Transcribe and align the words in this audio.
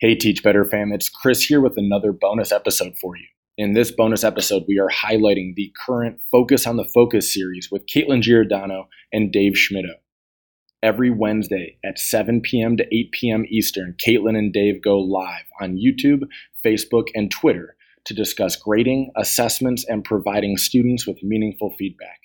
Hey, 0.00 0.14
Teach 0.14 0.42
Better 0.42 0.64
fam, 0.64 0.92
it's 0.92 1.10
Chris 1.10 1.42
here 1.42 1.60
with 1.60 1.76
another 1.76 2.10
bonus 2.10 2.52
episode 2.52 2.96
for 2.96 3.18
you. 3.18 3.26
In 3.58 3.74
this 3.74 3.90
bonus 3.90 4.24
episode, 4.24 4.64
we 4.66 4.78
are 4.78 4.88
highlighting 4.88 5.54
the 5.54 5.70
current 5.84 6.20
Focus 6.32 6.66
on 6.66 6.78
the 6.78 6.88
Focus 6.94 7.34
series 7.34 7.68
with 7.70 7.84
Caitlin 7.84 8.22
Giordano 8.22 8.88
and 9.12 9.30
Dave 9.30 9.52
Schmittou. 9.52 9.92
Every 10.82 11.10
Wednesday 11.10 11.76
at 11.84 11.98
7 11.98 12.40
p.m. 12.40 12.78
to 12.78 12.84
8 12.84 13.12
p.m. 13.12 13.44
Eastern, 13.50 13.94
Caitlin 14.02 14.38
and 14.38 14.54
Dave 14.54 14.82
go 14.82 14.98
live 14.98 15.44
on 15.60 15.76
YouTube, 15.76 16.22
Facebook, 16.64 17.08
and 17.14 17.30
Twitter 17.30 17.76
to 18.06 18.14
discuss 18.14 18.56
grading, 18.56 19.10
assessments, 19.18 19.84
and 19.86 20.02
providing 20.02 20.56
students 20.56 21.06
with 21.06 21.22
meaningful 21.22 21.74
feedback. 21.78 22.20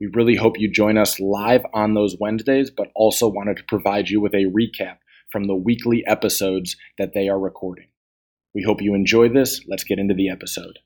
We 0.00 0.06
really 0.14 0.36
hope 0.36 0.60
you 0.60 0.70
join 0.70 0.96
us 0.96 1.18
live 1.18 1.66
on 1.74 1.94
those 1.94 2.16
Wednesdays, 2.20 2.70
but 2.70 2.92
also 2.94 3.26
wanted 3.26 3.56
to 3.56 3.64
provide 3.64 4.08
you 4.08 4.20
with 4.20 4.34
a 4.34 4.52
recap 4.56 4.98
from 5.30 5.44
the 5.44 5.56
weekly 5.56 6.04
episodes 6.06 6.76
that 6.98 7.12
they 7.14 7.28
are 7.28 7.38
recording. 7.38 7.88
We 8.54 8.62
hope 8.62 8.82
you 8.82 8.94
enjoy 8.94 9.28
this. 9.28 9.60
Let's 9.68 9.84
get 9.84 9.98
into 9.98 10.14
the 10.14 10.30
episode. 10.30 10.78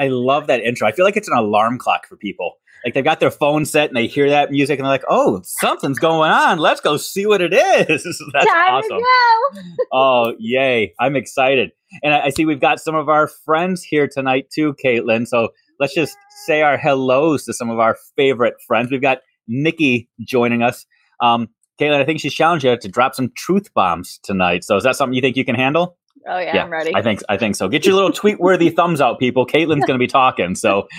I, 0.00 0.08
love 0.08 0.46
that 0.46 0.60
intro. 0.60 0.88
I 0.88 0.92
feel 0.92 1.04
like 1.04 1.16
it's 1.16 1.28
an 1.28 1.36
alarm 1.36 1.78
clock 1.78 2.06
for 2.06 2.16
people. 2.16 2.54
Like 2.84 2.94
they've 2.94 3.04
got 3.04 3.20
their 3.20 3.30
phone 3.30 3.64
set 3.66 3.88
and 3.88 3.96
they 3.96 4.06
hear 4.06 4.30
that 4.30 4.50
music 4.50 4.78
and 4.78 4.86
they're 4.86 4.92
like, 4.92 5.04
"Oh, 5.08 5.42
something's 5.44 5.98
going 5.98 6.30
on. 6.30 6.58
Let's 6.58 6.80
go 6.80 6.96
see 6.96 7.26
what 7.26 7.42
it 7.42 7.52
is." 7.52 8.04
That's 8.32 8.46
Time 8.46 8.74
awesome. 8.74 8.98
to 8.98 9.04
go. 9.04 9.84
oh, 9.92 10.34
yay! 10.38 10.94
I'm 10.98 11.14
excited, 11.14 11.72
and 12.02 12.14
I, 12.14 12.26
I 12.26 12.30
see 12.30 12.46
we've 12.46 12.60
got 12.60 12.80
some 12.80 12.94
of 12.94 13.08
our 13.08 13.28
friends 13.28 13.82
here 13.82 14.08
tonight 14.08 14.46
too, 14.54 14.74
Caitlin. 14.82 15.26
So 15.26 15.50
let's 15.78 15.94
just 15.94 16.16
say 16.46 16.62
our 16.62 16.78
hellos 16.78 17.44
to 17.44 17.52
some 17.52 17.68
of 17.68 17.78
our 17.78 17.96
favorite 18.16 18.54
friends. 18.66 18.90
We've 18.90 19.02
got 19.02 19.18
Nikki 19.46 20.08
joining 20.24 20.62
us. 20.62 20.86
Um, 21.20 21.48
Caitlin, 21.80 22.00
I 22.00 22.04
think 22.04 22.20
she's 22.20 22.34
challenged 22.34 22.64
you 22.64 22.76
to 22.76 22.88
drop 22.88 23.14
some 23.14 23.30
truth 23.36 23.72
bombs 23.74 24.20
tonight. 24.22 24.64
So 24.64 24.76
is 24.76 24.84
that 24.84 24.96
something 24.96 25.14
you 25.14 25.22
think 25.22 25.36
you 25.36 25.44
can 25.44 25.54
handle? 25.54 25.96
Oh 26.28 26.38
yeah, 26.38 26.62
I'm 26.62 26.70
ready. 26.70 26.94
I 26.94 27.02
think 27.02 27.20
I 27.28 27.36
think 27.36 27.56
so. 27.56 27.68
Get 27.68 27.86
your 27.86 27.94
little 27.94 28.12
tweet 28.12 28.38
worthy 28.38 28.70
thumbs 28.70 29.00
out, 29.00 29.18
people. 29.18 29.46
Caitlin's 29.46 29.86
going 29.86 29.98
to 29.98 30.02
be 30.02 30.06
talking. 30.06 30.54
So, 30.54 30.86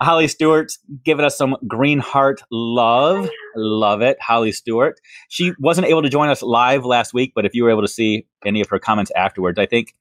Holly 0.00 0.28
Stewart's 0.28 0.78
giving 1.04 1.24
us 1.24 1.38
some 1.38 1.56
green 1.66 1.98
heart 1.98 2.42
love. 2.50 3.28
Love 3.56 4.02
it, 4.02 4.20
Holly 4.20 4.52
Stewart. 4.52 5.00
She 5.28 5.52
wasn't 5.58 5.86
able 5.86 6.02
to 6.02 6.08
join 6.08 6.28
us 6.28 6.42
live 6.42 6.84
last 6.84 7.14
week, 7.14 7.32
but 7.34 7.46
if 7.46 7.54
you 7.54 7.64
were 7.64 7.70
able 7.70 7.82
to 7.82 7.88
see 7.88 8.26
any 8.44 8.60
of 8.60 8.68
her 8.68 8.78
comments 8.78 9.10
afterwards, 9.16 9.58
I 9.58 9.66
think 9.66 9.94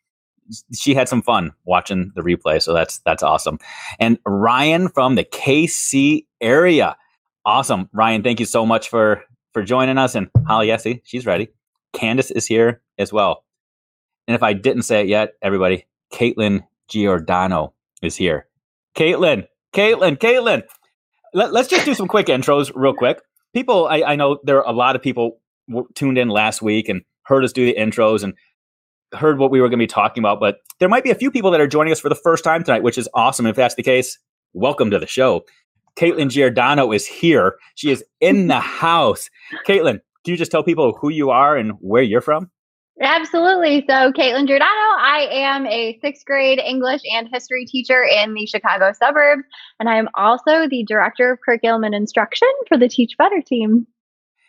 she 0.73 0.93
had 0.93 1.09
some 1.09 1.21
fun 1.21 1.53
watching 1.65 2.11
the 2.15 2.21
replay. 2.21 2.61
So 2.61 2.73
that's 2.73 2.99
that's 2.99 3.23
awesome. 3.23 3.59
And 3.99 4.19
Ryan 4.25 4.89
from 4.89 5.15
the 5.15 5.23
KC 5.23 6.25
area, 6.41 6.97
awesome. 7.45 7.89
Ryan, 7.93 8.23
thank 8.23 8.39
you 8.39 8.45
so 8.45 8.65
much 8.65 8.89
for 8.89 9.23
for 9.53 9.63
joining 9.63 9.97
us. 9.97 10.13
And 10.15 10.29
Holly, 10.45 10.67
yes, 10.67 10.85
she's 11.03 11.25
ready. 11.25 11.49
Candace 11.93 12.31
is 12.31 12.45
here 12.45 12.81
as 12.97 13.13
well. 13.13 13.43
And 14.27 14.35
if 14.35 14.43
I 14.43 14.53
didn't 14.53 14.83
say 14.83 15.01
it 15.01 15.07
yet, 15.07 15.33
everybody, 15.41 15.85
Caitlin 16.13 16.65
Giordano 16.89 17.73
is 18.01 18.15
here. 18.15 18.47
Caitlin, 18.95 19.47
Caitlin, 19.73 20.17
Caitlin. 20.17 20.63
Let, 21.33 21.53
us 21.53 21.67
just 21.67 21.85
do 21.85 21.93
some 21.93 22.07
quick 22.07 22.27
intros 22.27 22.71
real 22.75 22.93
quick. 22.93 23.21
People, 23.53 23.87
I, 23.87 24.03
I 24.03 24.15
know 24.15 24.39
there 24.43 24.57
are 24.57 24.67
a 24.67 24.75
lot 24.75 24.95
of 24.95 25.01
people 25.01 25.39
w- 25.69 25.87
tuned 25.95 26.17
in 26.17 26.29
last 26.29 26.61
week 26.61 26.89
and 26.89 27.01
heard 27.23 27.43
us 27.43 27.53
do 27.53 27.65
the 27.65 27.75
intros 27.77 28.23
and 28.23 28.33
heard 29.13 29.37
what 29.37 29.51
we 29.51 29.61
were 29.61 29.67
going 29.67 29.79
to 29.79 29.83
be 29.83 29.87
talking 29.87 30.21
about, 30.21 30.39
but 30.39 30.57
there 30.79 30.89
might 30.89 31.03
be 31.03 31.11
a 31.11 31.15
few 31.15 31.31
people 31.31 31.51
that 31.51 31.61
are 31.61 31.67
joining 31.67 31.91
us 31.91 31.99
for 31.99 32.09
the 32.09 32.15
first 32.15 32.43
time 32.43 32.63
tonight, 32.63 32.83
which 32.83 32.97
is 32.97 33.09
awesome. 33.13 33.45
If 33.45 33.55
that's 33.55 33.75
the 33.75 33.83
case, 33.83 34.17
welcome 34.53 34.91
to 34.91 34.99
the 34.99 35.07
show. 35.07 35.45
Caitlin 35.95 36.29
Giordano 36.29 36.91
is 36.91 37.05
here. 37.05 37.57
She 37.75 37.91
is 37.91 38.03
in 38.21 38.47
the 38.47 38.59
house. 38.59 39.29
Caitlin, 39.67 39.99
can 40.23 40.31
you 40.31 40.37
just 40.37 40.51
tell 40.51 40.63
people 40.63 40.97
who 40.99 41.09
you 41.09 41.29
are 41.29 41.55
and 41.55 41.71
where 41.79 42.03
you're 42.03 42.21
from? 42.21 42.51
Absolutely. 42.99 43.85
So, 43.87 44.11
Caitlin 44.11 44.47
Giordano, 44.47 44.67
I 44.97 45.27
am 45.31 45.67
a 45.67 45.99
sixth 46.01 46.25
grade 46.25 46.59
English 46.59 47.01
and 47.13 47.29
history 47.31 47.65
teacher 47.65 48.03
in 48.03 48.33
the 48.33 48.45
Chicago 48.47 48.91
suburbs, 48.91 49.43
and 49.79 49.87
I 49.87 49.97
am 49.97 50.09
also 50.15 50.67
the 50.67 50.83
director 50.87 51.31
of 51.31 51.39
curriculum 51.45 51.83
and 51.83 51.93
instruction 51.93 52.47
for 52.67 52.77
the 52.77 52.87
Teach 52.89 53.11
Better 53.17 53.41
team. 53.45 53.85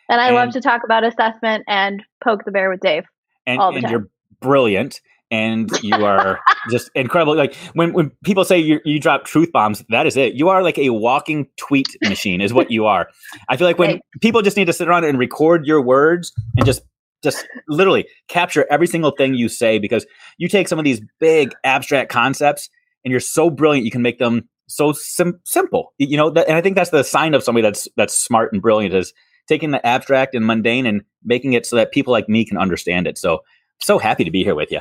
And 0.09 0.19
I 0.19 0.27
And- 0.27 0.35
love 0.35 0.49
to 0.53 0.61
talk 0.61 0.81
about 0.83 1.03
assessment 1.03 1.63
and 1.67 2.01
poke 2.23 2.43
the 2.45 2.51
bear 2.51 2.69
with 2.71 2.79
Dave. 2.79 3.03
and, 3.45 3.59
all 3.59 3.71
the 3.71 3.77
and 3.77 3.83
time. 3.85 3.91
you're 3.91 4.07
brilliant 4.41 4.99
and 5.31 5.69
you 5.83 5.93
are 6.03 6.39
just 6.71 6.89
incredible 6.95 7.35
like 7.35 7.53
when, 7.73 7.93
when 7.93 8.11
people 8.23 8.43
say 8.45 8.57
you, 8.57 8.79
you 8.83 8.99
drop 8.99 9.25
truth 9.25 9.51
bombs 9.51 9.83
that 9.89 10.07
is 10.07 10.17
it 10.17 10.33
you 10.33 10.49
are 10.49 10.63
like 10.63 10.77
a 10.79 10.89
walking 10.89 11.47
tweet 11.57 11.87
machine 12.03 12.41
is 12.41 12.51
what 12.53 12.71
you 12.71 12.85
are 12.87 13.07
i 13.47 13.55
feel 13.57 13.67
like 13.67 13.77
when 13.77 13.91
Right. 13.91 14.01
people 14.21 14.41
just 14.41 14.57
need 14.57 14.65
to 14.65 14.73
sit 14.73 14.87
around 14.87 15.03
and 15.03 15.19
record 15.19 15.65
your 15.67 15.81
words 15.83 16.31
and 16.57 16.65
just 16.65 16.81
just 17.23 17.45
literally 17.67 18.07
capture 18.27 18.65
every 18.69 18.87
single 18.87 19.11
thing 19.11 19.33
you 19.33 19.49
say 19.49 19.79
because 19.79 20.05
you 20.37 20.47
take 20.47 20.67
some 20.67 20.79
of 20.79 20.85
these 20.85 21.01
big 21.19 21.53
abstract 21.63 22.11
concepts 22.11 22.69
and 23.03 23.11
you're 23.11 23.19
so 23.19 23.49
brilliant 23.49 23.85
you 23.85 23.91
can 23.91 24.01
make 24.01 24.19
them 24.19 24.47
so 24.67 24.91
sim- 24.91 25.39
simple. 25.45 25.93
You 25.97 26.17
know 26.17 26.29
that, 26.29 26.47
and 26.47 26.55
i 26.55 26.61
think 26.61 26.75
that's 26.75 26.91
the 26.91 27.03
sign 27.03 27.33
of 27.33 27.43
somebody 27.43 27.63
that's 27.63 27.87
that's 27.97 28.13
smart 28.13 28.53
and 28.53 28.61
brilliant 28.61 28.93
is 28.93 29.13
taking 29.49 29.71
the 29.71 29.85
abstract 29.85 30.35
and 30.35 30.45
mundane 30.45 30.85
and 30.85 31.01
making 31.23 31.53
it 31.53 31.65
so 31.65 31.75
that 31.75 31.91
people 31.91 32.11
like 32.11 32.29
me 32.29 32.45
can 32.45 32.57
understand 32.57 33.07
it. 33.07 33.17
So 33.17 33.39
so 33.81 33.97
happy 33.97 34.23
to 34.23 34.31
be 34.31 34.43
here 34.43 34.55
with 34.55 34.71
you 34.71 34.79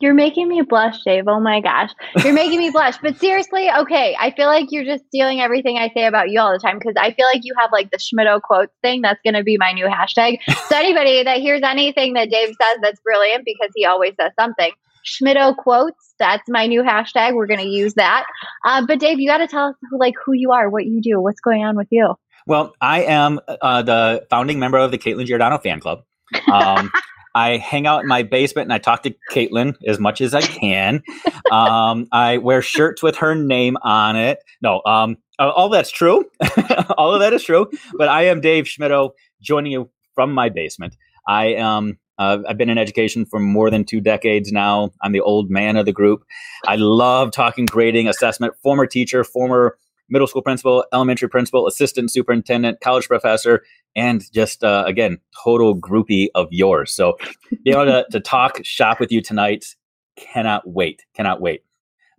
You're 0.00 0.14
making 0.14 0.48
me 0.48 0.62
blush, 0.62 1.02
Dave. 1.04 1.24
Oh 1.28 1.40
my 1.40 1.60
gosh. 1.60 1.90
You're 2.24 2.32
making 2.32 2.58
me 2.58 2.70
blush. 2.70 2.96
But 3.02 3.18
seriously, 3.18 3.70
okay, 3.70 4.16
I 4.18 4.30
feel 4.30 4.46
like 4.46 4.66
you're 4.70 4.84
just 4.84 5.04
stealing 5.06 5.40
everything 5.40 5.76
I 5.76 5.90
say 5.92 6.06
about 6.06 6.30
you 6.30 6.40
all 6.40 6.52
the 6.52 6.58
time 6.58 6.78
because 6.78 6.94
I 6.98 7.12
feel 7.12 7.26
like 7.26 7.42
you 7.44 7.54
have 7.58 7.70
like 7.70 7.90
the 7.90 7.98
Schmittou 7.98 8.40
quotes 8.40 8.72
thing. 8.80 9.02
That's 9.02 9.20
going 9.22 9.34
to 9.34 9.42
be 9.42 9.58
my 9.58 9.72
new 9.72 9.86
hashtag. 9.86 10.38
So 10.68 10.76
anybody 10.76 11.22
that 11.22 11.38
hears 11.38 11.60
anything 11.62 12.14
that 12.14 12.30
Dave 12.30 12.48
says 12.48 12.78
that's 12.82 13.00
brilliant 13.00 13.44
because 13.44 13.70
he 13.74 13.84
always 13.84 14.14
says 14.18 14.32
something. 14.38 14.72
Schmittou 15.04 15.56
quotes. 15.56 16.14
That's 16.18 16.48
my 16.48 16.66
new 16.66 16.82
hashtag. 16.82 17.34
We're 17.34 17.46
going 17.46 17.60
to 17.60 17.68
use 17.68 17.94
that. 17.94 18.24
Uh, 18.64 18.84
but 18.86 19.00
Dave, 19.00 19.20
you 19.20 19.28
got 19.28 19.38
to 19.38 19.46
tell 19.46 19.68
us 19.68 19.74
who, 19.90 19.98
like 19.98 20.14
who 20.24 20.32
you 20.32 20.52
are, 20.52 20.70
what 20.70 20.86
you 20.86 21.02
do, 21.02 21.20
what's 21.20 21.40
going 21.40 21.62
on 21.64 21.76
with 21.76 21.88
you. 21.90 22.14
Well, 22.46 22.74
I 22.80 23.02
am 23.02 23.38
uh, 23.46 23.82
the 23.82 24.26
founding 24.30 24.58
member 24.58 24.78
of 24.78 24.90
the 24.90 24.98
Caitlin 24.98 25.26
Giordano 25.26 25.58
fan 25.58 25.80
club. 25.80 26.04
Um, 26.50 26.90
I 27.34 27.56
hang 27.56 27.86
out 27.86 28.02
in 28.02 28.08
my 28.08 28.22
basement 28.22 28.66
and 28.66 28.72
I 28.72 28.78
talk 28.78 29.02
to 29.04 29.14
Caitlin 29.30 29.76
as 29.86 29.98
much 29.98 30.20
as 30.20 30.34
I 30.34 30.42
can. 30.42 31.02
Um, 31.50 32.06
I 32.12 32.38
wear 32.38 32.62
shirts 32.62 33.02
with 33.02 33.16
her 33.16 33.34
name 33.34 33.76
on 33.82 34.16
it. 34.16 34.38
No, 34.62 34.82
um, 34.86 35.16
all 35.38 35.68
that's 35.68 35.90
true. 35.90 36.24
all 36.96 37.14
of 37.14 37.20
that 37.20 37.32
is 37.32 37.42
true. 37.42 37.70
But 37.94 38.08
I 38.08 38.24
am 38.24 38.40
Dave 38.40 38.64
Schmittou, 38.64 39.10
joining 39.40 39.72
you 39.72 39.90
from 40.14 40.32
my 40.32 40.48
basement. 40.48 40.96
I 41.26 41.56
um, 41.56 41.98
uh, 42.18 42.38
I've 42.46 42.58
been 42.58 42.68
in 42.68 42.78
education 42.78 43.24
for 43.24 43.40
more 43.40 43.70
than 43.70 43.84
two 43.84 44.00
decades 44.00 44.52
now. 44.52 44.90
I'm 45.02 45.12
the 45.12 45.20
old 45.20 45.50
man 45.50 45.76
of 45.76 45.86
the 45.86 45.92
group. 45.92 46.24
I 46.66 46.76
love 46.76 47.30
talking 47.30 47.64
grading, 47.64 48.08
assessment. 48.08 48.54
Former 48.62 48.86
teacher, 48.86 49.24
former 49.24 49.78
middle 50.10 50.26
school 50.26 50.42
principal, 50.42 50.84
elementary 50.92 51.28
principal, 51.28 51.66
assistant 51.66 52.10
superintendent, 52.10 52.80
college 52.80 53.08
professor, 53.08 53.62
and 53.96 54.30
just 54.32 54.62
uh, 54.62 54.84
again, 54.86 55.18
total 55.42 55.78
groupie 55.78 56.28
of 56.34 56.48
yours. 56.50 56.92
So, 56.92 57.16
be 57.64 57.70
able 57.70 57.86
to, 57.86 58.06
to 58.10 58.20
talk 58.20 58.64
shop 58.64 59.00
with 59.00 59.10
you 59.10 59.22
tonight. 59.22 59.76
Cannot 60.16 60.68
wait. 60.68 61.04
Cannot 61.14 61.40
wait. 61.40 61.62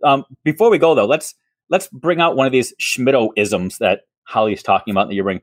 Um, 0.02 0.24
before 0.44 0.70
we 0.70 0.78
go 0.78 0.94
though, 0.94 1.06
let's 1.06 1.34
let's 1.70 1.88
bring 1.88 2.20
out 2.20 2.36
one 2.36 2.46
of 2.46 2.52
these 2.52 2.74
Schmittou 2.80 3.30
isms 3.36 3.78
that 3.78 4.02
Holly's 4.24 4.62
talking 4.62 4.92
about 4.92 5.08
that 5.08 5.14
you 5.14 5.22
bring. 5.22 5.40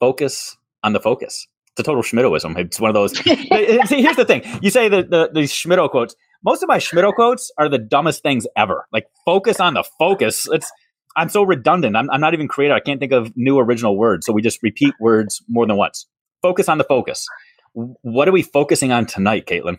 Focus 0.00 0.56
on 0.82 0.92
the 0.92 1.00
focus. 1.00 1.46
It's 1.72 1.80
a 1.80 1.82
total 1.84 2.02
Schmittouism. 2.02 2.58
It's 2.58 2.78
one 2.78 2.90
of 2.90 2.94
those. 2.94 3.16
See, 3.88 4.02
here's 4.02 4.16
the 4.16 4.26
thing: 4.26 4.42
you 4.60 4.70
say 4.70 4.88
the, 4.88 5.02
the 5.02 5.30
these 5.32 5.52
Schmittou 5.52 5.90
quotes. 5.90 6.14
Most 6.44 6.62
of 6.62 6.68
my 6.68 6.78
Schmittou 6.78 7.14
quotes 7.14 7.50
are 7.56 7.68
the 7.68 7.78
dumbest 7.78 8.22
things 8.22 8.46
ever. 8.56 8.86
Like 8.92 9.06
focus 9.24 9.60
on 9.60 9.74
the 9.74 9.84
focus. 9.98 10.46
It's 10.50 10.70
I'm 11.16 11.28
so 11.28 11.42
redundant. 11.42 11.96
I'm, 11.96 12.10
I'm 12.10 12.20
not 12.20 12.34
even 12.34 12.48
creative. 12.48 12.74
I 12.74 12.80
can't 12.80 13.00
think 13.00 13.12
of 13.12 13.32
new 13.36 13.58
original 13.58 13.96
words. 13.96 14.26
So 14.26 14.32
we 14.32 14.42
just 14.42 14.62
repeat 14.62 14.94
words 15.00 15.42
more 15.48 15.66
than 15.66 15.76
once. 15.76 16.06
Focus 16.42 16.68
on 16.68 16.78
the 16.78 16.84
focus. 16.84 17.26
What 17.74 18.28
are 18.28 18.32
we 18.32 18.42
focusing 18.42 18.92
on 18.92 19.06
tonight, 19.06 19.46
Caitlin? 19.46 19.78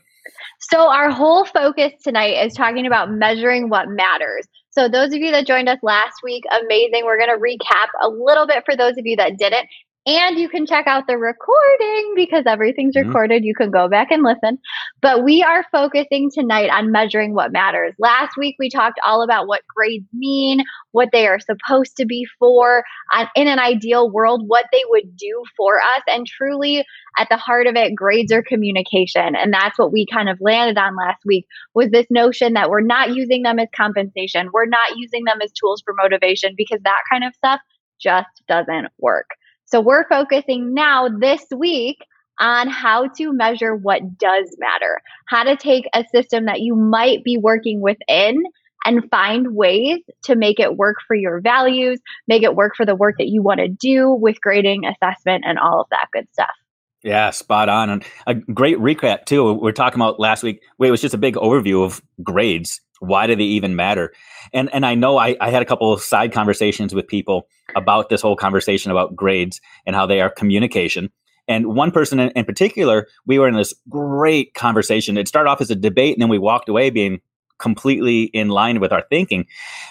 So, 0.60 0.90
our 0.90 1.12
whole 1.12 1.46
focus 1.46 1.92
tonight 2.04 2.46
is 2.46 2.54
talking 2.54 2.88
about 2.88 3.12
measuring 3.12 3.70
what 3.70 3.90
matters. 3.90 4.48
So, 4.70 4.88
those 4.88 5.14
of 5.14 5.20
you 5.20 5.32
that 5.32 5.46
joined 5.46 5.70
us 5.70 5.78
last 5.84 6.16
week, 6.24 6.44
amazing. 6.64 7.04
We're 7.06 7.18
going 7.18 7.30
to 7.30 7.42
recap 7.42 7.90
a 8.02 8.08
little 8.08 8.48
bit 8.48 8.64
for 8.66 8.76
those 8.76 8.98
of 8.98 9.06
you 9.06 9.16
that 9.18 9.38
didn't. 9.38 9.68
And 10.06 10.38
you 10.38 10.50
can 10.50 10.66
check 10.66 10.86
out 10.86 11.08
the 11.08 11.18
recording 11.18 12.14
because 12.14 12.44
everything's 12.46 12.94
mm-hmm. 12.94 13.08
recorded. 13.08 13.46
You 13.46 13.56
can 13.56 13.72
go 13.72 13.88
back 13.88 14.12
and 14.12 14.22
listen. 14.22 14.60
But 15.02 15.24
we 15.24 15.42
are 15.42 15.66
focusing 15.72 16.30
tonight 16.30 16.70
on 16.72 16.92
measuring 16.92 17.34
what 17.34 17.54
matters. 17.54 17.94
Last 18.00 18.36
week, 18.38 18.58
we 18.60 18.70
talked 18.70 19.00
all 19.06 19.22
about 19.22 19.48
what 19.48 19.62
grades 19.74 20.08
mean, 20.12 20.64
what 20.92 21.10
they 21.14 21.26
are 21.28 21.40
supposed 21.40 21.96
to 21.98 22.06
be 22.06 22.28
for, 22.38 22.84
uh, 23.16 23.28
in 23.38 23.48
an 23.48 23.60
ideal 23.60 24.12
world, 24.12 24.44
what 24.46 24.66
they 24.74 24.82
would 24.90 25.16
do 25.16 25.44
for 25.56 25.78
us. 25.78 26.04
And 26.08 26.28
truly, 26.28 26.84
at 27.18 27.30
the 27.30 27.38
heart 27.38 27.68
of 27.68 27.78
it, 27.78 27.96
grades 27.96 28.34
are 28.34 28.44
communication. 28.44 29.38
And 29.38 29.54
that's 29.54 29.80
what 29.80 29.94
we 29.94 30.06
kind 30.06 30.28
of 30.28 30.38
landed 30.42 30.78
on 30.78 30.98
last 30.98 31.22
week 31.26 31.46
was 31.76 31.92
this 31.92 32.08
notion 32.10 32.54
that 32.54 32.70
we're 32.70 32.82
not 32.82 33.16
using 33.16 33.44
them 33.44 33.58
as 33.58 33.70
compensation. 33.74 34.50
We're 34.52 34.66
not 34.66 34.98
using 34.98 35.24
them 35.24 35.40
as 35.42 35.54
tools 35.54 35.82
for 35.86 35.94
motivation 35.98 36.56
because 36.58 36.82
that 36.84 37.04
kind 37.10 37.24
of 37.24 37.34
stuff 37.36 37.62
just 38.02 38.28
doesn't 38.50 38.88
work. 39.00 39.28
So 39.74 39.82
we're 39.82 40.08
focusing 40.08 40.76
now 40.76 41.10
this 41.10 41.44
week 41.58 41.98
on 42.40 42.70
how 42.70 43.08
to 43.18 43.34
measure 43.34 43.76
what 43.76 44.20
does 44.20 44.56
matter, 44.60 45.02
how 45.30 45.42
to 45.42 45.56
take 45.56 45.86
a 45.96 46.06
system 46.14 46.46
that 46.46 46.62
you 46.62 46.76
might 46.76 47.24
be 47.24 47.38
working 47.38 47.82
within 47.82 48.44
and 48.86 49.10
find 49.10 49.56
ways 49.56 49.98
to 50.26 50.36
make 50.36 50.60
it 50.60 50.78
work 50.78 50.98
for 51.08 51.16
your 51.16 51.42
values, 51.42 52.00
make 52.28 52.44
it 52.44 52.56
work 52.56 52.74
for 52.78 52.86
the 52.86 52.94
work 52.94 53.16
that 53.18 53.30
you 53.30 53.42
want 53.42 53.62
to 53.62 53.68
do 53.68 54.12
with 54.14 54.40
grading, 54.42 54.86
assessment, 54.86 55.44
and 55.44 55.58
all 55.58 55.82
of 55.82 55.88
that 55.90 56.06
good 56.14 56.28
stuff. 56.34 56.54
Yeah, 57.02 57.32
spot 57.32 57.68
on. 57.68 57.90
And 57.90 58.06
a 58.28 58.36
great 58.36 58.78
recap, 58.78 59.26
too. 59.26 59.54
We 59.54 59.70
are 59.70 59.74
talking 59.74 60.00
about 60.00 60.20
last 60.20 60.44
week. 60.44 60.62
Wait, 60.78 60.90
it 60.90 60.92
was 60.92 61.02
just 61.02 61.16
a 61.16 61.18
big 61.18 61.34
overview 61.34 61.84
of 61.84 62.00
grades 62.22 62.80
why 63.04 63.28
do 63.28 63.36
they 63.36 63.44
even 63.44 63.76
matter 63.76 64.14
and 64.54 64.70
and 64.74 64.86
i 64.86 64.96
know 64.96 65.18
I, 65.18 65.36
I 65.40 65.50
had 65.50 65.62
a 65.62 65.66
couple 65.66 65.92
of 65.92 66.02
side 66.02 66.32
conversations 66.32 66.94
with 66.94 67.08
people 67.08 67.48
about 67.76 68.10
this 68.10 68.22
whole 68.22 68.36
conversation 68.36 68.92
about 68.92 69.16
grades 69.16 69.62
and 69.86 69.96
how 69.96 70.06
they 70.06 70.22
are 70.22 70.30
communication 70.30 71.12
and 71.48 71.76
one 71.76 71.92
person 71.92 72.20
in, 72.20 72.30
in 72.30 72.46
particular 72.46 73.08
we 73.26 73.40
were 73.40 73.48
in 73.48 73.56
this 73.56 73.74
great 73.90 74.54
conversation 74.54 75.18
it 75.18 75.28
started 75.28 75.50
off 75.50 75.62
as 75.62 75.70
a 75.70 75.76
debate 75.76 76.16
and 76.16 76.22
then 76.22 76.30
we 76.30 76.40
walked 76.40 76.70
away 76.70 76.90
being 76.90 77.20
completely 77.60 78.24
in 78.24 78.50
line 78.50 78.82
with 78.82 78.92
our 78.92 79.04
thinking 79.10 79.46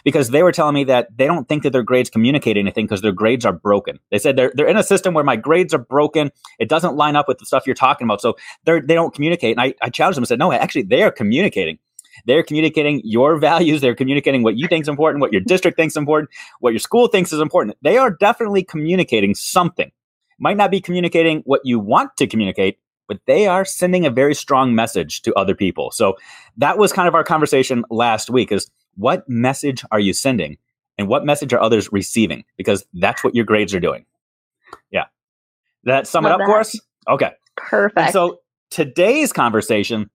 because 0.05 0.29
they 0.29 0.43
were 0.43 0.53
telling 0.53 0.75
me 0.75 0.85
that 0.85 1.09
they 1.17 1.27
don't 1.27 1.49
think 1.49 1.63
that 1.63 1.71
their 1.71 1.83
grades 1.83 2.11
communicate 2.11 2.57
anything 2.59 2.85
because 2.85 3.01
their 3.01 3.13
grades 3.13 3.47
are 3.47 3.53
broken. 3.53 3.99
They 4.11 4.19
said 4.19 4.37
they're, 4.37 4.53
they're 4.55 4.69
in 4.69 4.77
a 4.77 4.83
system 4.83 5.15
where 5.15 5.25
my 5.25 5.37
grades 5.37 5.73
are 5.73 5.79
broken. 5.79 6.31
It 6.59 6.69
doesn't 6.69 6.97
line 6.97 7.17
up 7.17 7.29
with 7.29 7.39
the 7.39 7.47
stuff 7.47 7.67
you're 7.67 7.75
talking 7.75 8.07
about. 8.07 8.21
So 8.21 8.37
they're, 8.65 8.83
they 8.83 8.95
don't 8.95 9.15
communicate. 9.15 9.57
And 9.57 9.61
I, 9.61 9.75
I 9.81 9.89
challenged 9.89 10.19
them 10.19 10.23
and 10.23 10.29
said, 10.29 10.39
no, 10.39 10.53
actually, 10.53 10.83
they 10.83 11.03
are 11.03 11.11
communicating. 11.11 11.79
They're 12.27 12.43
communicating 12.43 13.01
your 13.05 13.37
values. 13.39 13.81
They're 13.81 13.95
communicating 13.95 14.43
what 14.43 14.57
you 14.57 14.69
think 14.69 14.83
is 14.83 14.89
important, 14.89 15.21
what 15.21 15.33
your 15.33 15.43
district 15.43 15.77
thinks 15.77 15.95
is 15.95 15.99
important, 15.99 16.31
what 16.61 16.73
your 16.73 16.81
school 16.81 17.09
thinks 17.09 17.33
is 17.33 17.41
important. 17.41 17.77
They 17.83 17.99
are 17.99 18.11
definitely 18.11 18.65
communicating 18.65 19.35
something. 19.35 19.91
Might 20.39 20.57
not 20.57 20.71
be 20.71 20.81
communicating 20.81 21.43
what 21.45 21.61
you 21.65 21.79
want 21.79 22.17
to 22.17 22.27
communicate, 22.27 22.79
but 23.09 23.21
they 23.27 23.47
are 23.47 23.65
sending 23.65 24.07
a 24.07 24.11
very 24.11 24.35
strong 24.35 24.75
message 24.75 25.23
to 25.23 25.35
other 25.35 25.55
people. 25.55 25.91
So 25.91 26.17
that 26.57 26.79
was 26.79 26.93
kind 26.93 27.09
of 27.09 27.15
our 27.15 27.25
conversation 27.25 27.85
last 27.91 28.31
week 28.31 28.51
is 28.51 28.71
what 28.97 29.29
message 29.29 29.85
are 29.91 30.01
you 30.01 30.13
sending 30.13 30.59
and 30.99 31.09
what 31.09 31.25
message 31.25 31.53
are 31.53 31.61
others 31.61 31.91
receiving? 31.93 32.45
Because 32.57 32.85
that's 32.95 33.23
what 33.23 33.35
your 33.35 33.45
grades 33.45 33.75
are 33.75 33.81
doing. 33.81 34.05
Yeah. 34.91 35.05
That 35.85 36.07
sum 36.07 36.25
Love 36.25 36.41
it 36.41 36.43
up 36.43 36.47
for 36.47 36.61
us? 36.61 36.79
Okay. 37.09 37.33
Perfect. 37.57 37.99
And 37.99 38.13
so 38.13 38.41
today's 38.71 39.33
conversation 39.33 40.11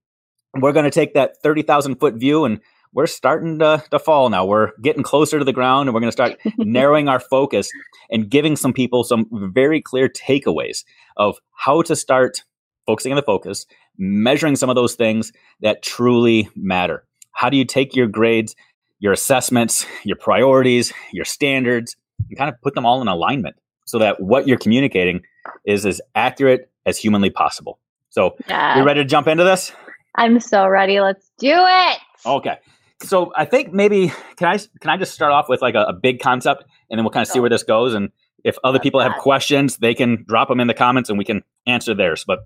we're 0.55 0.73
going 0.73 0.85
to 0.85 0.91
take 0.91 1.13
that 1.13 1.41
30,000 1.41 1.95
foot 1.95 2.15
view 2.15 2.45
and 2.45 2.59
we're 2.93 3.07
starting 3.07 3.59
to, 3.59 3.83
to 3.91 3.99
fall 3.99 4.29
now. 4.29 4.45
We're 4.45 4.71
getting 4.81 5.03
closer 5.03 5.37
to 5.39 5.45
the 5.45 5.53
ground 5.53 5.87
and 5.87 5.93
we're 5.93 5.99
going 6.01 6.11
to 6.11 6.13
start 6.13 6.39
narrowing 6.57 7.07
our 7.07 7.19
focus 7.19 7.69
and 8.09 8.29
giving 8.29 8.55
some 8.55 8.73
people 8.73 9.03
some 9.03 9.27
very 9.53 9.81
clear 9.81 10.09
takeaways 10.09 10.83
of 11.15 11.37
how 11.55 11.81
to 11.83 11.95
start 11.95 12.43
focusing 12.85 13.11
on 13.11 13.17
the 13.17 13.23
focus, 13.23 13.65
measuring 13.97 14.55
some 14.55 14.69
of 14.69 14.75
those 14.75 14.95
things 14.95 15.31
that 15.61 15.83
truly 15.83 16.49
matter. 16.55 17.05
How 17.33 17.49
do 17.49 17.57
you 17.57 17.65
take 17.65 17.95
your 17.95 18.07
grades, 18.07 18.55
your 18.99 19.13
assessments, 19.13 19.85
your 20.03 20.15
priorities, 20.15 20.93
your 21.11 21.25
standards, 21.25 21.95
and 22.29 22.37
kind 22.37 22.49
of 22.49 22.59
put 22.61 22.73
them 22.73 22.85
all 22.85 23.01
in 23.01 23.07
alignment 23.07 23.57
so 23.85 23.99
that 23.99 24.19
what 24.19 24.47
you're 24.47 24.57
communicating 24.57 25.21
is 25.65 25.85
as 25.85 26.01
accurate 26.15 26.71
as 26.85 26.97
humanly 26.97 27.29
possible. 27.29 27.79
So, 28.09 28.35
yeah. 28.49 28.77
you 28.77 28.83
ready 28.83 29.01
to 29.01 29.05
jump 29.05 29.27
into 29.27 29.43
this? 29.43 29.71
I'm 30.17 30.39
so 30.39 30.67
ready. 30.67 30.99
Let's 30.99 31.31
do 31.37 31.53
it. 31.53 31.97
Okay. 32.25 32.57
So 33.03 33.31
I 33.35 33.45
think 33.45 33.71
maybe 33.71 34.11
can 34.37 34.47
I 34.47 34.57
can 34.57 34.89
I 34.89 34.97
just 34.97 35.13
start 35.13 35.31
off 35.31 35.47
with 35.47 35.61
like 35.61 35.75
a, 35.75 35.83
a 35.83 35.93
big 35.93 36.19
concept 36.19 36.63
and 36.89 36.97
then 36.97 37.05
we'll 37.05 37.11
kind 37.11 37.21
of 37.21 37.27
see 37.27 37.39
where 37.39 37.49
this 37.49 37.63
goes 37.63 37.93
and 37.93 38.09
if 38.43 38.57
other 38.63 38.79
people 38.79 38.99
have 38.99 39.13
questions 39.19 39.77
they 39.77 39.93
can 39.93 40.25
drop 40.27 40.47
them 40.47 40.59
in 40.59 40.67
the 40.67 40.73
comments 40.73 41.09
and 41.09 41.17
we 41.17 41.25
can 41.25 41.43
answer 41.67 41.93
theirs. 41.93 42.23
But 42.25 42.39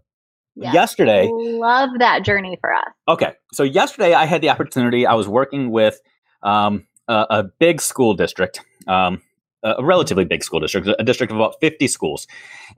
yes. 0.55 0.73
yesterday, 0.73 1.29
love 1.31 1.91
that 1.99 2.25
journey 2.25 2.57
for 2.59 2.73
us. 2.73 2.83
Okay, 3.07 3.33
so 3.53 3.63
yesterday 3.63 4.13
I 4.13 4.25
had 4.25 4.41
the 4.41 4.49
opportunity. 4.49 5.05
I 5.05 5.13
was 5.13 5.27
working 5.27 5.71
with 5.71 6.01
um, 6.43 6.85
a, 7.07 7.25
a, 7.29 7.43
big 7.59 7.79
school 7.79 8.13
district. 8.13 8.59
Um, 8.87 9.21
a 9.63 9.83
relatively 9.83 10.25
big 10.25 10.43
school 10.43 10.59
district, 10.59 10.89
a 10.97 11.03
district 11.03 11.31
of 11.31 11.37
about 11.37 11.53
50 11.61 11.87
schools. 11.87 12.25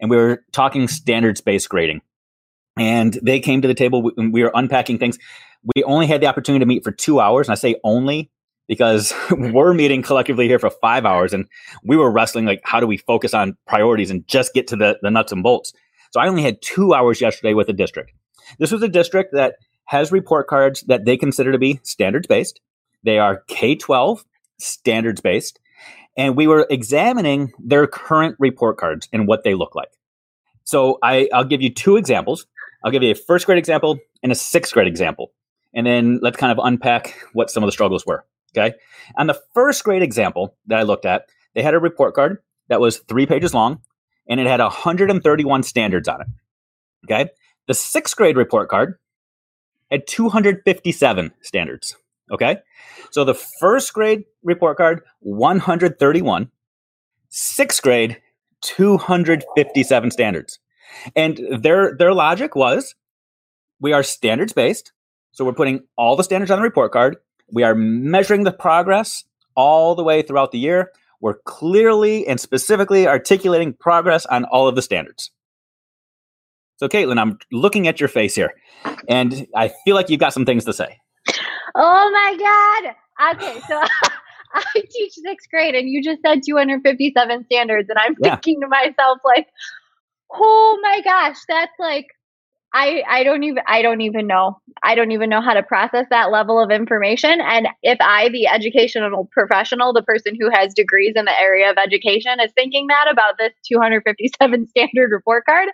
And 0.01 0.09
we 0.09 0.17
were 0.17 0.43
talking 0.51 0.89
standards 0.89 1.39
based 1.39 1.69
grading 1.69 2.01
and 2.77 3.17
they 3.21 3.39
came 3.39 3.61
to 3.61 3.67
the 3.67 3.73
table. 3.73 4.01
We, 4.01 4.29
we 4.29 4.43
were 4.43 4.51
unpacking 4.53 4.99
things. 4.99 5.17
We 5.75 5.83
only 5.83 6.07
had 6.07 6.21
the 6.21 6.27
opportunity 6.27 6.63
to 6.63 6.67
meet 6.67 6.83
for 6.83 6.91
two 6.91 7.19
hours, 7.19 7.47
and 7.47 7.53
I 7.53 7.55
say 7.55 7.75
only 7.83 8.31
because 8.67 9.13
we're 9.31 9.73
meeting 9.73 10.01
collectively 10.01 10.47
here 10.47 10.59
for 10.59 10.69
five 10.69 11.05
hours, 11.05 11.33
and 11.33 11.45
we 11.83 11.97
were 11.97 12.11
wrestling 12.11 12.45
like, 12.45 12.61
how 12.63 12.79
do 12.79 12.87
we 12.87 12.97
focus 12.97 13.33
on 13.33 13.57
priorities 13.67 14.11
and 14.11 14.27
just 14.27 14.53
get 14.53 14.67
to 14.67 14.75
the, 14.75 14.97
the 15.01 15.11
nuts 15.11 15.31
and 15.31 15.43
bolts? 15.43 15.73
So 16.11 16.19
I 16.19 16.27
only 16.27 16.43
had 16.43 16.61
two 16.61 16.93
hours 16.93 17.21
yesterday 17.21 17.53
with 17.53 17.67
the 17.67 17.73
district. 17.73 18.13
This 18.59 18.71
was 18.71 18.83
a 18.83 18.87
district 18.87 19.33
that 19.33 19.55
has 19.85 20.11
report 20.11 20.47
cards 20.47 20.81
that 20.87 21.05
they 21.05 21.17
consider 21.17 21.51
to 21.51 21.57
be 21.57 21.79
standards 21.83 22.27
based. 22.27 22.59
They 23.03 23.19
are 23.19 23.43
K 23.47 23.75
12 23.75 24.23
standards 24.59 25.21
based. 25.21 25.59
And 26.15 26.37
we 26.37 26.47
were 26.47 26.67
examining 26.69 27.51
their 27.59 27.87
current 27.87 28.35
report 28.39 28.77
cards 28.77 29.09
and 29.11 29.27
what 29.27 29.43
they 29.43 29.55
look 29.55 29.75
like. 29.75 29.89
So 30.63 30.99
I, 31.01 31.27
I'll 31.33 31.43
give 31.43 31.61
you 31.61 31.73
two 31.73 31.97
examples. 31.97 32.45
I'll 32.83 32.91
give 32.91 33.03
you 33.03 33.11
a 33.11 33.15
first 33.15 33.45
grade 33.45 33.57
example 33.57 33.99
and 34.21 34.31
a 34.31 34.35
sixth 34.35 34.73
grade 34.73 34.87
example. 34.87 35.31
And 35.73 35.87
then 35.87 36.19
let's 36.21 36.37
kind 36.37 36.51
of 36.51 36.63
unpack 36.63 37.17
what 37.33 37.49
some 37.49 37.63
of 37.63 37.67
the 37.67 37.71
struggles 37.71 38.05
were. 38.05 38.25
Okay. 38.55 38.75
On 39.17 39.27
the 39.27 39.39
first 39.53 39.83
grade 39.83 40.03
example 40.03 40.55
that 40.67 40.79
I 40.79 40.83
looked 40.83 41.05
at, 41.05 41.25
they 41.55 41.63
had 41.63 41.73
a 41.73 41.79
report 41.79 42.13
card 42.13 42.37
that 42.69 42.79
was 42.79 42.99
three 42.99 43.25
pages 43.25 43.53
long 43.53 43.81
and 44.27 44.39
it 44.39 44.47
had 44.47 44.59
131 44.59 45.63
standards 45.63 46.07
on 46.07 46.21
it. 46.21 46.27
Okay. 47.05 47.29
The 47.67 47.73
sixth 47.73 48.15
grade 48.15 48.37
report 48.37 48.69
card 48.69 48.97
had 49.89 50.05
257 50.07 51.31
standards. 51.41 51.95
Okay. 52.31 52.57
So 53.11 53.23
the 53.23 53.33
first 53.33 53.93
grade 53.93 54.25
report 54.43 54.77
card, 54.77 55.01
131. 55.19 56.51
Sixth 57.29 57.81
grade, 57.81 58.21
257 58.61 60.11
standards. 60.11 60.59
And 61.15 61.39
their 61.51 61.95
their 61.95 62.13
logic 62.13 62.55
was 62.55 62.95
we 63.79 63.93
are 63.93 64.03
standards 64.03 64.53
based. 64.53 64.91
So 65.31 65.43
we're 65.45 65.53
putting 65.53 65.83
all 65.97 66.15
the 66.15 66.23
standards 66.23 66.51
on 66.51 66.59
the 66.59 66.63
report 66.63 66.91
card. 66.91 67.17
We 67.51 67.63
are 67.63 67.75
measuring 67.75 68.43
the 68.43 68.51
progress 68.51 69.23
all 69.55 69.95
the 69.95 70.03
way 70.03 70.21
throughout 70.21 70.51
the 70.51 70.59
year. 70.59 70.91
We're 71.21 71.39
clearly 71.45 72.27
and 72.27 72.39
specifically 72.39 73.07
articulating 73.07 73.73
progress 73.73 74.25
on 74.25 74.45
all 74.45 74.67
of 74.67 74.75
the 74.75 74.81
standards. 74.81 75.31
So, 76.77 76.89
Caitlin, 76.89 77.17
I'm 77.17 77.39
looking 77.51 77.87
at 77.87 77.99
your 77.99 78.09
face 78.09 78.35
here, 78.35 78.53
and 79.07 79.47
I 79.55 79.71
feel 79.85 79.95
like 79.95 80.09
you've 80.09 80.19
got 80.19 80.33
some 80.33 80.45
things 80.45 80.65
to 80.65 80.73
say. 80.73 80.99
Oh 81.75 82.11
my 82.11 82.37
God. 82.37 83.35
Okay, 83.35 83.59
so 83.67 83.81
I 84.53 84.63
teach 84.75 85.13
sixth 85.13 85.49
grade, 85.49 85.75
and 85.75 85.87
you 85.87 86.03
just 86.03 86.21
said 86.21 86.41
257 86.45 87.45
standards, 87.45 87.89
and 87.89 87.97
I'm 87.97 88.15
yeah. 88.19 88.35
thinking 88.35 88.61
to 88.61 88.67
myself, 88.67 89.19
like, 89.23 89.47
oh 90.33 90.79
my 90.81 91.01
gosh, 91.01 91.37
that's 91.47 91.73
like 91.79 92.07
I 92.73 93.03
I 93.07 93.23
don't 93.23 93.43
even 93.43 93.63
I 93.67 93.81
don't 93.81 94.01
even 94.01 94.27
know. 94.27 94.59
I 94.81 94.95
don't 94.95 95.11
even 95.11 95.29
know 95.29 95.41
how 95.41 95.53
to 95.53 95.63
process 95.63 96.07
that 96.09 96.31
level 96.31 96.59
of 96.59 96.71
information. 96.71 97.39
And 97.39 97.67
if 97.83 97.97
I, 98.01 98.29
the 98.29 98.47
educational 98.47 99.29
professional, 99.31 99.93
the 99.93 100.01
person 100.01 100.35
who 100.39 100.49
has 100.51 100.73
degrees 100.73 101.13
in 101.15 101.25
the 101.25 101.39
area 101.39 101.69
of 101.69 101.77
education, 101.77 102.39
is 102.39 102.51
thinking 102.55 102.87
that 102.87 103.05
about 103.11 103.35
this 103.37 103.53
257 103.67 104.67
standard 104.69 105.11
report 105.11 105.45
card, 105.45 105.69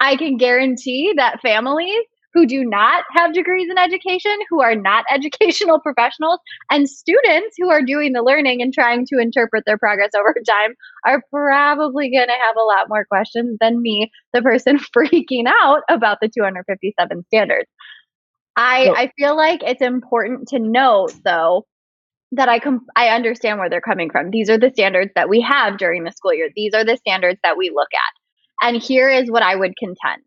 I 0.00 0.16
can 0.16 0.36
guarantee 0.36 1.14
that 1.16 1.40
families 1.40 2.04
who 2.34 2.46
do 2.46 2.64
not 2.64 3.04
have 3.14 3.34
degrees 3.34 3.68
in 3.70 3.78
education, 3.78 4.36
who 4.48 4.60
are 4.62 4.74
not 4.74 5.04
educational 5.10 5.80
professionals, 5.80 6.38
and 6.70 6.88
students 6.88 7.56
who 7.58 7.70
are 7.70 7.82
doing 7.82 8.12
the 8.12 8.22
learning 8.22 8.62
and 8.62 8.72
trying 8.72 9.06
to 9.06 9.18
interpret 9.18 9.64
their 9.66 9.78
progress 9.78 10.10
over 10.16 10.34
time 10.46 10.74
are 11.04 11.22
probably 11.30 12.10
going 12.10 12.28
to 12.28 12.32
have 12.32 12.56
a 12.56 12.64
lot 12.64 12.88
more 12.88 13.04
questions 13.04 13.56
than 13.60 13.82
me, 13.82 14.10
the 14.32 14.42
person 14.42 14.78
freaking 14.96 15.44
out 15.46 15.82
about 15.88 16.18
the 16.20 16.28
257 16.28 17.24
standards. 17.26 17.68
I, 18.54 18.92
I 18.94 19.12
feel 19.18 19.34
like 19.34 19.62
it's 19.62 19.80
important 19.80 20.48
to 20.48 20.58
note, 20.58 21.14
though, 21.24 21.64
that 22.32 22.48
I 22.48 22.58
com- 22.58 22.86
I 22.96 23.08
understand 23.08 23.58
where 23.58 23.70
they're 23.70 23.80
coming 23.80 24.10
from. 24.10 24.30
These 24.30 24.50
are 24.50 24.58
the 24.58 24.70
standards 24.70 25.10
that 25.14 25.28
we 25.28 25.40
have 25.40 25.78
during 25.78 26.04
the 26.04 26.12
school 26.12 26.34
year. 26.34 26.50
These 26.54 26.74
are 26.74 26.84
the 26.84 26.96
standards 26.96 27.38
that 27.42 27.56
we 27.56 27.70
look 27.70 27.88
at. 27.94 28.66
And 28.66 28.82
here 28.82 29.08
is 29.08 29.30
what 29.30 29.42
I 29.42 29.56
would 29.56 29.76
contend. 29.76 30.22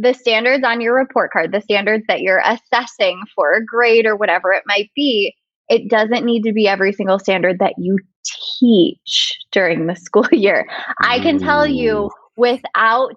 The 0.00 0.12
standards 0.12 0.64
on 0.64 0.80
your 0.80 0.94
report 0.94 1.32
card, 1.32 1.52
the 1.52 1.60
standards 1.60 2.04
that 2.08 2.20
you're 2.20 2.42
assessing 2.44 3.20
for 3.34 3.54
a 3.54 3.64
grade 3.64 4.06
or 4.06 4.16
whatever 4.16 4.52
it 4.52 4.62
might 4.66 4.90
be, 4.94 5.34
it 5.68 5.90
doesn't 5.90 6.24
need 6.24 6.42
to 6.42 6.52
be 6.52 6.68
every 6.68 6.92
single 6.92 7.18
standard 7.18 7.58
that 7.58 7.74
you 7.78 7.98
teach 8.58 9.36
during 9.52 9.86
the 9.86 9.96
school 10.06 10.28
year. 10.32 10.68
I 11.02 11.18
can 11.20 11.38
tell 11.38 11.66
you 11.66 12.10
without 12.36 13.16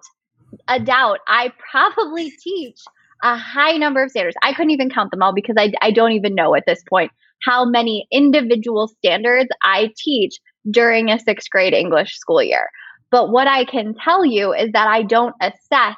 a 0.68 0.80
doubt, 0.80 1.20
I 1.28 1.52
probably 1.70 2.30
teach 2.42 2.78
a 3.22 3.36
high 3.36 3.76
number 3.76 4.02
of 4.02 4.10
standards. 4.10 4.36
I 4.42 4.52
couldn't 4.52 4.70
even 4.70 4.90
count 4.90 5.10
them 5.10 5.22
all 5.22 5.32
because 5.32 5.54
I, 5.58 5.72
I 5.80 5.92
don't 5.92 6.12
even 6.12 6.34
know 6.34 6.54
at 6.54 6.64
this 6.66 6.82
point 6.88 7.12
how 7.42 7.64
many 7.64 8.06
individual 8.10 8.88
standards 8.88 9.48
I 9.62 9.92
teach 9.96 10.38
during 10.70 11.10
a 11.10 11.18
sixth 11.18 11.48
grade 11.50 11.74
English 11.74 12.16
school 12.16 12.42
year. 12.42 12.68
But 13.10 13.30
what 13.30 13.46
I 13.46 13.64
can 13.64 13.94
tell 13.94 14.24
you 14.24 14.52
is 14.52 14.72
that 14.72 14.88
I 14.88 15.02
don't 15.02 15.34
assess 15.40 15.96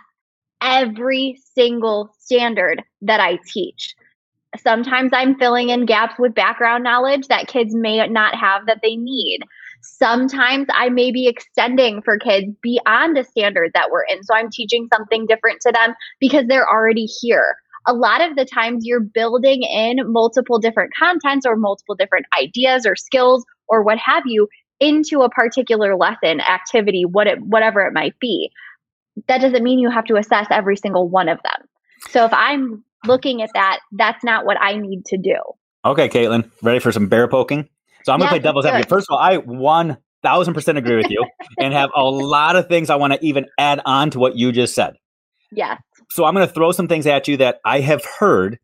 every 0.65 1.39
single 1.55 2.15
standard 2.19 2.83
that 3.03 3.21
I 3.21 3.39
teach. 3.47 3.95
Sometimes 4.57 5.11
I'm 5.13 5.37
filling 5.39 5.69
in 5.69 5.85
gaps 5.85 6.15
with 6.19 6.35
background 6.35 6.85
knowledge 6.85 7.27
that 7.29 7.49
kids 7.49 7.75
may 7.75 8.07
not 8.09 8.35
have 8.35 8.67
that 8.67 8.81
they 8.83 8.97
need. 8.97 9.41
Sometimes 9.83 10.67
I 10.73 10.89
may 10.89 11.13
be 11.13 11.29
extending 11.29 12.01
for 12.03 12.19
kids 12.19 12.47
beyond 12.63 13.17
the 13.17 13.25
standard 13.25 13.73
that 13.75 13.91
we're 13.91 14.05
in. 14.05 14.23
So 14.23 14.35
I'm 14.35 14.51
teaching 14.51 14.89
something 14.95 15.27
different 15.27 15.61
to 15.63 15.73
them 15.73 15.95
because 16.21 16.47
they're 16.47 16.69
already 16.69 17.05
here. 17.05 17.57
A 17.87 17.93
lot 17.93 18.23
of 18.23 18.37
the 18.37 18.47
times 18.47 18.87
you're 18.87 19.01
building 19.01 19.63
in 19.63 19.99
multiple 20.11 20.59
different 20.59 20.93
contents 20.99 21.45
or 21.45 21.57
multiple 21.57 21.95
different 21.95 22.25
ideas 22.41 22.87
or 22.87 22.97
skills 22.97 23.45
or 23.69 23.83
what 23.83 23.99
have 23.99 24.23
you 24.25 24.49
into 24.81 25.21
a 25.21 25.29
particular 25.29 25.97
lesson, 25.97 26.41
activity, 26.41 27.05
what 27.05 27.27
it, 27.27 27.43
whatever 27.43 27.83
it 27.83 27.93
might 27.93 28.19
be. 28.21 28.51
That 29.29 29.41
doesn't 29.41 29.63
mean 29.63 29.79
you 29.79 29.91
have 29.91 30.05
to 30.07 30.17
assess 30.17 30.47
every 30.51 30.77
single 30.77 31.09
one 31.09 31.29
of 31.29 31.39
them. 31.43 31.69
So 32.11 32.25
if 32.25 32.33
I'm 32.33 32.85
looking 33.07 33.43
at 33.43 33.51
that, 33.55 33.81
that's 33.93 34.23
not 34.25 34.45
what 34.45 34.61
I 34.61 34.77
need 34.77 35.05
to 35.07 35.17
do. 35.17 35.37
Okay, 35.85 36.09
Caitlin, 36.09 36.51
ready 36.63 36.79
for 36.79 36.93
some 36.93 37.09
bear 37.09 37.29
poking? 37.29 37.69
So 38.05 38.13
I'm 38.13 38.19
going 38.19 38.29
to 38.29 38.33
play 38.33 38.39
devil's 38.39 38.67
advocate. 38.67 38.89
First 38.89 39.07
of 39.09 39.15
all, 39.15 39.19
I 39.19 39.37
one 39.37 39.99
thousand 40.23 40.55
percent 40.55 40.79
agree 40.79 40.97
with 40.97 41.11
you, 41.11 41.25
and 41.59 41.73
have 41.73 41.91
a 41.95 42.05
lot 42.05 42.57
of 42.57 42.69
things 42.69 42.91
I 42.91 42.97
want 42.97 43.13
to 43.13 43.25
even 43.25 43.47
add 43.59 43.81
on 43.85 44.11
to 44.11 44.19
what 44.19 44.37
you 44.37 44.53
just 44.53 44.75
said. 44.75 44.95
Yes. 45.53 45.81
So 46.11 46.25
I'm 46.25 46.35
going 46.35 46.47
to 46.47 46.53
throw 46.53 46.73
some 46.73 46.89
things 46.89 47.07
at 47.07 47.29
you 47.29 47.37
that 47.39 47.61
I 47.65 47.81
have 47.81 48.05
heard 48.05 48.59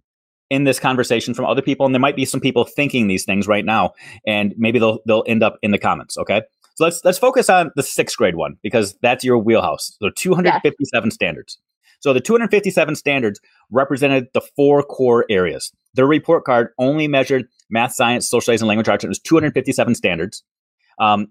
in 0.50 0.64
this 0.64 0.80
conversation 0.80 1.32
from 1.32 1.44
other 1.44 1.62
people, 1.62 1.86
and 1.86 1.94
there 1.94 2.00
might 2.00 2.16
be 2.16 2.24
some 2.24 2.40
people 2.40 2.64
thinking 2.64 3.06
these 3.06 3.24
things 3.24 3.46
right 3.46 3.64
now, 3.64 3.92
and 4.26 4.52
maybe 4.56 4.78
they'll 4.78 4.98
they'll 5.06 5.24
end 5.26 5.42
up 5.42 5.58
in 5.62 5.70
the 5.70 5.78
comments. 5.78 6.18
Okay. 6.18 6.42
So 6.80 6.86
let's 6.86 7.04
let's 7.04 7.18
focus 7.18 7.50
on 7.50 7.70
the 7.76 7.82
sixth 7.82 8.16
grade 8.16 8.36
one 8.36 8.56
because 8.62 8.94
that's 9.02 9.22
your 9.22 9.36
wheelhouse. 9.36 9.94
So 10.00 10.08
257 10.16 11.06
yes. 11.06 11.14
standards. 11.14 11.58
So 11.98 12.14
the 12.14 12.22
257 12.22 12.96
standards 12.96 13.38
represented 13.70 14.28
the 14.32 14.40
four 14.56 14.82
core 14.82 15.26
areas. 15.28 15.70
Their 15.92 16.06
report 16.06 16.44
card 16.44 16.68
only 16.78 17.06
measured 17.06 17.46
math, 17.68 17.92
science, 17.92 18.30
social 18.30 18.40
studies, 18.40 18.62
and 18.62 18.68
language 18.68 18.88
arts. 18.88 19.04
It 19.04 19.08
was 19.08 19.18
257 19.18 19.94
standards. 19.94 20.42
Um, 20.98 21.28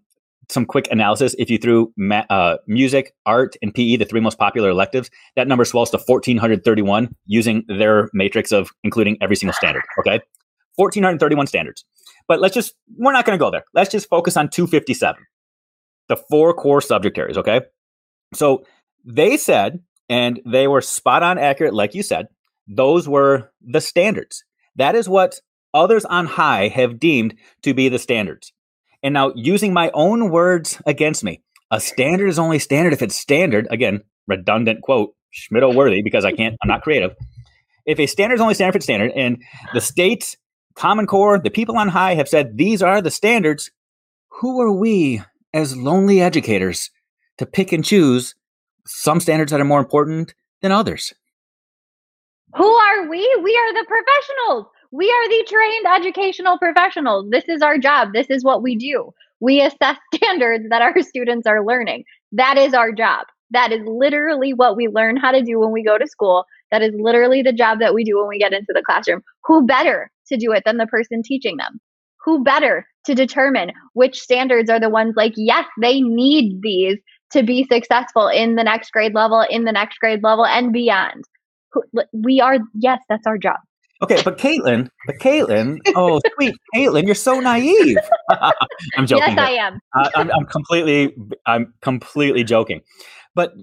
some 0.50 0.68
quick 0.68 0.88
analysis. 0.91 1.34
If 1.39 1.50
you 1.50 1.58
threw 1.58 1.91
ma- 1.98 2.25
uh, 2.29 2.58
music, 2.68 3.15
art, 3.25 3.56
and 3.63 3.74
PE, 3.74 3.96
the 3.96 4.06
three 4.06 4.22
most 4.22 4.38
popular 4.38 4.70
electives, 4.70 5.10
that 5.36 5.48
number 5.48 5.65
swells 5.65 5.89
to 5.89 5.98
1,431 5.98 7.15
using 7.25 7.63
their 7.68 8.12
matrix 8.13 8.51
of 8.51 8.70
including 8.84 9.18
every 9.20 9.36
single 9.36 9.56
standard. 9.56 9.82
Okay. 9.98 10.22
1,431 10.75 11.48
standards. 11.48 11.84
But 12.27 12.39
let's 12.39 12.53
just, 12.53 12.75
we're 12.98 13.12
not 13.12 13.25
going 13.25 13.38
to 13.38 13.44
go 13.44 13.50
there. 13.50 13.65
Let's 13.74 13.89
just 13.89 14.08
focus 14.08 14.38
on 14.38 14.50
257, 14.50 15.25
the 16.10 16.18
four 16.18 16.54
core 16.54 16.82
subject 16.82 17.18
areas. 17.18 17.38
Okay. 17.38 17.62
So 18.34 18.66
they 19.06 19.38
said 19.38 19.80
and 20.10 20.42
they 20.46 20.68
were 20.68 20.82
spot 20.82 21.24
on 21.24 21.38
accurate, 21.38 21.74
like 21.74 21.94
you 21.94 22.04
said. 22.04 22.28
Those 22.68 23.08
were 23.08 23.51
the 23.62 23.80
standards. 23.80 24.44
That 24.75 24.96
is 24.96 25.08
what 25.08 25.39
others 25.74 26.06
on 26.06 26.25
high 26.25 26.68
have 26.68 27.00
deemed 27.00 27.36
to 27.63 27.74
be 27.74 27.89
the 27.89 28.00
standards. 28.00 28.51
And 29.01 29.13
now, 29.13 29.32
using 29.36 29.72
my 29.72 29.92
own 29.94 30.30
words 30.30 30.82
against 30.86 31.24
me, 31.24 31.42
a 31.72 31.80
standard 31.80 32.28
is 32.28 32.39
only 32.39 32.60
standard 32.60 32.92
if 32.92 33.01
it's 33.01 33.16
standard. 33.16 33.68
Again, 33.70 34.01
redundant 34.28 34.82
quote, 34.82 35.13
Schmittou 35.34 35.74
worthy, 35.74 36.01
because 36.01 36.25
I 36.25 36.34
can't, 36.34 36.58
I'm 36.62 36.68
not 36.68 36.82
creative. 36.82 37.16
If 37.86 38.00
a 38.00 38.08
standard 38.08 38.36
is 38.36 38.42
only 38.42 38.56
standard 38.56 38.75
if 38.75 38.78
it's 38.78 38.86
standard, 38.86 39.12
and 39.16 39.42
the 39.74 39.82
state, 39.82 40.36
Common 40.75 41.08
Core, 41.08 41.39
the 41.39 41.50
people 41.50 41.78
on 41.78 41.88
high 41.88 42.16
have 42.16 42.28
said 42.28 42.58
these 42.58 42.82
are 42.82 43.01
the 43.01 43.12
standards, 43.12 43.72
who 44.30 44.60
are 44.62 44.74
we 44.74 45.22
as 45.53 45.75
lonely 45.75 46.22
educators 46.22 46.91
to 47.38 47.46
pick 47.46 47.72
and 47.72 47.84
choose 47.84 48.36
some 48.86 49.20
standards 49.20 49.51
that 49.51 49.62
are 49.62 49.65
more 49.65 49.79
important 49.79 50.34
than 50.62 50.72
others. 50.72 51.13
Who 52.56 52.68
are 52.68 53.08
we? 53.08 53.20
We 53.44 53.58
are 53.58 53.74
the 53.74 53.86
professionals. 53.88 54.65
We 54.91 55.10
are 55.10 55.29
the 55.29 55.46
trained 55.48 55.86
educational 55.96 56.58
professionals. 56.58 57.29
This 57.29 57.48
is 57.48 57.62
our 57.62 57.77
job. 57.77 58.13
This 58.13 58.27
is 58.29 58.44
what 58.44 58.63
we 58.63 58.75
do. 58.75 59.13
We 59.39 59.62
assess 59.62 59.98
standards 60.15 60.65
that 60.70 60.82
our 60.82 61.01
students 61.01 61.46
are 61.46 61.63
learning. 61.63 62.06
That 62.32 62.58
is 62.58 62.74
our 62.74 62.91
job. 62.91 63.27
That 63.51 63.72
is 63.72 63.82
literally 63.86 64.53
what 64.53 64.75
we 64.75 64.88
learn 64.88 65.18
how 65.18 65.32
to 65.32 65.44
do 65.44 65.60
when 65.60 65.72
we 65.72 65.84
go 65.84 65.98
to 65.98 66.08
school. 66.08 66.46
That 66.72 66.82
is 66.82 66.94
literally 67.00 67.41
the 67.41 67.53
job 67.53 67.79
that 67.79 67.94
we 67.94 68.03
do 68.03 68.18
when 68.18 68.27
we 68.27 68.39
get 68.39 68.53
into 68.53 68.74
the 68.74 68.84
classroom. 68.86 69.24
Who 69.46 69.65
better 69.65 70.12
to 70.27 70.38
do 70.38 70.51
it 70.51 70.63
than 70.65 70.77
the 70.77 70.88
person 70.88 71.24
teaching 71.24 71.58
them? 71.58 71.79
Who 72.24 72.44
better 72.44 72.86
to 73.06 73.16
determine 73.16 73.72
which 73.94 74.20
standards 74.20 74.70
are 74.70 74.80
the 74.80 74.90
ones 74.90 75.16
like, 75.16 75.34
yes, 75.36 75.66
they 75.82 76.02
need 76.02 76.62
these 76.62 76.98
to 77.32 77.44
be 77.44 77.66
successful 77.72 78.28
in 78.28 78.56
the 78.56 78.64
next 78.64 78.92
grade 78.92 79.14
level, 79.14 79.46
in 79.50 79.64
the 79.64 79.72
next 79.72 80.00
grade 80.00 80.24
level, 80.24 80.46
and 80.46 80.74
beyond. 80.74 81.24
We 82.12 82.42
are, 82.42 82.58
yes, 82.74 83.00
that's 83.08 83.26
our 83.28 83.38
job. 83.38 83.58
Okay, 84.02 84.22
but 84.24 84.38
Caitlin, 84.38 84.90
but 85.06 85.18
Caitlin, 85.18 85.78
oh 85.96 86.22
sweet 86.36 86.56
Caitlin, 86.74 87.06
you're 87.06 87.16
so 87.16 87.40
naive. 87.40 87.98
I'm 88.96 89.06
joking. 89.06 89.36
Yes, 89.36 89.40
I 89.40 89.52
am. 89.52 89.80
uh, 89.94 90.10
I'm, 90.16 90.32
I'm 90.32 90.46
completely, 90.46 91.14
I'm 91.46 91.74
completely 91.82 92.46
joking. 92.46 92.82
But 93.36 93.54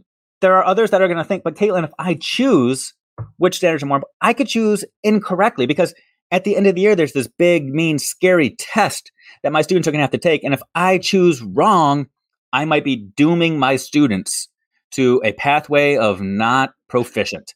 there 0.43 0.55
are 0.57 0.65
others 0.65 0.91
that 0.91 1.01
are 1.01 1.09
going 1.09 1.19
to 1.19 1.25
think, 1.25 1.43
but 1.43 1.57
Caitlin, 1.57 1.85
if 1.85 1.93
I 1.99 2.19
choose 2.21 2.93
which 3.39 3.57
standards 3.57 3.83
are 3.83 3.87
more, 3.87 4.03
I 4.21 4.35
could 4.35 4.47
choose 4.47 4.85
incorrectly 5.03 5.67
because 5.67 5.95
at 6.31 6.45
the 6.45 6.57
end 6.57 6.67
of 6.67 6.75
the 6.75 6.81
year, 6.81 6.97
there's 6.97 7.13
this 7.13 7.29
big, 7.29 7.73
mean, 7.73 7.99
scary 7.99 8.57
test 8.59 9.13
that 9.43 9.53
my 9.53 9.63
students 9.63 9.87
are 9.87 9.93
going 9.93 10.01
to 10.01 10.05
have 10.05 10.11
to 10.11 10.19
take, 10.19 10.45
and 10.45 10.55
if 10.55 10.63
I 10.75 10.99
choose 10.99 11.43
wrong, 11.43 12.07
I 12.53 12.65
might 12.65 12.85
be 12.85 12.97
dooming 12.97 13.59
my 13.59 13.77
students 13.77 14.49
to 14.93 15.21
a 15.25 15.33
pathway 15.33 15.97
of 15.97 16.21
not 16.21 16.71
proficient. 16.89 17.55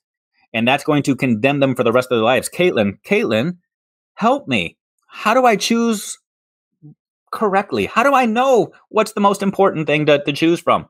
And 0.53 0.67
that's 0.67 0.85
going 0.85 1.05
to 1.05 1.17
condemn 1.17 1.61
them 1.61 1.75
for 1.75 1.85
the 1.85 1.93
rest 1.93 2.11
of 2.11 2.17
their 2.17 2.25
lives. 2.25 2.49
Caitlin, 2.49 2.99
Caitlin, 3.05 3.59
help 4.15 4.49
me. 4.49 4.77
How 5.07 5.33
do 5.33 5.47
I 5.47 5.57
choose 5.57 6.19
correctly? 7.31 7.87
How 7.87 8.03
do 8.03 8.15
I 8.15 8.27
know 8.27 8.73
what's 8.89 9.13
the 9.13 9.21
most 9.21 9.43
important 9.43 9.87
thing 9.87 10.07
to, 10.07 10.23
to 10.23 10.33
choose 10.33 10.61
from? 10.61 10.89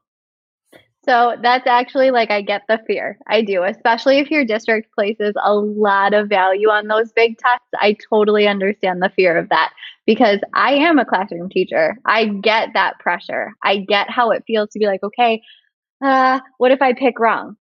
So 1.02 1.36
that's 1.42 1.66
actually 1.66 2.10
like 2.10 2.30
I 2.30 2.42
get 2.42 2.62
the 2.68 2.78
fear. 2.86 3.18
I 3.26 3.40
do, 3.40 3.64
especially 3.64 4.18
if 4.18 4.30
your 4.30 4.44
district 4.44 4.92
places 4.94 5.34
a 5.42 5.54
lot 5.54 6.12
of 6.12 6.28
value 6.28 6.68
on 6.68 6.88
those 6.88 7.10
big 7.12 7.38
tests. 7.38 7.66
I 7.74 7.96
totally 8.10 8.46
understand 8.46 9.02
the 9.02 9.10
fear 9.16 9.38
of 9.38 9.48
that 9.48 9.72
because 10.06 10.40
I 10.52 10.74
am 10.74 10.98
a 10.98 11.06
classroom 11.06 11.48
teacher. 11.48 11.96
I 12.04 12.26
get 12.26 12.70
that 12.74 12.98
pressure. 12.98 13.52
I 13.62 13.78
get 13.78 14.10
how 14.10 14.30
it 14.30 14.44
feels 14.46 14.68
to 14.70 14.78
be 14.78 14.86
like, 14.86 15.02
okay, 15.02 15.40
uh, 16.04 16.40
what 16.58 16.70
if 16.70 16.82
I 16.82 16.92
pick 16.92 17.18
wrong? 17.18 17.56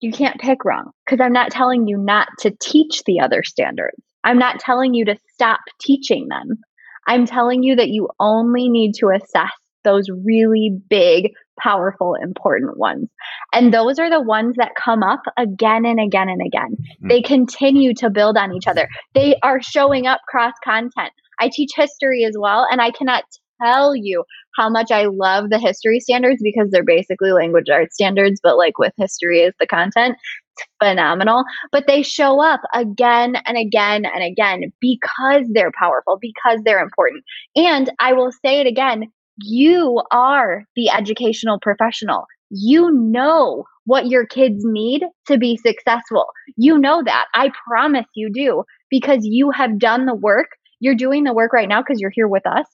You 0.00 0.12
can't 0.12 0.40
pick 0.40 0.64
wrong 0.64 0.90
because 1.04 1.20
I'm 1.20 1.32
not 1.32 1.50
telling 1.50 1.88
you 1.88 1.96
not 1.96 2.28
to 2.40 2.52
teach 2.60 3.02
the 3.04 3.18
other 3.18 3.42
standards. 3.42 3.96
I'm 4.22 4.38
not 4.38 4.60
telling 4.60 4.94
you 4.94 5.04
to 5.06 5.16
stop 5.32 5.60
teaching 5.80 6.28
them. 6.28 6.58
I'm 7.06 7.26
telling 7.26 7.62
you 7.62 7.74
that 7.76 7.90
you 7.90 8.08
only 8.20 8.68
need 8.68 8.94
to 8.96 9.10
assess 9.10 9.52
those 9.84 10.08
really 10.24 10.78
big, 10.88 11.32
powerful, 11.58 12.14
important 12.14 12.76
ones. 12.78 13.08
And 13.52 13.72
those 13.72 13.98
are 13.98 14.10
the 14.10 14.20
ones 14.20 14.56
that 14.56 14.74
come 14.82 15.02
up 15.02 15.22
again 15.36 15.84
and 15.84 16.00
again 16.00 16.28
and 16.28 16.42
again. 16.44 16.76
Mm-hmm. 16.76 17.08
They 17.08 17.22
continue 17.22 17.94
to 17.94 18.10
build 18.10 18.36
on 18.36 18.52
each 18.52 18.66
other. 18.66 18.88
They 19.14 19.36
are 19.42 19.62
showing 19.62 20.06
up 20.06 20.20
cross 20.28 20.54
content. 20.64 21.12
I 21.40 21.50
teach 21.52 21.70
history 21.74 22.24
as 22.24 22.36
well, 22.38 22.66
and 22.70 22.80
I 22.80 22.90
cannot 22.90 23.24
tell 23.62 23.94
you 23.94 24.24
how 24.56 24.68
much 24.68 24.90
I 24.90 25.06
love 25.06 25.50
the 25.50 25.58
history 25.58 26.00
standards 26.00 26.40
because 26.42 26.70
they're 26.70 26.84
basically 26.84 27.32
language 27.32 27.68
arts 27.70 27.94
standards, 27.94 28.40
but 28.42 28.56
like 28.56 28.78
with 28.78 28.92
history 28.96 29.42
as 29.42 29.54
the 29.58 29.66
content. 29.66 30.16
It's 30.56 30.68
phenomenal. 30.80 31.44
But 31.72 31.86
they 31.86 32.02
show 32.02 32.40
up 32.40 32.60
again 32.74 33.36
and 33.46 33.56
again 33.56 34.04
and 34.04 34.22
again 34.22 34.72
because 34.80 35.46
they're 35.52 35.72
powerful, 35.76 36.18
because 36.20 36.60
they're 36.64 36.82
important. 36.82 37.24
And 37.56 37.90
I 37.98 38.12
will 38.12 38.30
say 38.30 38.60
it 38.60 38.66
again 38.66 39.10
you 39.38 40.02
are 40.10 40.64
the 40.76 40.90
educational 40.90 41.58
professional. 41.60 42.26
You 42.50 42.90
know 42.92 43.64
what 43.86 44.06
your 44.06 44.26
kids 44.26 44.64
need 44.64 45.02
to 45.26 45.38
be 45.38 45.56
successful. 45.56 46.26
You 46.56 46.78
know 46.78 47.02
that. 47.04 47.26
I 47.34 47.50
promise 47.66 48.06
you 48.14 48.30
do 48.32 48.64
because 48.90 49.20
you 49.24 49.50
have 49.50 49.78
done 49.78 50.06
the 50.06 50.14
work. 50.14 50.48
you're 50.80 50.94
doing 50.94 51.24
the 51.24 51.32
work 51.32 51.52
right 51.52 51.68
now 51.68 51.80
because 51.80 52.00
you're 52.00 52.12
here 52.14 52.28
with 52.28 52.46
us. 52.46 52.66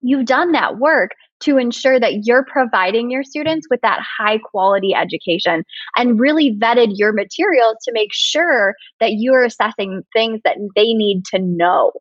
You've 0.00 0.26
done 0.26 0.52
that 0.52 0.78
work 0.78 1.10
to 1.40 1.56
ensure 1.56 2.00
that 2.00 2.26
you're 2.26 2.44
providing 2.44 3.10
your 3.10 3.22
students 3.22 3.66
with 3.70 3.80
that 3.82 4.00
high 4.00 4.38
quality 4.38 4.94
education 4.94 5.64
and 5.96 6.18
really 6.18 6.54
vetted 6.54 6.92
your 6.94 7.12
materials 7.12 7.76
to 7.84 7.92
make 7.92 8.12
sure 8.12 8.74
that 9.00 9.14
you're 9.14 9.44
assessing 9.44 10.02
things 10.12 10.40
that 10.44 10.56
they 10.74 10.94
need 10.94 11.24
to 11.26 11.38
know. 11.38 11.92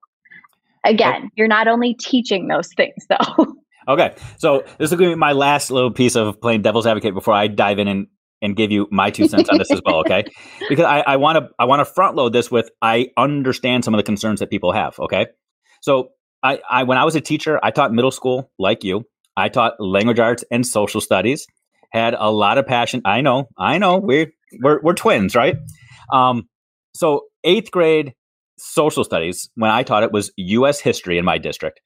Again, 0.83 1.29
you're 1.35 1.47
not 1.47 1.67
only 1.67 1.93
teaching 1.93 2.47
those 2.47 2.69
things 2.73 3.05
though. 3.09 3.55
Okay, 3.87 4.15
so 4.37 4.65
this 4.77 4.91
will 4.91 4.97
be 4.97 5.15
my 5.15 5.31
last 5.31 5.71
little 5.71 5.91
piece 5.91 6.15
of 6.15 6.41
playing 6.41 6.61
devil's 6.61 6.85
advocate 6.85 7.13
before 7.13 7.33
I 7.33 7.47
dive 7.47 7.79
in 7.79 7.87
and, 7.87 8.07
and 8.41 8.55
give 8.55 8.69
you 8.69 8.87
my 8.91 9.11
two 9.11 9.27
cents 9.27 9.49
on 9.49 9.57
this 9.57 9.71
as 9.71 9.81
well. 9.85 9.99
Okay, 9.99 10.25
because 10.69 10.85
I 10.85 11.15
want 11.15 11.37
to 11.37 11.49
I 11.57 11.65
want 11.65 11.79
to 11.79 11.85
front 11.85 12.15
load 12.15 12.33
this 12.33 12.51
with 12.51 12.69
I 12.81 13.07
understand 13.15 13.85
some 13.85 13.93
of 13.93 13.99
the 13.99 14.03
concerns 14.03 14.41
that 14.41 14.49
people 14.49 14.73
have. 14.73 14.99
Okay, 14.99 15.27
so 15.81 16.09
I, 16.43 16.59
I 16.69 16.83
when 16.83 16.97
I 16.97 17.05
was 17.05 17.15
a 17.15 17.21
teacher, 17.21 17.59
I 17.63 17.71
taught 17.71 17.93
middle 17.93 18.11
school 18.11 18.51
like 18.59 18.83
you. 18.83 19.05
I 19.37 19.49
taught 19.49 19.79
language 19.79 20.19
arts 20.19 20.43
and 20.51 20.65
social 20.65 20.99
studies. 20.99 21.47
Had 21.91 22.13
a 22.13 22.29
lot 22.29 22.57
of 22.57 22.67
passion. 22.67 23.01
I 23.05 23.21
know, 23.21 23.47
I 23.57 23.77
know. 23.77 23.99
We're 23.99 24.31
we're, 24.61 24.81
we're 24.81 24.93
twins, 24.93 25.35
right? 25.35 25.55
Um, 26.11 26.49
so 26.93 27.25
eighth 27.43 27.71
grade 27.71 28.13
social 28.57 29.03
studies 29.03 29.49
when 29.55 29.71
I 29.71 29.83
taught 29.83 30.03
it 30.03 30.11
was 30.11 30.31
U.S. 30.35 30.79
history 30.81 31.17
in 31.17 31.25
my 31.25 31.37
district. 31.37 31.79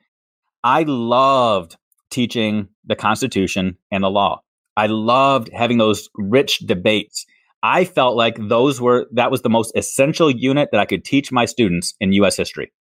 I 0.63 0.83
loved 0.83 1.75
teaching 2.11 2.67
the 2.85 2.95
Constitution 2.95 3.77
and 3.91 4.03
the 4.03 4.09
law. 4.09 4.41
I 4.77 4.87
loved 4.87 5.49
having 5.53 5.77
those 5.77 6.09
rich 6.15 6.59
debates. 6.59 7.25
I 7.63 7.85
felt 7.85 8.15
like 8.15 8.37
those 8.39 8.81
were 8.81 9.07
that 9.13 9.31
was 9.31 9.41
the 9.41 9.49
most 9.49 9.71
essential 9.75 10.31
unit 10.31 10.69
that 10.71 10.81
I 10.81 10.85
could 10.85 11.03
teach 11.03 11.31
my 11.31 11.45
students 11.45 11.93
in 11.99 12.13
US 12.13 12.37
history. 12.37 12.71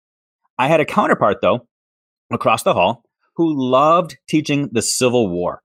I 0.58 0.68
had 0.68 0.80
a 0.80 0.84
counterpart 0.84 1.38
though 1.42 1.66
across 2.30 2.62
the 2.62 2.74
hall 2.74 3.04
who 3.36 3.70
loved 3.70 4.18
teaching 4.28 4.68
the 4.72 4.82
Civil 4.82 5.28
War. 5.28 5.62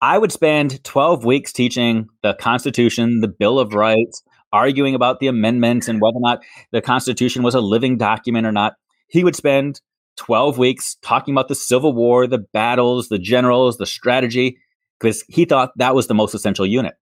I 0.00 0.18
would 0.18 0.32
spend 0.32 0.82
12 0.84 1.24
weeks 1.24 1.52
teaching 1.52 2.08
the 2.22 2.34
Constitution, 2.34 3.20
the 3.20 3.28
Bill 3.28 3.58
of 3.58 3.74
Rights, 3.74 4.22
arguing 4.52 4.94
about 4.94 5.18
the 5.18 5.26
amendments 5.26 5.88
and 5.88 6.00
whether 6.00 6.16
or 6.16 6.20
not 6.20 6.40
the 6.70 6.80
Constitution 6.80 7.42
was 7.42 7.54
a 7.54 7.60
living 7.60 7.98
document 7.98 8.46
or 8.46 8.52
not. 8.52 8.74
He 9.08 9.24
would 9.24 9.36
spend 9.36 9.80
12 10.18 10.58
weeks 10.58 10.96
talking 11.02 11.32
about 11.32 11.48
the 11.48 11.54
Civil 11.54 11.92
War, 11.92 12.26
the 12.26 12.38
battles, 12.38 13.08
the 13.08 13.18
generals, 13.18 13.78
the 13.78 13.86
strategy, 13.86 14.58
because 14.98 15.24
he 15.28 15.44
thought 15.44 15.72
that 15.76 15.94
was 15.94 16.06
the 16.06 16.14
most 16.14 16.34
essential 16.34 16.66
unit. 16.66 16.94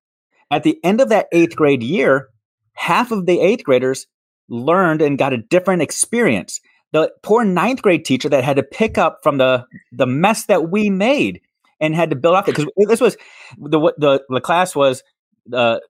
At 0.51 0.63
the 0.63 0.79
end 0.85 1.01
of 1.01 1.09
that 1.09 1.27
eighth 1.33 1.57
grade 1.57 1.83
year, 1.83 2.29
half 2.75 3.11
of 3.11 3.27
the 3.27 3.41
eighth 3.41 3.65
graders 3.65 4.07
learned 4.49 5.03
and 5.03 5.19
got 5.19 5.33
a 5.33 5.39
different 5.39 5.83
experience. 5.83 6.61
The 6.93 7.11
poor 7.23 7.45
ninth 7.45 7.83
grade 7.83 8.05
teacher 8.05 8.29
that 8.29 8.45
had 8.45 8.57
to 8.57 8.63
pick 8.63 8.97
up 8.97 9.19
from 9.23 9.39
the, 9.39 9.65
the 9.91 10.07
mess 10.07 10.45
that 10.47 10.71
we 10.71 10.89
made 10.89 11.41
and 11.81 11.95
had 11.95 12.11
to 12.11 12.17
build 12.17 12.37
off 12.37 12.49
it 12.49 12.57
because 12.57 12.71
this 12.89 13.01
was 13.01 13.17
the, 13.59 13.79
the 13.99 14.23
the 14.29 14.41
class 14.41 14.75
was 14.75 15.03
the 15.47 15.81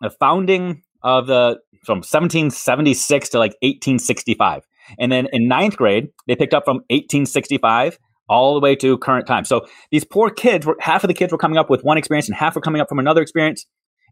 the 0.00 0.10
founding 0.10 0.82
of 1.02 1.26
the 1.26 1.58
from 1.84 1.98
1776 1.98 3.28
to 3.30 3.38
like 3.38 3.52
1865 3.62 4.66
and 4.98 5.10
then 5.10 5.28
in 5.32 5.48
ninth 5.48 5.76
grade, 5.76 6.08
they 6.26 6.36
picked 6.36 6.54
up 6.54 6.64
from 6.64 6.76
1865 6.90 7.98
all 8.28 8.54
the 8.54 8.60
way 8.60 8.74
to 8.76 8.96
current 8.98 9.26
time. 9.26 9.44
So 9.44 9.66
these 9.90 10.04
poor 10.04 10.30
kids 10.30 10.64
were 10.64 10.76
half 10.80 11.04
of 11.04 11.08
the 11.08 11.14
kids 11.14 11.32
were 11.32 11.38
coming 11.38 11.58
up 11.58 11.68
with 11.68 11.82
one 11.82 11.98
experience 11.98 12.28
and 12.28 12.36
half 12.36 12.54
were 12.54 12.62
coming 12.62 12.80
up 12.80 12.88
from 12.88 12.98
another 12.98 13.20
experience. 13.20 13.66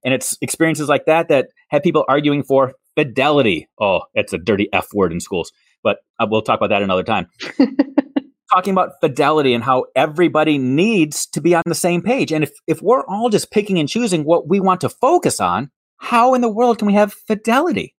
And 0.05 0.15
it's 0.15 0.37
experiences 0.41 0.89
like 0.89 1.07
that 1.07 1.29
that 1.29 1.49
had 1.69 1.83
people 1.83 2.05
arguing 2.09 2.43
for 2.43 2.75
fidelity. 2.95 3.69
Oh, 3.81 4.03
it's 4.15 4.33
a 4.33 4.39
dirty 4.39 4.69
F 4.73 4.89
word 4.95 5.13
in 5.13 5.21
schools, 5.21 5.53
but 5.83 5.99
uh, 6.19 6.27
we'll 6.29 6.43
talk 6.43 6.59
about 6.59 6.71
that 6.71 6.83
another 6.83 7.03
time. 7.03 7.29
Talking 8.53 8.73
about 8.73 8.95
fidelity 9.01 9.55
and 9.55 9.63
how 9.63 9.85
everybody 9.95 10.59
needs 10.59 11.27
to 11.29 11.41
be 11.41 11.55
on 11.55 11.63
the 11.67 11.75
same 11.75 12.03
page. 12.03 12.33
And 12.33 12.43
if, 12.43 12.51
if 12.67 12.83
we're 12.83 13.05
all 13.07 13.29
just 13.29 13.53
picking 13.53 13.79
and 13.79 13.89
choosing 13.89 14.25
what 14.25 14.49
we 14.49 14.59
want 14.59 14.81
to 14.81 14.89
focus 14.89 15.41
on, 15.41 15.71
how 15.99 16.35
in 16.35 16.41
the 16.41 16.49
world 16.53 16.79
can 16.79 16.89
we 16.89 16.95
have 16.95 17.13
fidelity? 17.13 17.95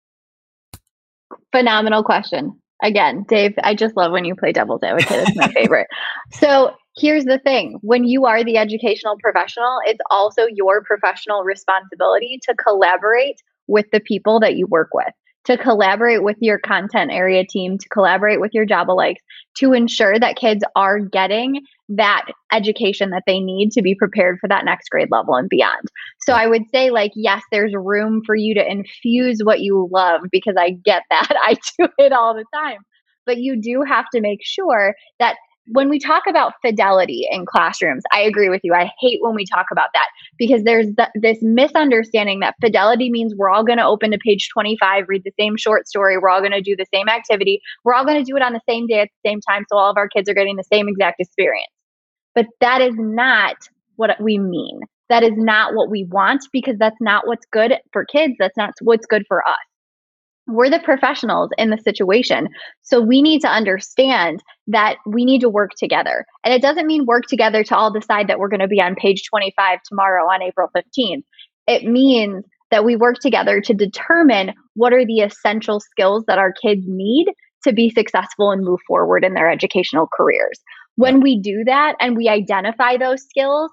Phenomenal 1.54 2.04
question 2.04 2.61
again, 2.82 3.26
Dave, 3.28 3.54
I 3.64 3.76
just 3.76 3.96
love 3.96 4.12
when 4.12 4.26
you 4.26 4.36
play 4.36 4.52
devil's 4.52 4.84
advocate. 4.84 5.28
It's 5.28 5.38
my 5.38 5.52
favorite. 5.52 5.88
So 6.34 6.74
here's 6.98 7.26
the 7.26 7.40
thing 7.40 7.78
when 7.82 8.06
you 8.06 8.26
are 8.26 8.44
the 8.44 8.58
educational 8.58 9.18
professional, 9.22 9.80
it's 9.86 10.00
also 10.10 10.46
your 10.54 10.82
professional 10.82 11.44
responsibility 11.44 12.40
to 12.44 12.56
collaborate 12.56 13.42
with 13.68 13.86
the 13.92 14.00
people 14.00 14.40
that 14.40 14.56
you 14.56 14.66
work 14.68 14.90
with 14.94 15.14
to 15.46 15.58
collaborate 15.58 16.24
with 16.24 16.38
your 16.40 16.60
content 16.60 17.12
area 17.12 17.44
team, 17.44 17.78
to 17.78 17.90
collaborate 17.90 18.40
with 18.40 18.54
your 18.54 18.66
job-alikes, 18.66 19.22
to 19.58 19.74
ensure 19.74 20.20
that 20.20 20.36
kids 20.36 20.64
are 20.76 21.00
getting 21.00 21.62
that 21.90 22.26
education 22.52 23.10
that 23.10 23.24
they 23.28 23.40
need 23.40 23.72
to 23.72 23.82
be 23.82 23.96
prepared 23.96 24.38
for 24.40 24.48
that 24.48 24.66
next 24.66 24.90
grade 24.90 25.10
level 25.12 25.36
and 25.36 25.50
beyond. 25.50 25.88
So 26.22 26.34
I 26.34 26.48
would 26.48 26.64
say, 26.72 26.90
like, 26.90 27.12
yes, 27.16 27.42
there's 27.52 27.74
room 27.74 28.22
for 28.26 28.36
you 28.36 28.54
to 28.56 28.72
infuse 28.72 29.42
what 29.44 29.62
you 29.62 29.90
love 29.92 30.22
because 30.32 30.56
I 30.58 30.72
get 30.72 31.04
that. 31.10 31.34
I 31.42 31.56
do 31.78 31.88
it 31.98 32.14
all 32.14 32.34
the 32.34 32.46
time. 32.54 32.78
But 33.26 33.38
you 33.38 33.62
do 33.62 33.84
have 33.88 34.06
to 34.14 34.22
make 34.22 34.40
sure 34.44 34.96
that 35.20 35.36
when 35.68 35.90
we 35.90 36.00
talk 36.00 36.24
about 36.28 36.54
fidelity 36.62 37.28
in 37.30 37.46
classrooms, 37.46 38.04
I 38.12 38.22
agree 38.22 38.50
with 38.50 38.62
you. 38.64 38.74
I 38.74 38.92
hate 39.00 39.20
when 39.22 39.36
we 39.36 39.46
talk 39.46 39.68
about 39.72 39.90
that 39.94 40.08
because 40.38 40.64
there's 40.64 40.88
this 41.16 41.38
misunderstanding 41.42 42.40
that 42.40 42.56
fidelity 42.62 43.10
means 43.10 43.36
we're 43.36 43.50
all 43.50 43.64
going 43.64 43.78
to 43.78 43.86
open 43.86 44.12
to 44.12 44.18
page 44.18 44.50
25, 44.50 45.06
read 45.08 45.24
the 45.24 45.32
same 45.40 45.58
short 45.58 45.88
story, 45.88 46.18
we're 46.18 46.30
all 46.30 46.40
going 46.40 46.52
to 46.52 46.62
do 46.62 46.76
the 46.76 46.88
same 46.94 47.08
activity, 47.08 47.62
we're 47.84 47.94
all 47.94 48.06
going 48.06 48.24
to 48.24 48.30
do 48.30 48.36
it 48.36 48.42
on 48.42 48.54
the 48.54 48.62
same 48.68 48.88
day 48.88 49.02
at 49.02 49.10
the 49.24 49.30
same 49.30 49.40
time, 49.42 49.66
so 49.70 49.78
all 49.78 49.90
of 49.90 49.98
our 49.98 50.10
kids 50.10 50.28
are 50.30 50.34
getting 50.34 50.56
the 50.56 50.64
same 50.72 50.88
exact 50.88 51.20
experience. 51.20 51.72
But 52.34 52.48
that 52.60 52.82
is 52.82 52.96
not 52.98 53.56
what 53.98 54.20
we 54.22 54.38
mean. 54.38 54.80
That 55.10 55.24
is 55.24 55.34
not 55.36 55.76
what 55.76 55.90
we 55.90 56.06
want 56.06 56.46
because 56.54 56.78
that's 56.80 57.00
not 57.02 57.28
what's 57.28 57.46
good 57.52 57.76
for 57.92 58.06
kids. 58.06 58.34
That's 58.40 58.56
not 58.56 58.72
what's 58.82 59.06
good 59.06 59.26
for 59.28 59.46
us 59.48 59.71
we're 60.48 60.70
the 60.70 60.80
professionals 60.80 61.50
in 61.58 61.70
the 61.70 61.78
situation. 61.78 62.50
So 62.82 63.02
we 63.02 63.22
need 63.22 63.42
to 63.42 63.48
understand 63.48 64.44
that 64.68 64.98
we 65.06 65.26
need 65.26 65.42
to 65.42 65.50
work 65.50 65.72
together. 65.78 66.26
And 66.44 66.54
it 66.54 66.62
doesn't 66.62 66.88
mean 66.88 67.06
work 67.06 67.26
together 67.28 67.64
to 67.64 67.76
all 67.76 67.92
decide 67.92 68.28
that 68.28 68.40
we're 68.40 68.50
going 68.50 68.60
to 68.60 68.68
be 68.68 68.82
on 68.82 68.96
page 68.96 69.24
25 69.30 69.80
tomorrow 69.88 70.24
on 70.26 70.42
April 70.42 70.70
15th. 70.76 71.24
It 71.68 71.84
means 71.84 72.44
that 72.72 72.86
we 72.86 72.96
work 72.96 73.18
together 73.20 73.62
to 73.62 73.74
determine 73.74 74.54
what 74.76 74.94
are 74.94 75.06
the 75.06 75.20
essential 75.20 75.80
skills 75.80 76.24
that 76.28 76.40
our 76.40 76.54
kids 76.54 76.84
need 76.88 77.28
to 77.64 77.74
be 77.74 77.90
successful 77.90 78.52
and 78.52 78.64
move 78.64 78.80
forward 78.88 79.24
in 79.24 79.34
their 79.34 79.50
educational 79.50 80.08
careers. 80.12 80.60
When 80.96 81.22
we 81.22 81.40
do 81.40 81.64
that 81.66 81.96
and 82.00 82.18
we 82.18 82.28
identify 82.28 82.98
those 82.98 83.24
skills, 83.24 83.72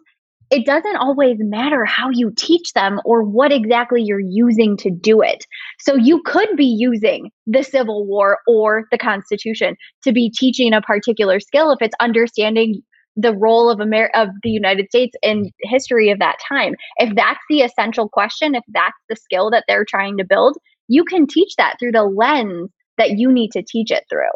it 0.50 0.64
doesn't 0.64 0.96
always 0.96 1.36
matter 1.40 1.84
how 1.84 2.08
you 2.10 2.32
teach 2.36 2.72
them 2.72 3.00
or 3.04 3.22
what 3.22 3.52
exactly 3.52 4.02
you're 4.02 4.20
using 4.20 4.76
to 4.78 4.90
do 4.90 5.20
it. 5.20 5.44
So 5.78 5.94
you 5.94 6.22
could 6.22 6.56
be 6.56 6.64
using 6.64 7.30
the 7.46 7.62
Civil 7.62 8.06
War 8.06 8.38
or 8.46 8.84
the 8.90 8.98
Constitution 8.98 9.76
to 10.04 10.12
be 10.12 10.30
teaching 10.30 10.72
a 10.72 10.80
particular 10.80 11.40
skill 11.40 11.70
if 11.70 11.82
it's 11.82 11.94
understanding 12.00 12.82
the 13.16 13.34
role 13.34 13.68
of 13.68 13.80
Amer- 13.80 14.12
of 14.14 14.28
the 14.42 14.50
United 14.50 14.86
States 14.88 15.14
in 15.22 15.50
history 15.62 16.10
of 16.10 16.20
that 16.20 16.36
time. 16.48 16.74
If 16.98 17.14
that's 17.16 17.40
the 17.50 17.62
essential 17.62 18.08
question, 18.08 18.54
if 18.54 18.64
that's 18.68 18.96
the 19.08 19.16
skill 19.16 19.50
that 19.50 19.64
they're 19.66 19.84
trying 19.84 20.16
to 20.18 20.24
build, 20.24 20.56
you 20.86 21.04
can 21.04 21.26
teach 21.26 21.54
that 21.56 21.76
through 21.78 21.92
the 21.92 22.04
lens 22.04 22.70
that 22.96 23.18
you 23.18 23.30
need 23.32 23.50
to 23.52 23.62
teach 23.62 23.90
it 23.90 24.04
through 24.08 24.26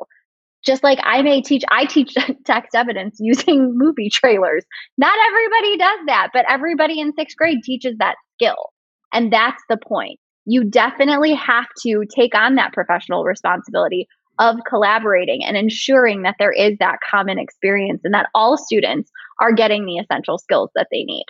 just 0.64 0.83
like 0.83 0.98
I 1.03 1.22
may 1.22 1.40
teach, 1.40 1.62
I 1.70 1.85
teach 1.85 2.14
text 2.46 2.75
evidence 2.75 3.16
using 3.20 3.72
movie 3.77 4.11
trailers. 4.11 4.64
Not 4.98 5.14
everybody 5.29 5.77
does 5.77 5.98
that, 6.07 6.29
but 6.33 6.44
everybody 6.48 7.01
in 7.01 7.12
sixth 7.14 7.37
grade 7.37 7.62
teaches 7.64 7.96
that 7.98 8.16
skill. 8.35 8.72
And 9.12 9.33
that's 9.33 9.62
the 9.68 9.77
point. 9.77 10.18
You 10.44 10.64
definitely 10.64 11.35
have 11.35 11.66
to 11.85 12.05
take 12.14 12.35
on 12.35 12.57
that 12.57 12.72
professional 12.72 13.25
responsibility 13.25 14.09
of 14.38 14.57
collaborating 14.68 15.44
and 15.44 15.57
ensuring 15.57 16.22
that 16.22 16.37
there 16.38 16.53
is 16.53 16.77
that 16.79 16.98
common 17.09 17.38
experience 17.38 18.01
and 18.05 18.14
that 18.14 18.29
all 18.35 18.57
students 18.57 19.11
are 19.40 19.53
getting 19.53 19.85
the 19.85 19.98
essential 19.98 20.38
skills 20.38 20.70
that 20.75 20.88
they 20.90 21.05
need. 21.05 21.25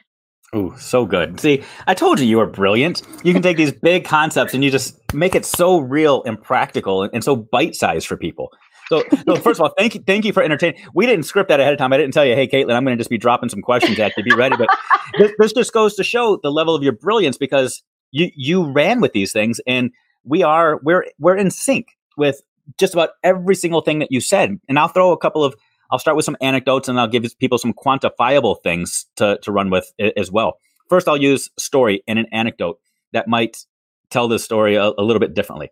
Oh, 0.55 0.75
so 0.77 1.07
good. 1.07 1.41
See, 1.41 1.65
I 1.87 1.95
told 1.95 2.21
you 2.21 2.27
you 2.27 2.37
were 2.37 2.47
brilliant. 2.47 3.03
You 3.25 3.33
can 3.33 3.41
take 3.41 3.57
these 3.57 3.73
big 3.73 4.05
concepts 4.05 4.53
and 4.53 4.63
you 4.63 4.71
just 4.71 4.99
make 5.15 5.35
it 5.35 5.47
so 5.47 5.79
real 5.79 6.23
and 6.25 6.41
practical 6.41 7.03
and, 7.03 7.25
so 7.25 7.35
bite 7.35 7.75
sized 7.75 8.07
for 8.07 8.19
people. 8.19 8.51
So, 8.93 9.03
so 9.25 9.37
first 9.41 9.59
of 9.59 9.63
all, 9.63 9.73
thank 9.79 9.95
you, 9.95 10.03
thank 10.07 10.25
you 10.25 10.33
for 10.33 10.43
entertaining. 10.43 10.83
We 10.95 11.07
didn't 11.07 11.25
script 11.25 11.49
that 11.49 11.61
ahead 11.61 11.73
of 11.73 11.79
time. 11.79 11.93
I 11.93 11.97
didn't 11.97 12.13
tell 12.13 12.27
you, 12.27 12.35
hey, 12.35 12.47
Caitlin, 12.47 12.75
I'm 12.75 12.85
going 12.85 12.97
to 12.97 13.01
just 13.01 13.11
be 13.11 13.19
dropping 13.19 13.49
some 13.49 13.63
questions 13.63 13.99
at 13.99 14.13
you. 14.17 14.23
Be 14.23 14.35
ready. 14.35 14.57
But 14.57 14.69
this, 15.19 15.33
this 15.39 15.53
just 15.53 15.73
goes 15.73 15.95
to 15.95 16.05
show 16.05 16.39
the 16.43 16.53
level 16.53 16.75
of 16.75 16.83
your 16.83 16.93
brilliance 16.93 17.39
because 17.39 17.83
you 18.11 18.31
you 18.37 18.71
ran 18.71 19.01
with 19.01 19.13
these 19.13 19.33
things, 19.33 19.61
and 19.67 19.91
we 20.25 20.43
are 20.43 20.79
we're 20.83 21.07
we're 21.19 21.37
in 21.37 21.51
sync 21.51 21.89
with 22.19 22.43
just 22.79 22.93
about 22.93 23.11
every 23.25 23.55
single 23.55 23.81
thing 23.81 23.99
that 24.01 24.13
you 24.13 24.21
said. 24.21 24.61
And 24.69 24.79
I'll 24.79 24.89
throw 24.89 25.13
a 25.13 25.19
couple 25.19 25.43
of 25.43 25.55
I'll 25.91 25.99
start 25.99 26.17
with 26.17 26.27
some 26.27 26.37
anecdotes, 26.43 26.89
and 26.89 27.01
I'll 27.01 27.09
give 27.09 27.25
people 27.39 27.57
some 27.59 27.73
quantifiable 27.73 28.63
things 28.63 29.07
to 29.17 29.39
to 29.43 29.53
run 29.53 29.71
with 29.71 29.91
as 30.17 30.31
well. 30.31 30.59
First, 30.89 31.09
I'll 31.09 31.17
use 31.17 31.49
story 31.59 32.03
and 32.07 32.19
an 32.19 32.27
anecdote 32.33 32.79
that 33.13 33.29
might 33.29 33.65
tell 34.11 34.29
this 34.29 34.45
story 34.45 34.75
a, 34.75 34.93
a 34.99 35.03
little 35.03 35.21
bit 35.21 35.33
differently. 35.33 35.71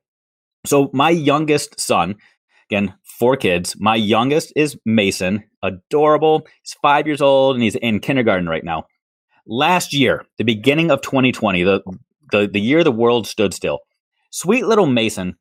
So, 0.64 0.90
my 0.94 1.10
youngest 1.10 1.78
son, 1.78 2.16
again, 2.70 2.94
four 3.20 3.36
kids. 3.36 3.76
My 3.78 3.96
youngest 3.96 4.50
is 4.56 4.78
Mason, 4.86 5.44
adorable. 5.62 6.46
He's 6.62 6.74
five 6.80 7.06
years 7.06 7.20
old 7.20 7.54
and 7.54 7.62
he's 7.62 7.76
in 7.76 8.00
kindergarten 8.00 8.48
right 8.48 8.64
now. 8.64 8.86
Last 9.46 9.92
year, 9.92 10.24
the 10.38 10.44
beginning 10.44 10.90
of 10.90 11.02
2020, 11.02 11.62
the, 11.62 11.82
the, 12.32 12.48
the 12.50 12.60
year 12.60 12.82
the 12.82 12.90
world 12.90 13.26
stood 13.26 13.52
still, 13.52 13.80
sweet 14.30 14.64
little 14.64 14.86
Mason 14.86 15.36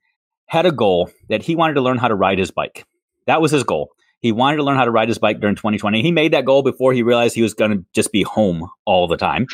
had 0.48 0.66
a 0.66 0.72
goal 0.72 1.10
that 1.30 1.44
he 1.44 1.56
wanted 1.56 1.76
to 1.76 1.82
learn 1.82 1.98
how 1.98 2.10
to 2.10 2.16
ride 2.16 2.38
his 2.38 2.52
bike. 2.52 2.86
That 3.28 3.42
was 3.42 3.52
his 3.52 3.64
goal. 3.64 3.92
He 4.20 4.34
wanted 4.34 4.58
to 4.58 4.64
learn 4.64 4.76
how 4.76 4.86
to 4.86 4.92
ride 4.92 5.08
his 5.08 5.18
bike 5.18 5.40
during 5.40 5.56
2020. 5.56 6.02
He 6.02 6.12
made 6.12 6.34
that 6.34 6.46
goal 6.46 6.64
before 6.64 6.92
he 6.92 7.02
realized 7.02 7.34
he 7.34 7.42
was 7.42 7.54
going 7.54 7.72
to 7.72 7.86
just 7.94 8.12
be 8.12 8.24
home 8.24 8.70
all 8.86 9.08
the 9.08 9.16
time. 9.16 9.48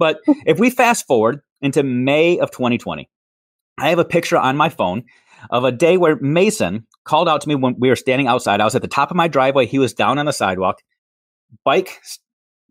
But 0.00 0.20
if 0.46 0.58
we 0.58 0.70
fast 0.70 1.06
forward 1.06 1.40
into 1.60 1.82
May 1.82 2.38
of 2.38 2.50
2020, 2.50 3.08
I 3.78 3.88
have 3.90 3.98
a 3.98 4.04
picture 4.04 4.38
on 4.38 4.56
my 4.56 4.68
phone 4.68 5.04
of 5.50 5.64
a 5.64 5.72
day 5.72 5.96
where 5.96 6.16
Mason 6.16 6.86
called 7.08 7.28
out 7.28 7.40
to 7.40 7.48
me 7.48 7.54
when 7.54 7.74
we 7.78 7.88
were 7.88 7.96
standing 7.96 8.26
outside. 8.26 8.60
I 8.60 8.64
was 8.64 8.74
at 8.74 8.82
the 8.82 8.88
top 8.88 9.10
of 9.10 9.16
my 9.16 9.28
driveway. 9.28 9.66
He 9.66 9.78
was 9.78 9.94
down 9.94 10.18
on 10.18 10.26
the 10.26 10.32
sidewalk, 10.32 10.82
bike 11.64 12.00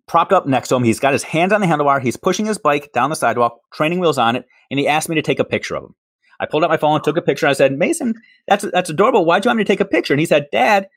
propped 0.07 0.31
up 0.31 0.47
next 0.47 0.69
to 0.69 0.75
him. 0.75 0.83
He's 0.83 0.99
got 0.99 1.13
his 1.13 1.23
hands 1.23 1.51
on 1.51 1.61
the 1.61 1.67
handlebar. 1.67 2.01
He's 2.01 2.17
pushing 2.17 2.45
his 2.45 2.57
bike 2.57 2.91
down 2.93 3.09
the 3.09 3.15
sidewalk, 3.15 3.59
training 3.73 3.99
wheels 3.99 4.17
on 4.17 4.35
it, 4.35 4.45
and 4.71 4.79
he 4.79 4.87
asked 4.87 5.09
me 5.09 5.15
to 5.15 5.21
take 5.21 5.39
a 5.39 5.43
picture 5.43 5.75
of 5.75 5.83
him. 5.83 5.95
I 6.39 6.45
pulled 6.45 6.63
out 6.63 6.69
my 6.69 6.77
phone, 6.77 7.01
took 7.01 7.17
a 7.17 7.21
picture. 7.21 7.47
I 7.47 7.53
said, 7.53 7.77
Mason, 7.77 8.13
that's 8.47 8.65
that's 8.71 8.89
adorable. 8.89 9.25
Why'd 9.25 9.43
you 9.43 9.49
want 9.49 9.57
me 9.57 9.63
to 9.63 9.67
take 9.67 9.81
a 9.81 9.85
picture? 9.85 10.13
And 10.13 10.19
he 10.19 10.25
said, 10.25 10.47
Dad, 10.51 10.87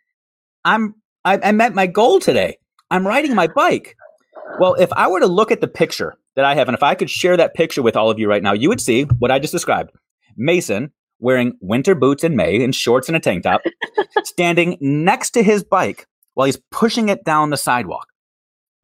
I'm 0.65 0.95
I, 1.25 1.39
I 1.43 1.53
met 1.53 1.75
my 1.75 1.87
goal 1.87 2.21
today. 2.21 2.59
I'm 2.91 3.07
riding 3.07 3.35
my 3.35 3.47
bike. 3.47 3.97
Well, 4.59 4.75
if 4.75 4.93
I 4.93 5.09
were 5.09 5.21
to 5.21 5.27
look 5.27 5.51
at 5.51 5.61
the 5.61 5.69
picture 5.69 6.15
that 6.37 6.45
I 6.45 6.55
have, 6.55 6.69
and 6.69 6.77
if 6.77 6.83
I 6.83 6.95
could 6.95 7.09
share 7.09 7.37
that 7.37 7.55
picture 7.55 7.83
with 7.83 7.97
all 7.97 8.11
of 8.11 8.19
you 8.19 8.29
right 8.29 8.43
now, 8.43 8.53
you 8.53 8.69
would 8.69 8.81
see 8.81 9.05
what 9.05 9.31
I 9.31 9.39
just 9.39 9.53
described. 9.53 9.91
Mason 10.37 10.93
wearing 11.21 11.57
winter 11.61 11.95
boots 11.95 12.25
in 12.25 12.37
May 12.37 12.63
and 12.63 12.75
shorts 12.75 13.09
and 13.09 13.17
a 13.17 13.21
tank 13.21 13.45
top, 13.45 13.63
standing 14.25 14.77
next 14.81 15.31
to 15.31 15.43
his 15.43 15.63
bike 15.63 16.07
while 16.35 16.47
he's 16.47 16.61
pushing 16.71 17.09
it 17.09 17.25
down 17.25 17.51
the 17.51 17.57
sidewalk. 17.57 18.07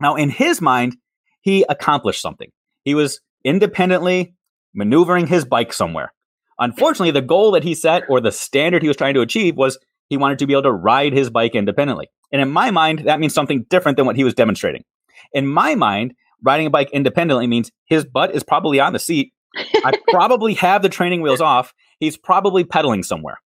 Now, 0.01 0.15
in 0.15 0.31
his 0.31 0.61
mind, 0.61 0.97
he 1.41 1.65
accomplished 1.69 2.21
something. 2.21 2.51
He 2.85 2.95
was 2.95 3.21
independently 3.45 4.35
maneuvering 4.75 5.27
his 5.27 5.45
bike 5.45 5.73
somewhere. 5.73 6.13
Unfortunately, 6.59 7.11
the 7.11 7.23
goal 7.23 7.51
that 7.53 7.65
he 7.65 7.75
set 7.75 8.05
or 8.09 8.21
the 8.21 8.33
standard 8.33 8.83
he 8.83 8.89
was 8.89 8.97
trying 8.97 9.15
to 9.15 9.21
achieve 9.21 9.57
was 9.57 9.79
he 10.09 10.17
wanted 10.17 10.39
to 10.39 10.47
be 10.47 10.53
able 10.53 10.63
to 10.65 10.73
ride 10.73 11.13
his 11.13 11.31
bike 11.31 11.55
independently. 11.55 12.09
And 12.33 12.41
in 12.41 12.51
my 12.51 12.71
mind, 12.71 13.01
that 13.01 13.21
means 13.21 13.35
something 13.35 13.67
different 13.69 13.97
than 13.97 14.07
what 14.07 14.17
he 14.17 14.25
was 14.25 14.35
demonstrating. 14.35 14.85
In 15.33 15.47
my 15.47 15.75
mind, 15.75 16.15
riding 16.43 16.67
a 16.67 16.71
bike 16.71 16.91
independently 16.93 17.47
means 17.47 17.71
his 17.87 18.05
butt 18.05 18.35
is 18.35 18.43
probably 18.43 18.81
on 18.81 18.93
the 18.93 18.99
seat. 18.99 19.33
I 19.57 19.99
probably 20.09 20.55
have 20.55 20.83
the 20.83 20.89
training 20.89 21.23
wheels 21.23 21.41
off. 21.41 21.73
He's 22.01 22.17
probably 22.17 22.65
pedaling 22.65 23.03
somewhere. 23.03 23.41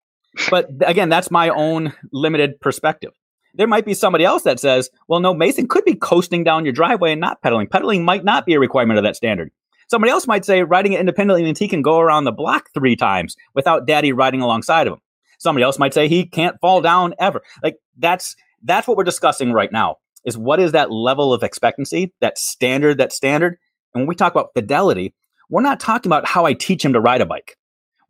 But 0.51 0.71
again, 0.87 1.09
that's 1.09 1.31
my 1.31 1.49
own 1.49 1.93
limited 2.13 2.61
perspective. 2.61 3.13
There 3.55 3.67
might 3.67 3.85
be 3.85 3.95
somebody 3.95 4.25
else 4.25 4.45
that 4.45 4.61
says, 4.61 4.91
well, 5.09 5.21
no, 5.21 5.35
Mason 5.35 5.67
could 5.67 5.85
be 5.85 5.95
coasting 5.95 6.45
down 6.45 6.65
your 6.65 6.73
driveway 6.73 7.13
and 7.13 7.21
not 7.21 7.43
pedaling. 7.43 7.67
Pedaling 7.67 8.05
might 8.05 8.25
not 8.25 8.47
be 8.47 8.55
a 8.55 8.61
requirement 8.61 8.99
of 8.99 9.05
that 9.05 9.17
standard. 9.17 9.51
Somebody 9.89 10.13
else 10.13 10.29
might 10.29 10.45
say 10.45 10.63
riding 10.63 10.93
it 10.93 11.01
independently 11.01 11.43
means 11.43 11.59
he 11.59 11.67
can 11.67 11.83
go 11.83 11.99
around 11.99 12.25
the 12.25 12.33
block 12.33 12.69
three 12.73 12.95
times 12.95 13.37
without 13.55 13.87
daddy 13.87 14.13
riding 14.13 14.41
alongside 14.41 14.87
of 14.87 14.93
him. 14.93 15.01
Somebody 15.39 15.65
else 15.65 15.81
might 15.81 15.95
say 15.95 16.07
he 16.07 16.27
can't 16.27 16.61
fall 16.61 16.81
down 16.81 17.15
ever. 17.19 17.43
Like 17.63 17.77
that's 17.99 18.37
that's 18.63 18.87
what 18.87 18.97
we're 18.97 19.05
discussing 19.05 19.53
right 19.53 19.73
now. 19.73 19.97
Is 20.25 20.39
what 20.39 20.61
is 20.61 20.73
that 20.73 20.93
level 20.93 21.33
of 21.33 21.43
expectancy, 21.43 22.13
that 22.21 22.39
standard, 22.39 22.99
that 22.99 23.13
standard? 23.13 23.59
And 23.95 24.03
when 24.03 24.07
we 24.07 24.15
talk 24.15 24.33
about 24.33 24.51
fidelity, 24.55 25.15
we're 25.49 25.63
not 25.63 25.81
talking 25.81 26.09
about 26.09 26.27
how 26.27 26.45
I 26.45 26.53
teach 26.53 26.85
him 26.85 26.93
to 26.93 27.01
ride 27.01 27.23
a 27.23 27.27
bike. 27.27 27.57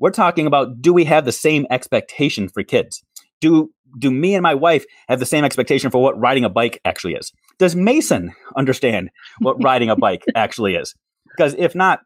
We're 0.00 0.10
talking 0.10 0.46
about 0.46 0.80
do 0.80 0.92
we 0.92 1.04
have 1.04 1.26
the 1.26 1.32
same 1.32 1.66
expectation 1.70 2.48
for 2.48 2.62
kids? 2.64 3.04
Do 3.40 3.70
do 3.98 4.10
me 4.10 4.34
and 4.34 4.42
my 4.42 4.54
wife 4.54 4.84
have 5.08 5.20
the 5.20 5.26
same 5.26 5.44
expectation 5.44 5.90
for 5.90 6.02
what 6.02 6.18
riding 6.18 6.44
a 6.44 6.48
bike 6.48 6.80
actually 6.84 7.14
is? 7.14 7.32
Does 7.58 7.76
Mason 7.76 8.32
understand 8.56 9.10
what 9.40 9.56
riding 9.62 9.90
a 9.90 9.96
bike 9.96 10.24
actually 10.34 10.74
is? 10.74 10.94
Because 11.28 11.54
if 11.58 11.74
not, 11.74 12.00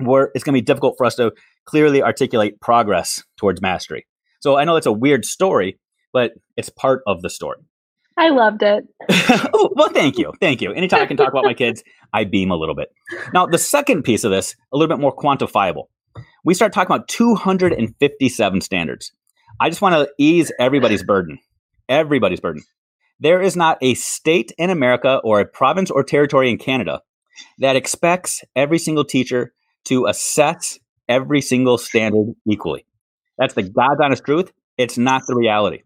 we're, 0.00 0.30
it's 0.34 0.44
going 0.44 0.54
to 0.54 0.60
be 0.60 0.64
difficult 0.64 0.94
for 0.96 1.04
us 1.04 1.16
to 1.16 1.32
clearly 1.64 2.02
articulate 2.02 2.60
progress 2.60 3.22
towards 3.36 3.60
mastery. 3.60 4.06
So 4.40 4.56
I 4.56 4.64
know 4.64 4.76
it's 4.76 4.86
a 4.86 4.92
weird 4.92 5.24
story, 5.24 5.78
but 6.12 6.32
it's 6.56 6.70
part 6.70 7.02
of 7.06 7.22
the 7.22 7.30
story. 7.30 7.58
I 8.16 8.30
loved 8.30 8.62
it. 8.62 8.84
oh, 9.54 9.70
well, 9.76 9.90
thank 9.90 10.18
you. 10.18 10.32
Thank 10.40 10.60
you. 10.60 10.72
Anytime 10.72 11.02
I 11.02 11.06
can 11.06 11.16
talk 11.16 11.28
about 11.28 11.44
my 11.44 11.54
kids, 11.54 11.84
I 12.12 12.24
beam 12.24 12.50
a 12.50 12.56
little 12.56 12.74
bit. 12.74 12.88
Now, 13.32 13.46
the 13.46 13.58
second 13.58 14.02
piece 14.02 14.24
of 14.24 14.30
this, 14.30 14.56
a 14.72 14.76
little 14.76 14.94
bit 14.94 15.00
more 15.00 15.14
quantifiable. 15.14 15.84
We 16.48 16.54
start 16.54 16.72
talking 16.72 16.90
about 16.90 17.08
257 17.08 18.60
standards. 18.62 19.12
I 19.60 19.68
just 19.68 19.82
want 19.82 19.96
to 19.96 20.08
ease 20.16 20.50
everybody's 20.58 21.02
burden. 21.02 21.40
Everybody's 21.90 22.40
burden. 22.40 22.62
There 23.20 23.42
is 23.42 23.54
not 23.54 23.76
a 23.82 23.92
state 23.92 24.50
in 24.56 24.70
America 24.70 25.20
or 25.22 25.40
a 25.40 25.44
province 25.44 25.90
or 25.90 26.02
territory 26.02 26.50
in 26.50 26.56
Canada 26.56 27.02
that 27.58 27.76
expects 27.76 28.42
every 28.56 28.78
single 28.78 29.04
teacher 29.04 29.52
to 29.88 30.06
assess 30.06 30.78
every 31.06 31.42
single 31.42 31.76
standard 31.76 32.32
equally. 32.46 32.86
That's 33.36 33.52
the 33.52 33.64
God's 33.64 34.00
honest 34.02 34.24
truth. 34.24 34.50
It's 34.78 34.96
not 34.96 35.24
the 35.26 35.36
reality. 35.36 35.82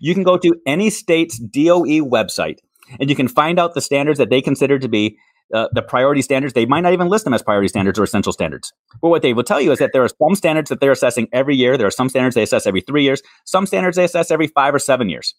You 0.00 0.14
can 0.14 0.24
go 0.24 0.36
to 0.38 0.56
any 0.66 0.90
state's 0.90 1.38
DOE 1.38 2.02
website 2.02 2.58
and 2.98 3.08
you 3.08 3.14
can 3.14 3.28
find 3.28 3.60
out 3.60 3.74
the 3.74 3.80
standards 3.80 4.18
that 4.18 4.30
they 4.30 4.42
consider 4.42 4.76
to 4.80 4.88
be 4.88 5.18
uh, 5.54 5.68
the 5.72 5.82
priority 5.82 6.22
standards. 6.22 6.54
They 6.54 6.66
might 6.66 6.80
not 6.80 6.92
even 6.92 7.08
list 7.08 7.24
them 7.24 7.34
as 7.34 7.42
priority 7.42 7.68
standards 7.68 7.98
or 7.98 8.04
essential 8.04 8.32
standards. 8.32 8.72
But 9.00 9.08
what 9.08 9.22
they 9.22 9.32
will 9.32 9.44
tell 9.44 9.60
you 9.60 9.72
is 9.72 9.78
that 9.78 9.90
there 9.92 10.04
are 10.04 10.08
some 10.08 10.34
standards 10.34 10.68
that 10.70 10.80
they're 10.80 10.92
assessing 10.92 11.28
every 11.32 11.56
year. 11.56 11.76
There 11.76 11.86
are 11.86 11.92
some 11.92 12.08
standards 12.08 12.34
they 12.34 12.42
assess 12.42 12.66
every 12.66 12.80
three 12.80 13.02
years. 13.02 13.22
Some 13.44 13.66
standards 13.66 13.96
they 13.96 14.04
assess 14.04 14.30
every 14.30 14.48
five 14.48 14.74
or 14.74 14.78
seven 14.78 15.08
years. 15.08 15.34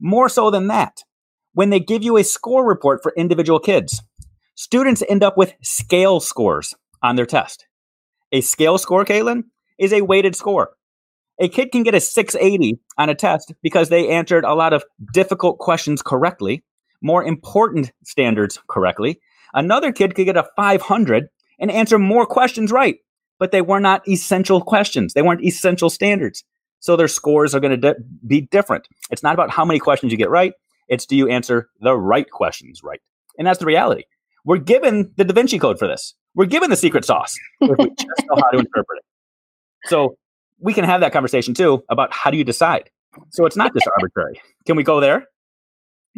More 0.00 0.28
so 0.28 0.50
than 0.50 0.68
that, 0.68 1.02
when 1.54 1.70
they 1.70 1.80
give 1.80 2.02
you 2.02 2.16
a 2.16 2.24
score 2.24 2.66
report 2.66 3.00
for 3.02 3.12
individual 3.16 3.58
kids, 3.58 4.02
students 4.54 5.02
end 5.08 5.22
up 5.24 5.36
with 5.36 5.54
scale 5.62 6.20
scores 6.20 6.74
on 7.02 7.16
their 7.16 7.26
test. 7.26 7.66
A 8.32 8.40
scale 8.40 8.78
score, 8.78 9.04
Caitlin, 9.04 9.44
is 9.78 9.92
a 9.92 10.02
weighted 10.02 10.36
score. 10.36 10.70
A 11.40 11.48
kid 11.48 11.70
can 11.70 11.84
get 11.84 11.94
a 11.94 12.00
680 12.00 12.78
on 12.96 13.08
a 13.08 13.14
test 13.14 13.54
because 13.62 13.88
they 13.88 14.08
answered 14.08 14.44
a 14.44 14.54
lot 14.54 14.72
of 14.72 14.84
difficult 15.12 15.58
questions 15.58 16.02
correctly, 16.02 16.64
more 17.00 17.24
important 17.24 17.92
standards 18.04 18.58
correctly. 18.68 19.20
Another 19.54 19.92
kid 19.92 20.14
could 20.14 20.26
get 20.26 20.36
a 20.36 20.48
500 20.56 21.28
and 21.58 21.70
answer 21.70 21.98
more 21.98 22.26
questions 22.26 22.70
right, 22.70 22.98
but 23.38 23.52
they 23.52 23.62
were 23.62 23.80
not 23.80 24.06
essential 24.08 24.60
questions. 24.60 25.14
They 25.14 25.22
weren't 25.22 25.44
essential 25.44 25.90
standards. 25.90 26.44
So 26.80 26.96
their 26.96 27.08
scores 27.08 27.54
are 27.54 27.60
going 27.60 27.80
to 27.80 27.94
di- 27.94 28.00
be 28.26 28.42
different. 28.42 28.88
It's 29.10 29.22
not 29.22 29.34
about 29.34 29.50
how 29.50 29.64
many 29.64 29.80
questions 29.80 30.12
you 30.12 30.18
get 30.18 30.30
right, 30.30 30.52
it's 30.88 31.06
do 31.06 31.16
you 31.16 31.28
answer 31.28 31.68
the 31.80 31.96
right 31.96 32.28
questions 32.30 32.82
right? 32.82 33.00
And 33.36 33.46
that's 33.46 33.58
the 33.58 33.66
reality. 33.66 34.04
We're 34.44 34.58
given 34.58 35.12
the 35.16 35.24
Da 35.24 35.34
Vinci 35.34 35.58
Code 35.58 35.78
for 35.78 35.86
this. 35.86 36.14
We're 36.34 36.46
given 36.46 36.70
the 36.70 36.76
secret 36.76 37.04
sauce 37.04 37.36
if 37.60 37.78
we 37.78 37.90
just 37.90 38.24
know 38.26 38.36
how 38.36 38.50
to 38.50 38.58
interpret 38.58 38.98
it. 38.98 39.04
So 39.86 40.16
we 40.60 40.72
can 40.72 40.84
have 40.84 41.00
that 41.00 41.12
conversation 41.12 41.54
too 41.54 41.84
about 41.88 42.12
how 42.12 42.30
do 42.30 42.36
you 42.36 42.44
decide. 42.44 42.90
So 43.30 43.46
it's 43.46 43.56
not 43.56 43.72
just 43.74 43.88
arbitrary. 43.96 44.40
Can 44.66 44.76
we 44.76 44.82
go 44.82 45.00
there? 45.00 45.26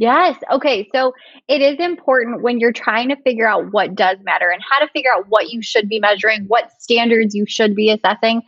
Yes. 0.00 0.38
Okay. 0.50 0.88
So 0.94 1.12
it 1.46 1.60
is 1.60 1.78
important 1.78 2.40
when 2.40 2.58
you're 2.58 2.72
trying 2.72 3.10
to 3.10 3.16
figure 3.16 3.46
out 3.46 3.70
what 3.70 3.94
does 3.94 4.16
matter 4.22 4.48
and 4.48 4.62
how 4.66 4.78
to 4.78 4.90
figure 4.94 5.12
out 5.14 5.26
what 5.28 5.50
you 5.50 5.60
should 5.60 5.90
be 5.90 6.00
measuring, 6.00 6.46
what 6.46 6.70
standards 6.78 7.34
you 7.34 7.44
should 7.46 7.76
be 7.76 7.90
assessing. 7.90 8.40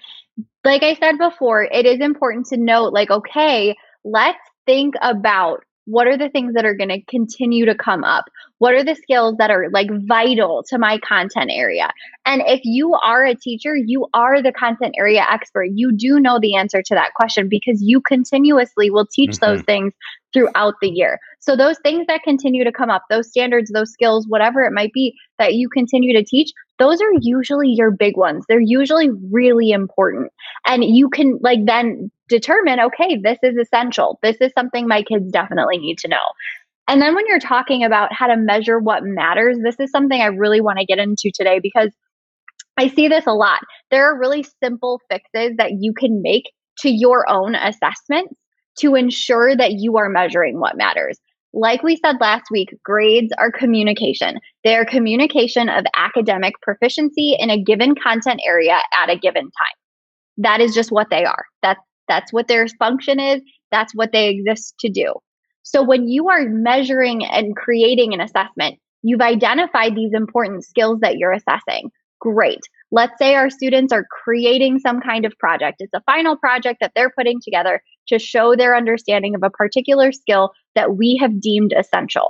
Like 0.65 0.83
I 0.83 0.95
said 0.95 1.19
before, 1.19 1.65
it 1.65 1.85
is 1.85 2.01
important 2.01 2.47
to 2.47 2.57
note, 2.57 2.95
like, 2.95 3.11
okay, 3.11 3.77
let's 4.03 4.39
think 4.65 4.95
about 5.03 5.63
what 5.85 6.07
are 6.07 6.17
the 6.17 6.31
things 6.31 6.55
that 6.55 6.65
are 6.65 6.75
going 6.75 6.89
to 6.89 7.03
continue 7.03 7.67
to 7.67 7.75
come 7.75 8.05
up 8.05 8.25
what 8.59 8.75
are 8.75 8.85
the 8.85 8.95
skills 8.95 9.35
that 9.39 9.51
are 9.51 9.69
like 9.71 9.89
vital 10.07 10.63
to 10.69 10.79
my 10.79 10.97
content 10.99 11.51
area 11.53 11.91
and 12.25 12.41
if 12.47 12.61
you 12.63 12.95
are 12.95 13.25
a 13.25 13.35
teacher 13.35 13.75
you 13.75 14.07
are 14.15 14.41
the 14.41 14.53
content 14.53 14.95
area 14.97 15.27
expert 15.29 15.67
you 15.75 15.91
do 15.91 16.21
know 16.21 16.39
the 16.41 16.55
answer 16.55 16.83
to 16.83 16.95
that 16.95 17.13
question 17.15 17.49
because 17.49 17.83
you 17.83 18.01
continuously 18.01 18.91
will 18.91 19.07
teach 19.07 19.31
mm-hmm. 19.31 19.55
those 19.55 19.63
things 19.63 19.93
throughout 20.33 20.75
the 20.81 20.89
year 20.89 21.19
so 21.41 21.57
those 21.57 21.79
things 21.83 22.07
that 22.07 22.23
continue 22.23 22.65
to 22.65 22.73
come 22.73 22.91
up 22.91 23.05
those 23.11 23.29
standards 23.29 23.71
those 23.73 23.93
skills 23.93 24.27
whatever 24.29 24.63
it 24.63 24.73
might 24.73 24.93
be 24.93 25.15
that 25.39 25.55
you 25.55 25.69
continue 25.69 26.13
to 26.17 26.25
teach 26.25 26.51
those 26.79 27.01
are 27.01 27.13
usually 27.21 27.69
your 27.69 27.91
big 27.91 28.17
ones 28.17 28.45
they're 28.49 28.61
usually 28.61 29.11
really 29.31 29.71
important 29.71 30.31
and 30.67 30.85
you 30.85 31.09
can 31.09 31.39
like 31.43 31.65
then 31.67 32.11
determine 32.33 32.81
okay, 32.81 33.21
this 33.23 33.39
is 33.43 33.57
essential. 33.57 34.19
This 34.23 34.39
is 34.41 34.51
something 34.57 34.89
my 34.89 35.03
kids 35.03 35.31
definitely 35.31 35.79
need 35.79 35.99
to 35.99 36.09
know. 36.09 36.25
And 36.89 37.01
then 37.01 37.15
when 37.15 37.27
you're 37.29 37.39
talking 37.39 37.85
about 37.85 38.13
how 38.13 38.27
to 38.27 38.37
measure 38.37 38.79
what 38.79 39.05
matters, 39.05 39.59
this 39.63 39.79
is 39.79 39.91
something 39.91 40.21
I 40.21 40.27
really 40.27 40.61
want 40.61 40.79
to 40.79 40.87
get 40.87 40.99
into 40.99 41.31
today 41.33 41.61
because 41.63 41.91
I 42.79 42.89
see 42.89 43.07
this 43.07 43.27
a 43.27 43.35
lot. 43.35 43.61
There 43.91 44.07
are 44.07 44.19
really 44.19 44.45
simple 44.63 45.01
fixes 45.11 45.57
that 45.59 45.73
you 45.79 45.93
can 45.93 46.23
make 46.23 46.51
to 46.79 46.91
your 46.91 47.29
own 47.31 47.55
assessments 47.55 48.35
to 48.79 48.95
ensure 48.95 49.57
that 49.57 49.73
you 49.73 49.97
are 49.97 50.09
measuring 50.09 50.61
what 50.61 50.77
matters. 50.77 51.19
Like 51.55 51.83
we 51.83 51.97
said 51.97 52.17
last 52.21 52.45
week, 52.51 52.75
grades 52.83 53.33
are 53.39 53.53
communication. 53.53 54.39
They 54.65 54.75
are 54.75 54.87
communication 54.87 55.69
of 55.69 55.85
academic 55.95 56.55
proficiency 56.63 57.37
in 57.39 57.51
a 57.51 57.63
given 57.63 57.95
content 57.95 58.41
area 58.47 58.79
at 59.01 59.11
a 59.11 59.19
given 59.19 59.45
time. 59.45 59.77
That 60.39 60.61
is 60.61 60.75
just 60.75 60.91
what 60.91 61.09
they 61.11 61.25
are. 61.25 61.45
That's 61.63 61.81
that's 62.09 62.33
what 62.33 62.49
their 62.49 62.67
function 62.79 63.21
is. 63.21 63.43
That's 63.71 63.95
what 63.95 64.13
they 64.13 64.29
exist 64.31 64.75
to 64.81 64.89
do. 64.89 65.15
So 65.63 65.83
when 65.83 66.09
you 66.09 66.29
are 66.29 66.49
measuring 66.49 67.25
and 67.25 67.55
creating 67.55 68.13
an 68.13 68.21
assessment, 68.21 68.79
you've 69.03 69.21
identified 69.21 69.95
these 69.95 70.13
important 70.13 70.65
skills 70.65 71.01
that 71.01 71.19
you're 71.19 71.33
assessing. 71.33 71.91
Great. 72.21 72.61
Let's 72.91 73.19
say 73.19 73.35
our 73.35 73.51
students 73.51 73.93
are 73.93 74.07
creating 74.25 74.79
some 74.79 75.01
kind 75.01 75.25
of 75.25 75.33
project. 75.39 75.77
It's 75.81 75.95
a 75.95 76.03
final 76.07 76.37
project 76.37 76.79
that 76.81 76.93
they're 76.95 77.13
putting 77.17 77.41
together 77.43 77.83
to 78.09 78.19
show 78.19 78.57
their 78.57 78.77
understanding 78.77 79.35
of 79.35 79.43
a 79.43 79.51
particular 79.51 80.13
skill 80.13 80.53
that 80.75 80.97
we 80.97 81.19
have 81.21 81.41
deemed 81.41 81.73
essential. 81.77 82.29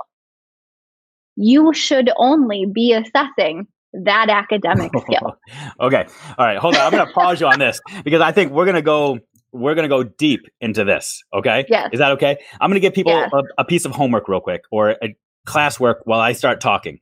You 1.35 1.73
should 1.73 2.11
only 2.17 2.65
be 2.71 2.93
assessing 2.93 3.67
that 3.93 4.29
academic 4.29 4.91
skill. 5.01 5.37
okay. 5.79 6.05
All 6.37 6.45
right. 6.45 6.57
Hold 6.57 6.75
on. 6.75 6.81
I'm 6.81 6.91
going 6.91 7.07
to 7.07 7.13
pause 7.13 7.39
you 7.39 7.47
on 7.47 7.59
this 7.59 7.79
because 8.03 8.21
I 8.21 8.31
think 8.31 8.51
we're 8.51 8.65
going 8.65 8.75
to 8.75 8.81
go 8.81 9.19
we're 9.51 9.75
going 9.75 9.87
to 9.87 9.89
go 9.89 10.03
deep 10.03 10.47
into 10.61 10.83
this. 10.83 11.23
Okay. 11.31 11.65
Yes. 11.69 11.89
Is 11.93 11.99
that 11.99 12.13
okay? 12.13 12.37
I'm 12.59 12.71
going 12.71 12.81
to 12.81 12.85
give 12.85 12.93
people 12.93 13.11
yes. 13.11 13.29
a, 13.31 13.43
a, 13.59 13.63
piece 13.63 13.85
of 13.85 13.91
homework 13.91 14.27
real 14.27 14.39
quick 14.39 14.63
or 14.71 14.95
a 15.01 15.15
classwork 15.47 15.97
while 16.05 16.19
I 16.19 16.33
start 16.33 16.59
talking. 16.59 16.99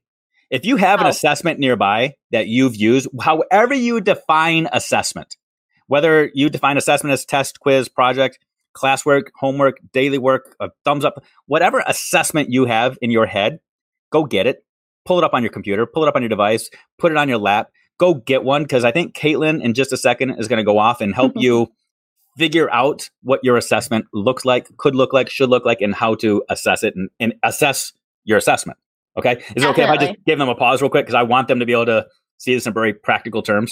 If 0.50 0.66
you 0.66 0.76
have 0.76 1.00
oh. 1.00 1.04
an 1.04 1.10
assessment 1.10 1.60
nearby 1.60 2.16
that 2.32 2.48
you've 2.48 2.76
used, 2.76 3.08
however 3.22 3.74
you 3.74 4.02
define 4.02 4.68
assessment, 4.74 5.38
whether 5.88 6.30
you 6.34 6.50
define 6.50 6.78
assessment 6.78 7.14
as 7.14 7.26
test, 7.26 7.62
quiz, 7.62 7.88
project, 7.88 8.38
classwork, 8.74 9.24
homework, 9.36 9.78
daily 9.94 10.18
work, 10.18 10.56
a 10.60 10.70
thumbs 10.86 11.06
up, 11.06 11.24
whatever 11.46 11.84
assessment 11.88 12.50
you 12.52 12.66
have 12.66 12.98
in 13.02 13.12
your 13.12 13.26
head, 13.26 13.60
go 14.12 14.24
get 14.24 14.48
it. 14.48 14.64
Pull 15.06 15.18
it 15.18 15.24
up 15.24 15.34
on 15.34 15.42
your 15.42 15.52
computer, 15.52 15.86
pull 15.88 16.04
it 16.04 16.08
up 16.08 16.16
on 16.16 16.22
your 16.22 16.30
device, 16.30 16.70
put 17.00 17.12
it 17.12 17.18
on 17.18 17.28
your 17.28 17.40
lap, 17.40 17.72
go 17.98 18.14
get 18.14 18.44
one. 18.44 18.68
Cause 18.68 18.84
I 18.84 18.92
think 18.92 19.16
Caitlin 19.16 19.64
in 19.64 19.74
just 19.74 19.92
a 19.92 19.98
second 19.98 20.32
is 20.38 20.48
going 20.48 20.58
to 20.58 20.64
go 20.64 20.78
off 20.78 21.02
and 21.02 21.16
help 21.16 21.34
you 21.36 21.72
figure 22.38 22.72
out 22.72 23.10
what 23.24 23.40
your 23.44 23.58
assessment 23.58 24.06
looks 24.14 24.46
like, 24.46 24.68
could 24.78 24.96
look 24.96 25.12
like, 25.12 25.30
should 25.30 25.50
look 25.50 25.66
like, 25.66 25.82
and 25.82 25.96
how 25.96 26.16
to 26.16 26.44
assess 26.50 26.84
it 26.84 26.96
and, 26.96 27.10
and 27.20 27.34
assess 27.44 27.94
your 28.24 28.38
assessment. 28.38 28.78
Okay. 29.18 29.34
Is 29.34 29.38
Definitely. 29.40 29.64
it 29.64 29.70
okay 29.70 29.84
if 29.84 29.90
I 29.90 29.98
just 29.98 30.26
give 30.26 30.40
them 30.40 30.50
a 30.50 30.56
pause 30.56 30.82
real 30.82 30.90
quick? 30.90 31.06
Because 31.06 31.16
I 31.16 31.24
want 31.24 31.48
them 31.48 31.60
to 31.60 31.66
be 31.66 31.74
able 31.74 31.88
to 31.88 32.08
see 32.38 32.54
this 32.54 32.66
in 32.66 32.74
very 32.74 32.94
practical 32.94 33.42
terms. 33.42 33.72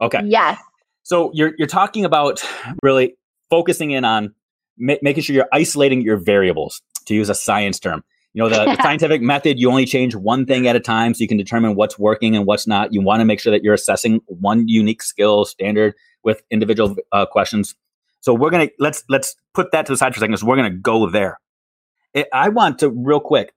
Okay. 0.00 0.20
Yes. 0.24 0.58
So 1.02 1.30
you're 1.34 1.52
you're 1.58 1.68
talking 1.68 2.04
about 2.04 2.42
really 2.82 3.16
focusing 3.50 3.90
in 3.90 4.04
on 4.04 4.34
ma- 4.78 4.96
making 5.02 5.22
sure 5.22 5.34
you're 5.34 5.48
isolating 5.52 6.02
your 6.02 6.16
variables, 6.16 6.82
to 7.06 7.14
use 7.14 7.28
a 7.28 7.34
science 7.34 7.78
term. 7.78 8.02
You 8.32 8.42
know, 8.42 8.48
the, 8.48 8.64
the 8.64 8.76
scientific 8.82 9.22
method, 9.22 9.58
you 9.58 9.70
only 9.70 9.86
change 9.86 10.14
one 10.14 10.46
thing 10.46 10.66
at 10.66 10.76
a 10.76 10.80
time 10.80 11.14
so 11.14 11.20
you 11.20 11.28
can 11.28 11.36
determine 11.36 11.76
what's 11.76 11.98
working 11.98 12.34
and 12.36 12.46
what's 12.46 12.66
not. 12.66 12.92
You 12.92 13.00
want 13.00 13.20
to 13.20 13.24
make 13.24 13.40
sure 13.40 13.52
that 13.52 13.62
you're 13.62 13.74
assessing 13.74 14.20
one 14.26 14.66
unique 14.68 15.02
skill 15.02 15.44
standard 15.44 15.94
with 16.22 16.42
individual 16.50 16.96
uh, 17.12 17.26
questions. 17.26 17.74
So 18.20 18.32
we're 18.32 18.50
gonna 18.50 18.70
let's 18.78 19.04
let's 19.08 19.36
put 19.52 19.70
that 19.72 19.86
to 19.86 19.92
the 19.92 19.98
side 19.98 20.14
for 20.14 20.18
a 20.18 20.20
second 20.20 20.32
because 20.32 20.44
we're 20.44 20.56
gonna 20.56 20.70
go 20.70 21.08
there. 21.10 21.38
It, 22.14 22.28
I 22.32 22.48
want 22.48 22.78
to 22.78 22.88
real 22.88 23.20
quick 23.20 23.52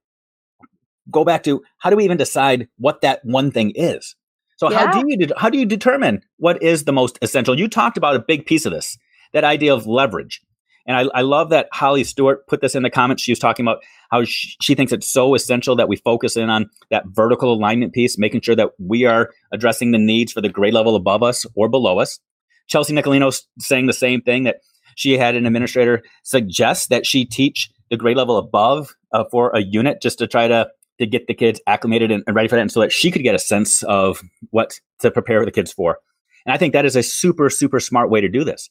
go 1.10 1.24
back 1.24 1.44
to 1.44 1.64
how 1.78 1.90
do 1.90 1.96
we 1.96 2.04
even 2.04 2.18
decide 2.18 2.68
what 2.78 3.02
that 3.02 3.24
one 3.24 3.50
thing 3.50 3.72
is? 3.76 4.16
So 4.58 4.70
yeah. 4.72 4.80
how 4.80 5.02
do 5.02 5.08
you 5.08 5.18
de- 5.18 5.40
how 5.40 5.50
do 5.50 5.58
you 5.58 5.66
determine 5.66 6.22
what 6.38 6.62
is 6.62 6.84
the 6.84 6.92
most 6.92 7.18
essential? 7.22 7.58
You 7.58 7.68
talked 7.68 7.98
about 7.98 8.16
a 8.16 8.20
big 8.20 8.46
piece 8.46 8.66
of 8.66 8.74
this, 8.74 8.98
that 9.34 9.44
idea 9.44 9.74
of 9.74 9.88
leverage. 9.88 10.42
And 10.86 10.96
I, 10.96 11.20
I 11.20 11.22
love 11.22 11.50
that 11.50 11.68
Holly 11.74 12.06
Stewart 12.06 12.48
put 12.48 12.62
this 12.62 12.74
in 12.74 12.84
the 12.84 12.90
comments. 12.90 13.22
She 13.22 13.32
was 13.32 13.40
talking 13.40 13.66
about 13.66 13.84
how 14.10 14.24
she, 14.24 14.56
she 14.62 14.74
thinks 14.74 14.94
it's 14.94 15.12
so 15.12 15.36
essential 15.36 15.76
that 15.76 15.90
we 15.90 15.98
focus 15.98 16.38
in 16.38 16.50
on 16.50 16.70
that 16.92 17.04
vertical 17.08 17.52
alignment 17.54 17.94
piece, 17.94 18.18
making 18.18 18.42
sure 18.42 18.56
that 18.56 18.70
we 18.80 19.04
are 19.04 19.32
addressing 19.52 19.92
the 19.92 19.98
needs 19.98 20.32
for 20.32 20.40
the 20.40 20.50
grade 20.50 20.74
level 20.74 20.96
above 20.96 21.24
us 21.24 21.46
or 21.56 21.68
below 21.68 22.00
us. 22.00 22.20
Chelsea 22.68 22.94
Nicolino 22.94 23.38
saying 23.60 23.88
the 23.88 23.94
same 23.94 24.22
thing 24.22 24.44
that 24.44 24.58
she 24.96 25.18
had 25.18 25.36
an 25.36 25.46
administrator 25.46 26.04
suggest 26.24 26.90
that 26.90 27.06
she 27.06 27.26
teach 27.26 27.70
the 27.90 27.98
grade 27.98 28.18
level 28.18 28.38
above 28.38 28.96
uh, 29.12 29.24
for 29.30 29.52
a 29.56 29.62
unit 29.62 30.02
just 30.02 30.20
to 30.20 30.28
try 30.28 30.48
to 30.48 30.70
to 31.00 31.06
get 31.06 31.28
the 31.28 31.34
kids 31.34 31.62
acclimated 31.68 32.10
and, 32.10 32.24
and 32.26 32.36
ready 32.36 32.48
for 32.48 32.56
that, 32.56 32.62
and 32.62 32.72
so 32.72 32.80
that 32.80 32.92
she 32.92 33.12
could 33.12 33.22
get 33.22 33.36
a 33.36 33.40
sense 33.40 33.84
of 33.84 34.22
what 34.50 34.80
to 35.00 35.12
prepare 35.12 35.46
the 35.46 35.52
kids 35.52 35.72
for. 35.72 36.00
And 36.46 36.54
I 36.54 36.58
think 36.58 36.74
that 36.74 36.86
is 36.86 36.96
a 36.96 37.04
super 37.04 37.50
super 37.50 37.80
smart 37.80 38.10
way 38.10 38.20
to 38.20 38.28
do 38.28 38.44
this. 38.44 38.70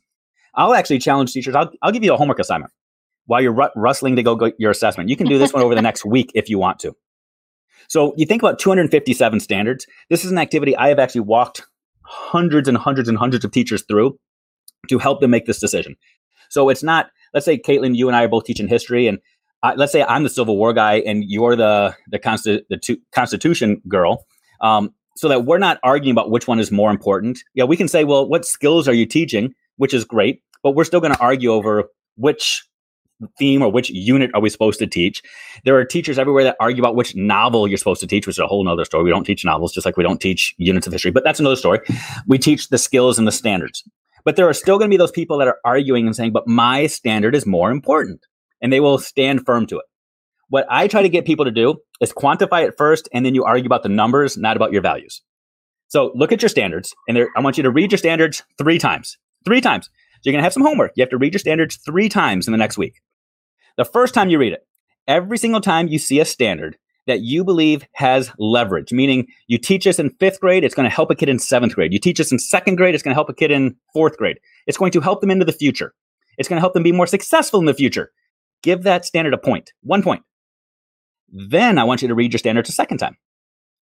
I'll 0.57 0.75
actually 0.75 0.99
challenge 0.99 1.33
teachers. 1.33 1.55
I'll, 1.55 1.71
I'll 1.83 1.93
give 1.93 2.05
you 2.05 2.15
a 2.15 2.17
homework 2.17 2.39
assignment 2.39 2.73
while 3.27 3.43
you're 3.43 3.53
ru- 3.53 3.69
rustling 3.77 4.17
to 4.17 4.23
go 4.23 4.35
get 4.37 4.55
your 4.59 4.71
assessment. 4.71 5.09
You 5.11 5.17
can 5.17 5.27
do 5.27 5.39
this 5.39 5.53
one 5.53 5.63
over 5.63 5.75
the 5.75 5.83
next 5.83 6.05
week 6.15 6.31
if 6.35 6.49
you 6.49 6.59
want 6.59 6.79
to. 6.81 6.95
So 7.89 8.15
you 8.17 8.27
think 8.27 8.43
about 8.43 8.59
257 8.59 9.41
standards. 9.41 9.87
This 10.11 10.25
is 10.25 10.33
an 10.33 10.39
activity 10.39 10.77
I 10.77 10.89
have 10.89 10.99
actually 10.99 11.21
walked 11.23 11.63
hundreds 12.03 12.69
and 12.69 12.77
hundreds 12.77 13.09
and 13.09 13.19
hundreds 13.19 13.45
of 13.45 13.53
teachers 13.53 13.85
through 13.87 14.19
to 14.89 14.99
help 14.99 15.21
them 15.21 15.31
make 15.31 15.47
this 15.47 15.61
decision. 15.61 15.97
So 16.49 16.69
it's 16.69 16.83
not, 16.83 17.11
let's 17.35 17.47
say, 17.47 17.59
Caitlin, 17.59 17.97
you 17.97 18.09
and 18.09 18.17
I 18.17 18.25
are 18.25 18.29
both 18.29 18.45
teaching 18.45 18.69
history, 18.69 19.09
and 19.09 19.19
I, 19.63 19.75
let's 19.75 19.93
say 19.93 20.05
I'm 20.05 20.23
the 20.23 20.31
Civil 20.31 20.57
War 20.57 20.73
guy 20.73 21.01
and 21.01 21.25
you're 21.27 21.57
the 21.57 21.95
the, 22.09 22.19
Consti- 22.19 22.63
the 22.71 22.77
tu- 22.77 23.01
Constitution 23.13 23.83
girl. 23.89 24.25
Um, 24.61 24.95
so 25.17 25.29
that 25.29 25.45
we're 25.47 25.59
not 25.59 25.79
arguing 25.83 26.13
about 26.13 26.31
which 26.31 26.47
one 26.47 26.61
is 26.61 26.71
more 26.71 26.91
important. 26.91 27.43
Yeah, 27.55 27.65
we 27.65 27.77
can 27.77 27.89
say, 27.89 28.05
well, 28.05 28.29
what 28.29 28.45
skills 28.45 28.87
are 28.87 28.93
you 28.93 29.07
teaching, 29.07 29.55
which 29.77 29.95
is 29.95 30.05
great, 30.05 30.43
but 30.63 30.73
we're 30.73 30.85
still 30.85 31.01
going 31.01 31.13
to 31.13 31.21
argue 31.21 31.53
over 31.53 31.85
which 32.17 32.63
theme 33.39 33.63
or 33.63 33.71
which 33.71 33.91
unit 33.91 34.31
are 34.35 34.41
we 34.41 34.51
supposed 34.51 34.79
to 34.79 34.87
teach. 34.87 35.23
There 35.65 35.77
are 35.77 35.85
teachers 35.85 36.19
everywhere 36.19 36.45
that 36.45 36.57
argue 36.61 36.83
about 36.83 36.97
which 36.97 37.17
novel 37.17 37.67
you're 37.67 37.79
supposed 37.79 38.01
to 38.01 38.07
teach, 38.07 38.27
which 38.27 38.35
is 38.35 38.41
a 38.41 38.47
whole 38.47 38.65
nother 38.65 38.85
story. 38.85 39.05
We 39.05 39.11
don't 39.11 39.25
teach 39.25 39.45
novels, 39.45 39.73
just 39.73 39.87
like 39.87 39.97
we 39.97 40.03
don't 40.03 40.21
teach 40.21 40.55
units 40.59 40.87
of 40.87 40.93
history, 40.93 41.11
but 41.11 41.25
that's 41.25 41.41
another 41.41 41.57
story. 41.57 41.81
We 42.27 42.39
teach 42.39 42.69
the 42.69 42.79
skills 42.79 43.19
and 43.19 43.27
the 43.27 43.33
standards. 43.33 43.83
But 44.25 44.37
there 44.37 44.49
are 44.49 44.55
still 44.55 44.77
going 44.77 44.91
to 44.91 44.95
be 44.95 44.99
those 44.99 45.13
people 45.13 45.39
that 45.39 45.49
are 45.49 45.59
arguing 45.65 46.07
and 46.07 46.15
saying, 46.15 46.33
but 46.33 46.49
my 46.49 46.89
standard 46.89 47.35
is 47.35 47.47
more 47.47 47.71
important. 47.71 48.27
And 48.61 48.73
they 48.73 48.81
will 48.81 48.99
stand 48.99 49.47
firm 49.47 49.67
to 49.69 49.79
it. 49.79 49.85
What 50.49 50.67
I 50.71 50.89
try 50.89 51.03
to 51.03 51.09
get 51.09 51.25
people 51.27 51.45
to 51.45 51.51
do 51.51 51.77
is 52.01 52.13
quantify 52.13 52.67
it 52.67 52.75
first, 52.79 53.09
and 53.13 53.25
then 53.25 53.35
you 53.35 53.45
argue 53.45 53.67
about 53.67 53.83
the 53.83 53.89
numbers, 53.89 54.37
not 54.37 54.57
about 54.57 54.73
your 54.73 54.83
values. 54.83 55.23
So 55.89 56.13
look 56.15 56.33
at 56.33 56.43
your 56.43 56.49
standards, 56.49 56.95
and 57.07 57.17
there, 57.17 57.29
I 57.37 57.41
want 57.41 57.57
you 57.57 57.63
to 57.63 57.71
read 57.71 57.93
your 57.93 57.99
standards 57.99 58.43
three 58.59 58.79
times. 58.79 59.19
Three 59.45 59.61
times. 59.61 59.91
So 60.17 60.21
you're 60.25 60.33
going 60.33 60.41
to 60.41 60.45
have 60.45 60.53
some 60.53 60.65
homework. 60.65 60.93
You 60.97 61.03
have 61.03 61.11
to 61.11 61.19
read 61.19 61.35
your 61.35 61.39
standards 61.39 61.77
three 61.77 62.09
times 62.09 62.47
in 62.47 62.53
the 62.53 62.59
next 62.59 62.79
week. 62.79 63.01
The 63.77 63.85
first 63.85 64.15
time 64.15 64.31
you 64.31 64.39
read 64.39 64.53
it, 64.53 64.67
every 65.07 65.39
single 65.39 65.61
time 65.61 65.89
you 65.89 65.99
see 65.99 66.21
a 66.21 66.25
standard 66.25 66.77
that 67.07 67.21
you 67.21 67.45
believe 67.45 67.87
has 67.93 68.33
leverage, 68.39 68.93
meaning 68.93 69.29
you 69.47 69.59
teach 69.59 69.87
us 69.87 69.99
in 69.99 70.11
fifth 70.19 70.41
grade, 70.41 70.65
it's 70.65 70.75
going 70.75 70.89
to 70.89 70.95
help 70.95 71.11
a 71.11 71.15
kid 71.15 71.29
in 71.29 71.39
seventh 71.39 71.75
grade. 71.75 71.93
You 71.93 72.01
teach 72.01 72.21
us 72.21 72.33
in 72.33 72.39
second 72.39 72.77
grade, 72.77 72.95
it's 72.95 73.03
going 73.03 73.13
to 73.13 73.17
help 73.17 73.29
a 73.29 73.35
kid 73.35 73.51
in 73.51 73.77
fourth 73.93 74.17
grade. 74.17 74.39
It's 74.67 74.77
going 74.77 74.93
to 74.93 75.01
help 75.01 75.21
them 75.21 75.31
into 75.31 75.45
the 75.45 75.53
future. 75.53 75.95
It's 76.39 76.49
going 76.49 76.57
to 76.57 76.61
help 76.61 76.75
them 76.75 76.83
be 76.83 76.93
more 76.93 77.07
successful 77.07 77.61
in 77.61 77.67
the 77.67 77.75
future. 77.75 78.11
Give 78.63 78.83
that 78.83 79.05
standard 79.05 79.35
a 79.35 79.39
point, 79.39 79.73
one 79.83 80.03
point. 80.03 80.23
Then 81.29 81.79
I 81.79 81.85
want 81.85 82.03
you 82.03 82.09
to 82.09 82.15
read 82.15 82.33
your 82.33 82.39
standards 82.39 82.69
a 82.69 82.73
second 82.73 82.99
time. 82.99 83.17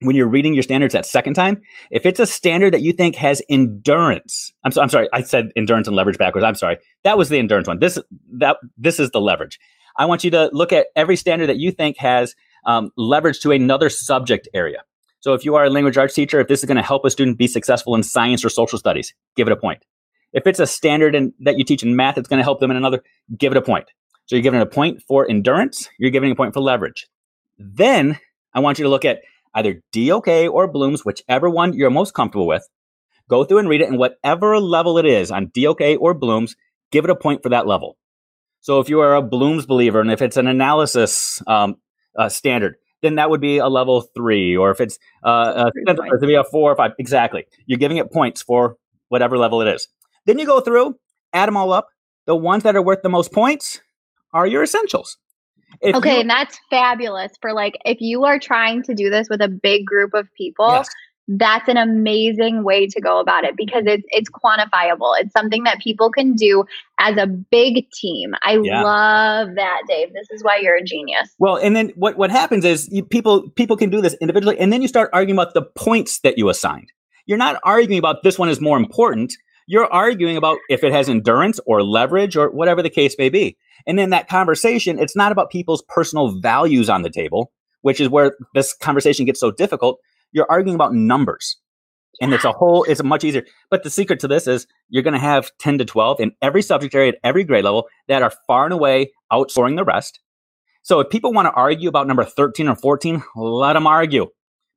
When 0.04 0.14
you're 0.14 0.28
reading 0.28 0.54
your 0.54 0.62
standards 0.62 0.92
that 0.92 1.06
second 1.06 1.34
time, 1.34 1.60
if 1.90 2.04
it's 2.04 2.20
a 2.20 2.26
standard 2.26 2.74
that 2.74 2.82
you 2.82 2.92
think 2.92 3.16
has 3.16 3.42
endurance, 3.48 4.52
I'm, 4.62 4.70
so, 4.70 4.82
I'm 4.82 4.88
sorry, 4.88 5.08
I 5.12 5.22
said 5.22 5.50
endurance 5.56 5.86
and 5.86 5.96
leverage 5.96 6.18
backwards. 6.18 6.44
I'm 6.44 6.54
sorry. 6.54 6.78
That 7.04 7.16
was 7.16 7.30
the 7.30 7.38
endurance 7.38 7.66
one. 7.66 7.78
This 7.78 7.98
that 8.34 8.58
this 8.76 9.00
is 9.00 9.10
the 9.10 9.20
leverage. 9.20 9.58
I 9.96 10.06
want 10.06 10.24
you 10.24 10.30
to 10.32 10.50
look 10.52 10.72
at 10.72 10.88
every 10.94 11.16
standard 11.16 11.48
that 11.48 11.58
you 11.58 11.70
think 11.70 11.96
has 11.98 12.34
um, 12.66 12.90
leverage 12.96 13.40
to 13.40 13.52
another 13.52 13.88
subject 13.88 14.48
area. 14.54 14.82
So 15.20 15.32
if 15.32 15.44
you 15.44 15.54
are 15.54 15.64
a 15.64 15.70
language 15.70 15.96
arts 15.96 16.14
teacher, 16.14 16.40
if 16.40 16.48
this 16.48 16.60
is 16.60 16.66
going 16.66 16.76
to 16.76 16.82
help 16.82 17.04
a 17.04 17.10
student 17.10 17.38
be 17.38 17.46
successful 17.46 17.94
in 17.94 18.02
science 18.02 18.44
or 18.44 18.50
social 18.50 18.78
studies, 18.78 19.14
give 19.36 19.46
it 19.46 19.52
a 19.52 19.56
point. 19.56 19.82
If 20.34 20.46
it's 20.46 20.58
a 20.58 20.66
standard 20.66 21.14
in, 21.14 21.32
that 21.40 21.56
you 21.56 21.64
teach 21.64 21.82
in 21.82 21.96
math, 21.96 22.18
it's 22.18 22.28
going 22.28 22.40
to 22.40 22.44
help 22.44 22.60
them 22.60 22.70
in 22.70 22.76
another, 22.76 23.02
give 23.38 23.52
it 23.52 23.56
a 23.56 23.62
point. 23.62 23.86
So 24.26 24.36
you're 24.36 24.42
giving 24.42 24.60
a 24.60 24.66
point 24.66 25.00
for 25.02 25.28
endurance, 25.28 25.88
you're 25.98 26.10
giving 26.10 26.30
a 26.30 26.34
point 26.34 26.52
for 26.52 26.60
leverage. 26.60 27.06
Then 27.58 28.18
I 28.52 28.60
want 28.60 28.78
you 28.78 28.82
to 28.82 28.88
look 28.88 29.04
at 29.04 29.20
either 29.54 29.80
DOK 29.92 30.28
or 30.50 30.66
Bloom's, 30.66 31.04
whichever 31.04 31.48
one 31.48 31.72
you're 31.72 31.90
most 31.90 32.14
comfortable 32.14 32.46
with. 32.46 32.66
Go 33.28 33.44
through 33.44 33.58
and 33.58 33.68
read 33.68 33.80
it, 33.80 33.88
and 33.88 33.98
whatever 33.98 34.58
level 34.58 34.98
it 34.98 35.06
is 35.06 35.30
on 35.30 35.50
DOK 35.54 35.80
or 36.00 36.14
Bloom's, 36.14 36.56
give 36.90 37.04
it 37.04 37.10
a 37.10 37.16
point 37.16 37.42
for 37.42 37.48
that 37.48 37.66
level. 37.66 37.96
So 38.60 38.80
if 38.80 38.88
you 38.88 39.00
are 39.00 39.14
a 39.14 39.22
Bloom's 39.22 39.66
believer, 39.66 40.00
and 40.00 40.10
if 40.10 40.22
it's 40.22 40.36
an 40.36 40.46
analysis 40.46 41.42
um, 41.46 41.76
uh, 42.18 42.28
standard, 42.28 42.76
then 43.02 43.16
that 43.16 43.28
would 43.30 43.40
be 43.40 43.58
a 43.58 43.68
level 43.68 44.00
three. 44.14 44.56
Or 44.56 44.70
if 44.70 44.80
it's 44.80 44.98
uh, 45.24 45.70
a, 45.86 45.90
it 45.90 45.98
would 45.98 46.26
be 46.26 46.34
a 46.34 46.44
four 46.44 46.72
or 46.72 46.76
five. 46.76 46.92
Exactly. 46.98 47.44
You're 47.66 47.78
giving 47.78 47.98
it 47.98 48.10
points 48.10 48.42
for 48.42 48.76
whatever 49.08 49.36
level 49.36 49.60
it 49.60 49.68
is. 49.68 49.86
Then 50.26 50.38
you 50.38 50.46
go 50.46 50.60
through, 50.60 50.96
add 51.32 51.46
them 51.46 51.56
all 51.56 51.72
up. 51.72 51.88
The 52.26 52.34
ones 52.34 52.62
that 52.62 52.74
are 52.74 52.82
worth 52.82 53.02
the 53.02 53.10
most 53.10 53.32
points 53.32 53.80
are 54.32 54.46
your 54.46 54.62
essentials. 54.62 55.18
If 55.80 55.96
okay, 55.96 56.14
you, 56.14 56.20
and 56.20 56.30
that's 56.30 56.58
fabulous 56.70 57.32
for 57.40 57.52
like 57.52 57.78
if 57.84 58.00
you 58.00 58.24
are 58.24 58.38
trying 58.38 58.82
to 58.84 58.94
do 58.94 59.10
this 59.10 59.28
with 59.28 59.40
a 59.40 59.48
big 59.48 59.87
group 59.87 60.14
of 60.14 60.32
people, 60.34 60.68
yes. 60.68 60.88
that's 61.28 61.68
an 61.68 61.76
amazing 61.76 62.64
way 62.64 62.87
to 62.87 63.00
go 63.00 63.20
about 63.20 63.44
it 63.44 63.56
because 63.56 63.84
it's 63.87 64.04
it's 64.08 64.30
quantifiable. 64.30 65.14
It's 65.18 65.32
something 65.32 65.64
that 65.64 65.80
people 65.80 66.10
can 66.10 66.34
do 66.34 66.64
as 66.98 67.16
a 67.16 67.26
big 67.26 67.90
team. 67.90 68.34
I 68.42 68.58
yeah. 68.62 68.82
love 68.82 69.54
that, 69.56 69.82
Dave. 69.88 70.12
This 70.12 70.28
is 70.30 70.42
why 70.42 70.58
you're 70.60 70.76
a 70.76 70.84
genius. 70.84 71.34
Well, 71.38 71.56
and 71.56 71.74
then 71.74 71.92
what 71.96 72.16
what 72.16 72.30
happens 72.30 72.64
is 72.64 72.88
you, 72.90 73.04
people 73.04 73.48
people 73.50 73.76
can 73.76 73.90
do 73.90 74.00
this 74.00 74.14
individually, 74.20 74.58
and 74.58 74.72
then 74.72 74.82
you 74.82 74.88
start 74.88 75.10
arguing 75.12 75.38
about 75.38 75.54
the 75.54 75.62
points 75.62 76.20
that 76.20 76.38
you 76.38 76.48
assigned. 76.48 76.92
You're 77.26 77.38
not 77.38 77.60
arguing 77.64 77.98
about 77.98 78.22
this 78.22 78.38
one 78.38 78.48
is 78.48 78.60
more 78.60 78.76
important. 78.76 79.34
You're 79.66 79.90
arguing 79.92 80.37
about 80.37 80.58
if 80.68 80.84
it 80.84 80.92
has 80.92 81.08
endurance 81.08 81.58
or 81.66 81.82
leverage 81.82 82.37
or 82.37 82.50
whatever 82.50 82.82
the 82.82 82.90
case 82.90 83.16
may 83.18 83.30
be. 83.30 83.56
And 83.86 84.00
in 84.00 84.10
that 84.10 84.28
conversation, 84.28 84.98
it's 84.98 85.16
not 85.16 85.32
about 85.32 85.50
people's 85.50 85.82
personal 85.88 86.40
values 86.40 86.88
on 86.88 87.02
the 87.02 87.10
table, 87.10 87.52
which 87.82 88.00
is 88.00 88.08
where 88.08 88.36
this 88.54 88.74
conversation 88.74 89.26
gets 89.26 89.40
so 89.40 89.50
difficult. 89.50 89.98
You're 90.32 90.50
arguing 90.50 90.74
about 90.74 90.94
numbers. 90.94 91.56
And 92.20 92.32
it's 92.32 92.44
a 92.44 92.52
whole, 92.52 92.84
it's 92.84 93.02
much 93.02 93.24
easier. 93.24 93.44
But 93.70 93.82
the 93.82 93.90
secret 93.90 94.20
to 94.20 94.28
this 94.28 94.46
is 94.46 94.66
you're 94.88 95.02
going 95.02 95.14
to 95.14 95.20
have 95.20 95.50
10 95.58 95.78
to 95.78 95.84
12 95.84 96.20
in 96.20 96.32
every 96.40 96.62
subject 96.62 96.94
area 96.94 97.12
at 97.12 97.18
every 97.24 97.44
grade 97.44 97.64
level 97.64 97.88
that 98.08 98.22
are 98.22 98.32
far 98.46 98.64
and 98.64 98.72
away 98.72 99.12
outscoring 99.32 99.76
the 99.76 99.84
rest. 99.84 100.20
So 100.82 101.00
if 101.00 101.10
people 101.10 101.32
want 101.32 101.46
to 101.46 101.52
argue 101.52 101.88
about 101.88 102.06
number 102.06 102.24
13 102.24 102.68
or 102.68 102.76
14, 102.76 103.22
let 103.36 103.72
them 103.72 103.86
argue. 103.86 104.28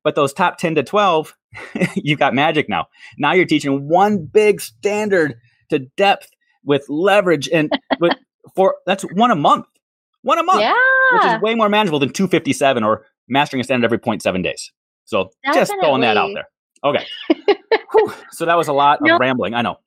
But 0.02 0.14
those 0.14 0.32
top 0.32 0.58
10 0.58 0.76
to 0.76 0.82
12, 0.82 1.34
you've 1.96 2.18
got 2.18 2.34
magic 2.34 2.68
now. 2.68 2.86
Now 3.18 3.32
you're 3.32 3.46
teaching 3.46 3.88
one 3.88 4.24
big 4.24 4.60
standard 4.60 5.34
to 5.70 5.80
depth 5.96 6.30
with 6.64 6.84
leverage 6.88 7.48
and 7.52 7.70
with, 8.00 8.14
for 8.54 8.76
that's 8.86 9.02
one 9.14 9.30
a 9.30 9.36
month. 9.36 9.66
One 10.22 10.38
a 10.38 10.42
month. 10.42 10.60
Yeah. 10.60 10.74
Which 11.12 11.24
is 11.24 11.40
way 11.40 11.54
more 11.54 11.68
manageable 11.68 11.98
than 11.98 12.10
257 12.12 12.82
or 12.82 13.06
mastering 13.28 13.60
a 13.60 13.64
standard 13.64 13.86
every 13.86 13.98
0.7 13.98 14.42
days. 14.42 14.72
So 15.04 15.30
just 15.54 15.72
throwing 15.80 16.02
that 16.02 16.16
out 16.16 16.30
there. 16.34 16.48
Okay. 16.84 17.06
So 18.32 18.44
that 18.44 18.56
was 18.56 18.68
a 18.68 18.72
lot 18.72 19.00
of 19.00 19.20
rambling. 19.20 19.54
I 19.54 19.62
know. 19.62 19.78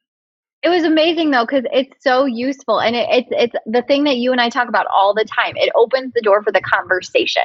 It 0.63 0.69
was 0.69 0.83
amazing 0.83 1.31
though 1.31 1.45
because 1.45 1.65
it's 1.73 2.03
so 2.03 2.25
useful 2.25 2.79
and 2.79 2.95
it, 2.95 3.07
it's 3.09 3.29
it's 3.31 3.55
the 3.65 3.81
thing 3.81 4.03
that 4.03 4.17
you 4.17 4.31
and 4.31 4.39
I 4.39 4.49
talk 4.49 4.67
about 4.69 4.85
all 4.93 5.11
the 5.13 5.25
time. 5.25 5.53
It 5.55 5.71
opens 5.75 6.13
the 6.13 6.21
door 6.21 6.43
for 6.43 6.51
the 6.51 6.61
conversation 6.61 7.41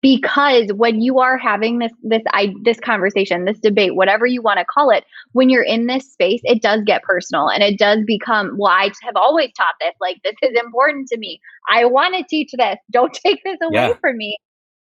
because 0.00 0.72
when 0.74 1.00
you 1.00 1.18
are 1.18 1.36
having 1.36 1.78
this 1.78 1.90
this 2.04 2.22
I 2.32 2.54
this 2.62 2.78
conversation, 2.78 3.44
this 3.44 3.58
debate, 3.58 3.96
whatever 3.96 4.24
you 4.24 4.40
want 4.40 4.58
to 4.60 4.64
call 4.64 4.90
it, 4.90 5.04
when 5.32 5.48
you're 5.50 5.64
in 5.64 5.86
this 5.86 6.12
space, 6.12 6.40
it 6.44 6.62
does 6.62 6.82
get 6.84 7.02
personal 7.02 7.48
and 7.48 7.62
it 7.64 7.76
does 7.76 8.04
become. 8.06 8.56
Well, 8.56 8.70
I 8.72 8.92
have 9.02 9.16
always 9.16 9.52
taught 9.56 9.74
this. 9.80 9.94
Like 10.00 10.18
this 10.22 10.36
is 10.40 10.56
important 10.62 11.08
to 11.08 11.18
me. 11.18 11.40
I 11.68 11.86
want 11.86 12.14
to 12.16 12.24
teach 12.24 12.52
this. 12.56 12.76
Don't 12.92 13.12
take 13.26 13.42
this 13.42 13.58
away 13.62 13.90
Yeah. 13.90 13.94
from 14.00 14.16
me. 14.16 14.36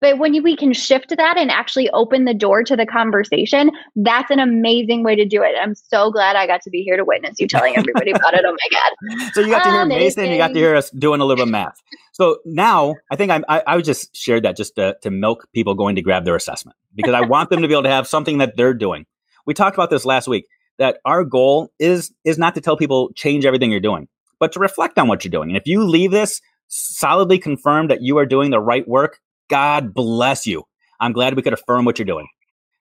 But 0.01 0.19
when 0.19 0.43
we 0.43 0.57
can 0.57 0.73
shift 0.73 1.15
that 1.17 1.37
and 1.37 1.51
actually 1.51 1.91
open 1.91 2.25
the 2.25 2.35
door 2.35 2.63
to 2.65 2.75
the 2.75 2.87
conversation, 2.87 3.71
that's 3.97 4.31
an 4.31 4.39
amazing 4.39 5.05
way 5.05 5.15
to 5.15 5.27
do 5.27 5.43
it. 5.43 5.55
I'm 5.61 5.75
so 5.75 6.11
glad 6.11 6.37
I 6.37 6.47
got 6.47 6.63
to 6.63 6.71
be 6.71 6.83
here 6.83 6.97
to 6.97 7.05
witness 7.05 7.39
you 7.39 7.47
telling 7.47 7.77
everybody 7.77 8.11
about 8.11 8.35
it. 8.35 8.45
Oh 8.47 8.53
my 8.53 8.69
God. 8.71 9.31
So 9.35 9.41
you 9.41 9.51
got 9.51 9.65
to 9.65 9.71
hear 9.71 9.81
Um, 9.83 9.89
Mason, 9.89 10.31
you 10.31 10.39
got 10.39 10.49
to 10.49 10.55
hear 10.55 10.75
us 10.75 10.91
doing 10.91 11.21
a 11.21 11.25
little 11.25 11.37
bit 11.37 11.49
of 11.49 11.53
math. 11.53 11.81
So 12.13 12.39
now 12.45 12.97
I 13.11 13.17
think 13.17 13.31
I'm, 13.31 13.45
I, 13.49 13.63
I 13.67 13.81
just 13.81 14.17
shared 14.17 14.45
that 14.45 14.57
just 14.57 14.75
to, 14.77 14.97
to 15.03 15.11
milk 15.11 15.47
people 15.55 15.75
going 15.75 15.97
to 15.97 16.03
grab 16.03 16.25
their 16.25 16.37
assessment 16.37 16.77
because 16.95 17.15
I 17.15 17.21
want 17.23 17.51
them 17.51 17.63
to 17.63 17.69
be 17.69 17.75
able 17.75 17.85
to 17.85 17.91
have 17.91 18.07
something 18.07 18.39
that 18.39 18.57
they're 18.57 18.75
doing. 18.75 19.07
We 19.47 19.55
talked 19.55 19.77
about 19.77 19.91
this 19.91 20.05
last 20.05 20.29
week 20.29 20.47
that 20.79 20.99
our 21.05 21.25
goal 21.25 21.73
is 21.79 22.13
is 22.25 22.39
not 22.39 22.55
to 22.55 22.61
tell 22.61 22.77
people 22.77 23.11
change 23.15 23.45
everything 23.45 23.71
you're 23.71 23.81
doing, 23.81 24.09
but 24.39 24.53
to 24.53 24.61
reflect 24.61 24.99
on 24.99 25.09
what 25.09 25.25
you're 25.25 25.31
doing. 25.31 25.51
And 25.51 25.57
if 25.57 25.67
you 25.67 25.85
leave 25.85 26.11
this 26.11 26.41
solidly 26.69 27.39
confirmed 27.39 27.91
that 27.91 28.03
you 28.03 28.19
are 28.19 28.27
doing 28.27 28.51
the 28.51 28.61
right 28.61 28.87
work, 28.89 29.21
God 29.51 29.93
bless 29.93 30.47
you. 30.47 30.65
I'm 31.01 31.13
glad 31.13 31.35
we 31.35 31.43
could 31.43 31.53
affirm 31.53 31.85
what 31.85 31.99
you're 31.99 32.07
doing. 32.07 32.29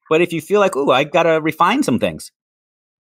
But 0.10 0.22
if 0.22 0.32
you 0.32 0.42
feel 0.42 0.60
like, 0.60 0.76
ooh, 0.76 0.92
I 0.92 1.04
got 1.04 1.24
to 1.24 1.42
refine 1.42 1.84
some 1.84 2.00
things, 2.00 2.32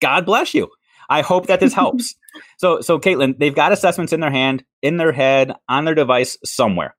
God 0.00 0.24
bless 0.26 0.54
you. 0.54 0.68
I 1.10 1.22
hope 1.22 1.46
that 1.48 1.60
this 1.60 1.74
helps. 1.82 2.14
So, 2.58 2.80
so 2.80 2.98
Caitlin, 2.98 3.38
they've 3.38 3.54
got 3.54 3.72
assessments 3.72 4.12
in 4.12 4.20
their 4.20 4.30
hand, 4.30 4.64
in 4.82 4.96
their 4.96 5.12
head, 5.12 5.54
on 5.68 5.84
their 5.84 5.94
device 5.94 6.38
somewhere. 6.44 6.94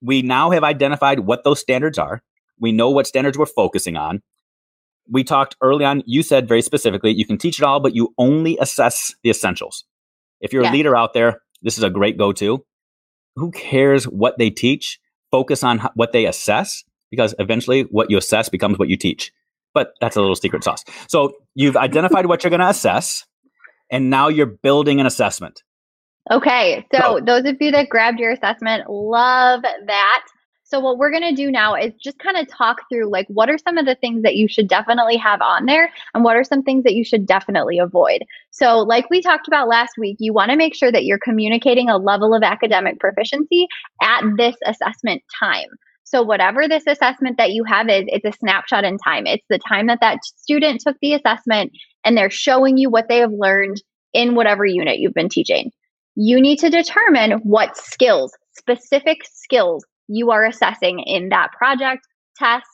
We 0.00 0.22
now 0.22 0.50
have 0.50 0.64
identified 0.64 1.20
what 1.20 1.44
those 1.44 1.60
standards 1.60 1.98
are. 1.98 2.22
We 2.60 2.72
know 2.72 2.90
what 2.90 3.06
standards 3.06 3.38
we're 3.38 3.46
focusing 3.46 3.96
on. 3.96 4.20
We 5.10 5.24
talked 5.24 5.56
early 5.62 5.84
on, 5.84 6.02
you 6.06 6.22
said 6.22 6.46
very 6.46 6.60
specifically, 6.60 7.12
you 7.14 7.24
can 7.24 7.38
teach 7.38 7.58
it 7.58 7.64
all, 7.64 7.80
but 7.80 7.94
you 7.94 8.12
only 8.18 8.58
assess 8.60 9.14
the 9.22 9.30
essentials. 9.30 9.84
If 10.40 10.52
you're 10.52 10.62
Yes. 10.64 10.70
a 10.70 10.74
leader 10.74 10.96
out 10.96 11.14
there, 11.14 11.40
this 11.62 11.78
is 11.78 11.84
a 11.84 11.90
great 11.90 12.18
go 12.18 12.32
to. 12.32 12.64
Who 13.36 13.50
cares 13.52 14.04
what 14.04 14.36
they 14.38 14.50
teach? 14.50 14.98
Focus 15.30 15.62
on 15.62 15.80
what 15.94 16.12
they 16.12 16.26
assess 16.26 16.84
because 17.10 17.34
eventually 17.38 17.82
what 17.82 18.10
you 18.10 18.16
assess 18.18 18.48
becomes 18.48 18.78
what 18.78 18.88
you 18.88 18.96
teach. 18.96 19.32
But 19.74 19.92
that's 20.00 20.16
a 20.16 20.20
little 20.20 20.36
secret 20.36 20.64
sauce. 20.64 20.84
So 21.08 21.34
you've 21.54 21.76
identified 21.88 22.26
what 22.26 22.42
you're 22.42 22.50
going 22.50 22.60
to 22.60 22.68
assess, 22.68 23.24
and 23.90 24.10
now 24.10 24.28
you're 24.28 24.46
building 24.46 25.00
an 25.00 25.06
assessment. 25.06 25.62
Okay, 26.30 26.86
so 26.92 26.98
Go. 26.98 27.20
those 27.20 27.44
of 27.46 27.56
you 27.60 27.70
that 27.70 27.88
grabbed 27.88 28.18
your 28.18 28.32
assessment, 28.32 28.84
love 28.88 29.62
that. 29.62 30.24
So 30.68 30.80
what 30.80 30.98
we're 30.98 31.10
going 31.10 31.22
to 31.22 31.34
do 31.34 31.50
now 31.50 31.74
is 31.74 31.94
just 31.94 32.18
kind 32.18 32.36
of 32.36 32.46
talk 32.46 32.82
through 32.90 33.10
like 33.10 33.26
what 33.28 33.48
are 33.48 33.56
some 33.56 33.78
of 33.78 33.86
the 33.86 33.94
things 33.94 34.22
that 34.22 34.36
you 34.36 34.46
should 34.48 34.68
definitely 34.68 35.16
have 35.16 35.40
on 35.40 35.64
there 35.64 35.90
and 36.12 36.22
what 36.22 36.36
are 36.36 36.44
some 36.44 36.62
things 36.62 36.84
that 36.84 36.92
you 36.92 37.04
should 37.04 37.24
definitely 37.24 37.78
avoid. 37.78 38.22
So 38.50 38.80
like 38.80 39.08
we 39.08 39.22
talked 39.22 39.48
about 39.48 39.66
last 39.66 39.92
week, 39.96 40.18
you 40.20 40.34
want 40.34 40.50
to 40.50 40.58
make 40.58 40.74
sure 40.74 40.92
that 40.92 41.06
you're 41.06 41.18
communicating 41.18 41.88
a 41.88 41.96
level 41.96 42.34
of 42.34 42.42
academic 42.42 43.00
proficiency 43.00 43.66
at 44.02 44.22
this 44.36 44.56
assessment 44.66 45.22
time. 45.40 45.68
So 46.04 46.22
whatever 46.22 46.68
this 46.68 46.84
assessment 46.86 47.38
that 47.38 47.52
you 47.52 47.64
have 47.64 47.88
is, 47.88 48.04
it's 48.08 48.26
a 48.26 48.38
snapshot 48.38 48.84
in 48.84 48.98
time. 48.98 49.26
It's 49.26 49.46
the 49.48 49.58
time 49.58 49.86
that 49.86 50.00
that 50.02 50.22
student 50.22 50.82
took 50.82 50.98
the 51.00 51.14
assessment 51.14 51.72
and 52.04 52.14
they're 52.14 52.28
showing 52.28 52.76
you 52.76 52.90
what 52.90 53.08
they 53.08 53.18
have 53.18 53.32
learned 53.32 53.82
in 54.12 54.34
whatever 54.34 54.66
unit 54.66 54.98
you've 54.98 55.14
been 55.14 55.30
teaching 55.30 55.70
you 56.20 56.40
need 56.40 56.58
to 56.58 56.68
determine 56.68 57.30
what 57.44 57.76
skills, 57.76 58.36
specific 58.50 59.18
skills, 59.24 59.84
you 60.08 60.30
are 60.30 60.44
assessing 60.44 61.00
in 61.00 61.28
that 61.28 61.52
project, 61.52 62.06
test, 62.36 62.66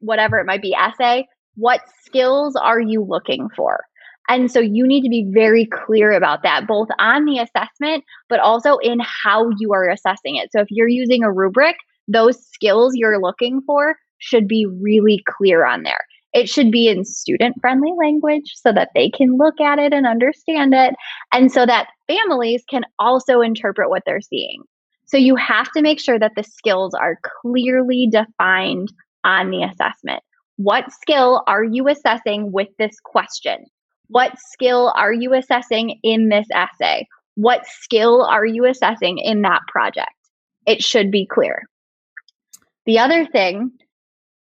whatever 0.00 0.38
it 0.38 0.46
might 0.46 0.62
be, 0.62 0.74
essay. 0.74 1.26
What 1.56 1.80
skills 2.04 2.54
are 2.56 2.80
you 2.80 3.02
looking 3.02 3.48
for? 3.56 3.84
And 4.28 4.50
so 4.50 4.60
you 4.60 4.86
need 4.86 5.02
to 5.02 5.08
be 5.08 5.26
very 5.32 5.66
clear 5.66 6.12
about 6.12 6.42
that, 6.42 6.66
both 6.66 6.88
on 6.98 7.24
the 7.24 7.38
assessment, 7.38 8.04
but 8.28 8.40
also 8.40 8.76
in 8.78 9.00
how 9.00 9.50
you 9.58 9.72
are 9.72 9.88
assessing 9.88 10.36
it. 10.36 10.50
So 10.52 10.60
if 10.60 10.68
you're 10.70 10.88
using 10.88 11.22
a 11.22 11.32
rubric, 11.32 11.76
those 12.06 12.46
skills 12.46 12.94
you're 12.94 13.20
looking 13.20 13.62
for 13.66 13.96
should 14.18 14.46
be 14.46 14.66
really 14.66 15.24
clear 15.26 15.64
on 15.64 15.82
there. 15.82 16.04
It 16.34 16.48
should 16.48 16.70
be 16.70 16.88
in 16.88 17.06
student 17.06 17.56
friendly 17.60 17.92
language 17.98 18.52
so 18.54 18.70
that 18.72 18.90
they 18.94 19.08
can 19.08 19.38
look 19.38 19.60
at 19.60 19.78
it 19.78 19.94
and 19.94 20.06
understand 20.06 20.74
it 20.74 20.94
and 21.32 21.50
so 21.50 21.64
that 21.64 21.88
families 22.06 22.62
can 22.68 22.84
also 22.98 23.40
interpret 23.40 23.88
what 23.88 24.02
they're 24.04 24.20
seeing. 24.20 24.62
So 25.08 25.16
you 25.16 25.36
have 25.36 25.70
to 25.72 25.82
make 25.82 26.00
sure 26.00 26.18
that 26.18 26.32
the 26.36 26.44
skills 26.44 26.94
are 26.94 27.18
clearly 27.42 28.08
defined 28.10 28.92
on 29.24 29.50
the 29.50 29.62
assessment. 29.62 30.22
What 30.56 30.92
skill 30.92 31.42
are 31.46 31.64
you 31.64 31.88
assessing 31.88 32.52
with 32.52 32.68
this 32.78 32.96
question? 33.02 33.64
What 34.08 34.38
skill 34.38 34.92
are 34.96 35.12
you 35.12 35.34
assessing 35.34 35.98
in 36.02 36.28
this 36.28 36.46
essay? 36.54 37.06
What 37.36 37.66
skill 37.66 38.24
are 38.24 38.44
you 38.44 38.66
assessing 38.66 39.18
in 39.18 39.42
that 39.42 39.62
project? 39.68 40.10
It 40.66 40.82
should 40.82 41.10
be 41.10 41.26
clear. 41.26 41.62
The 42.84 42.98
other 42.98 43.26
thing 43.26 43.70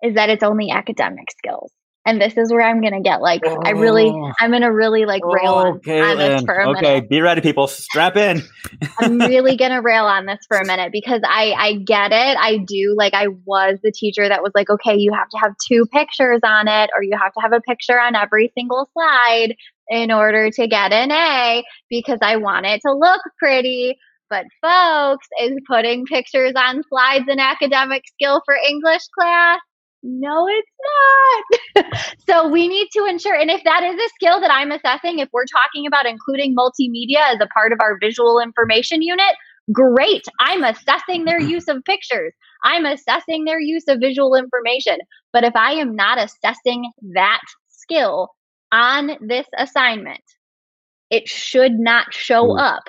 is 0.03 0.15
that 0.15 0.29
it's 0.29 0.43
only 0.43 0.69
academic 0.69 1.31
skills. 1.31 1.71
And 2.05 2.21
this 2.21 2.37
is 2.37 2.51
where 2.51 2.61
I'm 2.61 2.81
going 2.81 2.93
to 2.93 3.01
get 3.01 3.21
like, 3.21 3.41
I 3.45 3.71
really, 3.71 4.11
Oh. 4.15 4.31
I'm 4.39 4.51
to 4.51 4.67
really 4.67 5.05
like 5.05 5.23
rail 5.25 5.53
on, 5.55 5.67
on 5.67 6.17
this 6.17 6.43
for 6.43 6.55
a 6.55 6.69
okay, 6.71 6.81
minute. 6.81 7.09
be 7.09 7.21
ready, 7.21 7.41
people. 7.41 7.67
Strap 7.67 8.15
in. 8.15 8.43
I'm 8.99 9.19
really 9.19 9.57
gonna 9.57 9.81
rail 9.81 10.05
on 10.05 10.25
this 10.25 10.39
for 10.47 10.57
a 10.57 10.65
minute 10.65 10.91
because 10.91 11.21
I 11.25 11.53
I 11.57 11.73
get 11.75 12.11
it. 12.11 12.37
I 12.37 12.57
do 12.57 12.95
like 12.97 13.13
I 13.13 13.27
was 13.45 13.79
the 13.83 13.91
teacher 13.91 14.27
that 14.27 14.41
was 14.43 14.51
like, 14.55 14.69
okay, 14.69 14.95
you 14.95 15.11
have 15.13 15.29
to 15.29 15.37
have 15.37 15.55
two 15.67 15.85
pictures 15.91 16.41
on 16.43 16.67
it, 16.67 16.89
or 16.95 17.03
you 17.03 17.17
have 17.21 17.33
to 17.33 17.41
have 17.41 17.53
a 17.53 17.61
picture 17.61 17.99
on 17.99 18.15
every 18.15 18.51
single 18.57 18.89
slide 18.93 19.55
in 19.89 20.11
order 20.11 20.49
to 20.51 20.67
get 20.67 20.91
an 20.91 21.11
A 21.11 21.63
because 21.89 22.19
I 22.21 22.37
want 22.37 22.65
it 22.65 22.81
to 22.85 22.93
look 22.93 23.21
pretty. 23.37 23.97
But 24.29 24.45
folks, 24.61 25.27
is 25.41 25.53
putting 25.67 26.05
pictures 26.05 26.53
on 26.55 26.81
slides 26.89 27.25
an 27.27 27.39
academic 27.39 28.03
skill 28.07 28.41
for 28.45 28.55
English 28.67 29.03
class? 29.17 29.59
No, 30.07 30.47
it's 30.47 30.71
not. 31.75 31.85
so 32.29 32.47
we 32.47 32.67
need 32.67 32.89
to 32.93 33.05
ensure, 33.05 33.33
and 33.33 33.49
if 33.49 33.63
that 33.63 33.81
is 33.83 33.95
a 33.95 34.09
skill 34.09 34.39
that 34.39 34.51
I'm 34.51 34.71
assessing, 34.71 35.17
if 35.17 35.29
we're 35.33 35.45
talking 35.45 35.87
about 35.87 36.05
including 36.05 36.55
multimedia 36.55 37.33
as 37.33 37.39
a 37.41 37.47
part 37.47 37.73
of 37.73 37.79
our 37.81 37.97
visual 37.99 38.39
information 38.39 39.01
unit, 39.01 39.35
great. 39.71 40.23
I'm 40.39 40.63
assessing 40.63 41.25
their 41.25 41.39
mm-hmm. 41.39 41.49
use 41.49 41.67
of 41.67 41.83
pictures. 41.85 42.33
I'm 42.63 42.85
assessing 42.85 43.45
their 43.45 43.59
use 43.59 43.85
of 43.87 43.99
visual 43.99 44.35
information. 44.35 44.97
But 45.33 45.43
if 45.43 45.55
I 45.55 45.71
am 45.71 45.95
not 45.95 46.19
assessing 46.19 46.91
that 47.15 47.41
skill 47.69 48.29
on 48.71 49.11
this 49.21 49.47
assignment, 49.57 50.21
it 51.09 51.27
should 51.27 51.79
not 51.79 52.13
show 52.13 52.51
Ooh. 52.51 52.57
up 52.57 52.83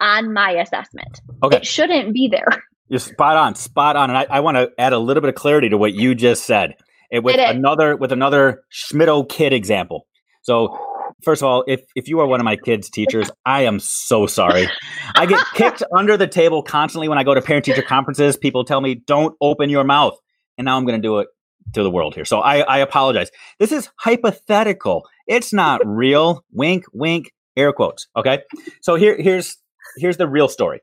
on 0.00 0.34
my 0.34 0.50
assessment. 0.50 1.20
Okay. 1.42 1.56
It 1.56 1.66
shouldn't 1.66 2.12
be 2.12 2.28
there. 2.30 2.62
You're 2.88 3.00
spot 3.00 3.36
on, 3.36 3.54
spot 3.54 3.96
on. 3.96 4.10
And 4.10 4.18
I, 4.18 4.26
I 4.30 4.40
want 4.40 4.56
to 4.56 4.70
add 4.78 4.92
a 4.92 4.98
little 4.98 5.20
bit 5.20 5.28
of 5.28 5.34
clarity 5.34 5.68
to 5.68 5.78
what 5.78 5.94
you 5.94 6.14
just 6.14 6.44
said 6.44 6.74
eh, 7.12 7.18
with 7.18 7.36
it. 7.36 7.54
another 7.54 7.96
with 7.96 8.12
another 8.12 8.62
Schmittou 8.72 9.28
kid 9.28 9.52
example. 9.52 10.06
So 10.42 10.76
first 11.22 11.42
of 11.42 11.48
all, 11.48 11.64
if 11.66 11.82
if 11.94 12.08
you 12.08 12.20
are 12.20 12.26
one 12.26 12.40
of 12.40 12.44
my 12.44 12.56
kids' 12.56 12.90
teachers, 12.90 13.30
I 13.46 13.62
am 13.62 13.80
so 13.80 14.26
sorry. 14.26 14.68
I 15.14 15.26
get 15.26 15.44
kicked 15.54 15.82
under 15.96 16.16
the 16.16 16.26
table 16.26 16.62
constantly 16.62 17.08
when 17.08 17.18
I 17.18 17.24
go 17.24 17.34
to 17.34 17.42
parent 17.42 17.64
teacher 17.64 17.82
conferences. 17.82 18.36
People 18.36 18.64
tell 18.64 18.80
me, 18.80 18.94
"Don't 18.94 19.36
open 19.40 19.70
your 19.70 19.84
mouth," 19.84 20.16
and 20.56 20.64
now 20.64 20.76
I'm 20.76 20.84
going 20.84 21.00
to 21.00 21.06
do 21.06 21.18
it 21.18 21.28
to 21.74 21.82
the 21.82 21.90
world 21.90 22.14
here. 22.14 22.24
So 22.24 22.40
I, 22.40 22.60
I 22.60 22.78
apologize. 22.78 23.30
This 23.58 23.72
is 23.72 23.90
hypothetical. 23.96 25.06
It's 25.26 25.52
not 25.52 25.80
real. 25.84 26.44
wink, 26.52 26.84
wink, 26.92 27.32
air 27.56 27.72
quotes. 27.72 28.08
Okay. 28.16 28.42
So 28.80 28.94
here 28.94 29.16
here's 29.20 29.56
here's 29.98 30.16
the 30.16 30.28
real 30.28 30.48
story. 30.48 30.80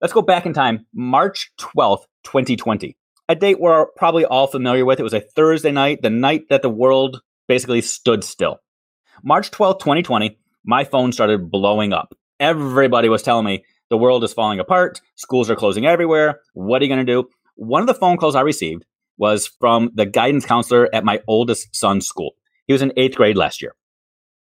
Let's 0.00 0.12
go 0.12 0.22
back 0.22 0.46
in 0.46 0.52
time. 0.52 0.86
March 0.94 1.50
12th, 1.60 2.04
2020. 2.24 2.96
A 3.28 3.34
date 3.34 3.60
we're 3.60 3.86
probably 3.96 4.24
all 4.24 4.46
familiar 4.46 4.84
with. 4.84 5.00
It 5.00 5.04
was 5.04 5.14
a 5.14 5.20
Thursday 5.20 5.72
night, 5.72 6.02
the 6.02 6.10
night 6.10 6.48
that 6.50 6.62
the 6.62 6.70
world 6.70 7.20
basically 7.48 7.80
stood 7.80 8.22
still. 8.22 8.60
March 9.22 9.50
12th, 9.50 9.80
2020, 9.80 10.38
my 10.64 10.84
phone 10.84 11.12
started 11.12 11.50
blowing 11.50 11.92
up. 11.92 12.14
Everybody 12.38 13.08
was 13.08 13.22
telling 13.22 13.46
me 13.46 13.64
the 13.88 13.96
world 13.96 14.22
is 14.24 14.32
falling 14.32 14.60
apart, 14.60 15.00
schools 15.14 15.48
are 15.48 15.56
closing 15.56 15.86
everywhere. 15.86 16.40
What 16.54 16.82
are 16.82 16.84
you 16.84 16.94
going 16.94 17.04
to 17.04 17.12
do? 17.12 17.28
One 17.54 17.80
of 17.80 17.86
the 17.86 17.94
phone 17.94 18.18
calls 18.18 18.34
I 18.34 18.42
received 18.42 18.84
was 19.16 19.46
from 19.46 19.90
the 19.94 20.06
guidance 20.06 20.44
counselor 20.44 20.88
at 20.94 21.04
my 21.04 21.20
oldest 21.26 21.74
son's 21.74 22.06
school. 22.06 22.32
He 22.66 22.72
was 22.72 22.82
in 22.82 22.92
eighth 22.96 23.16
grade 23.16 23.36
last 23.36 23.62
year, 23.62 23.74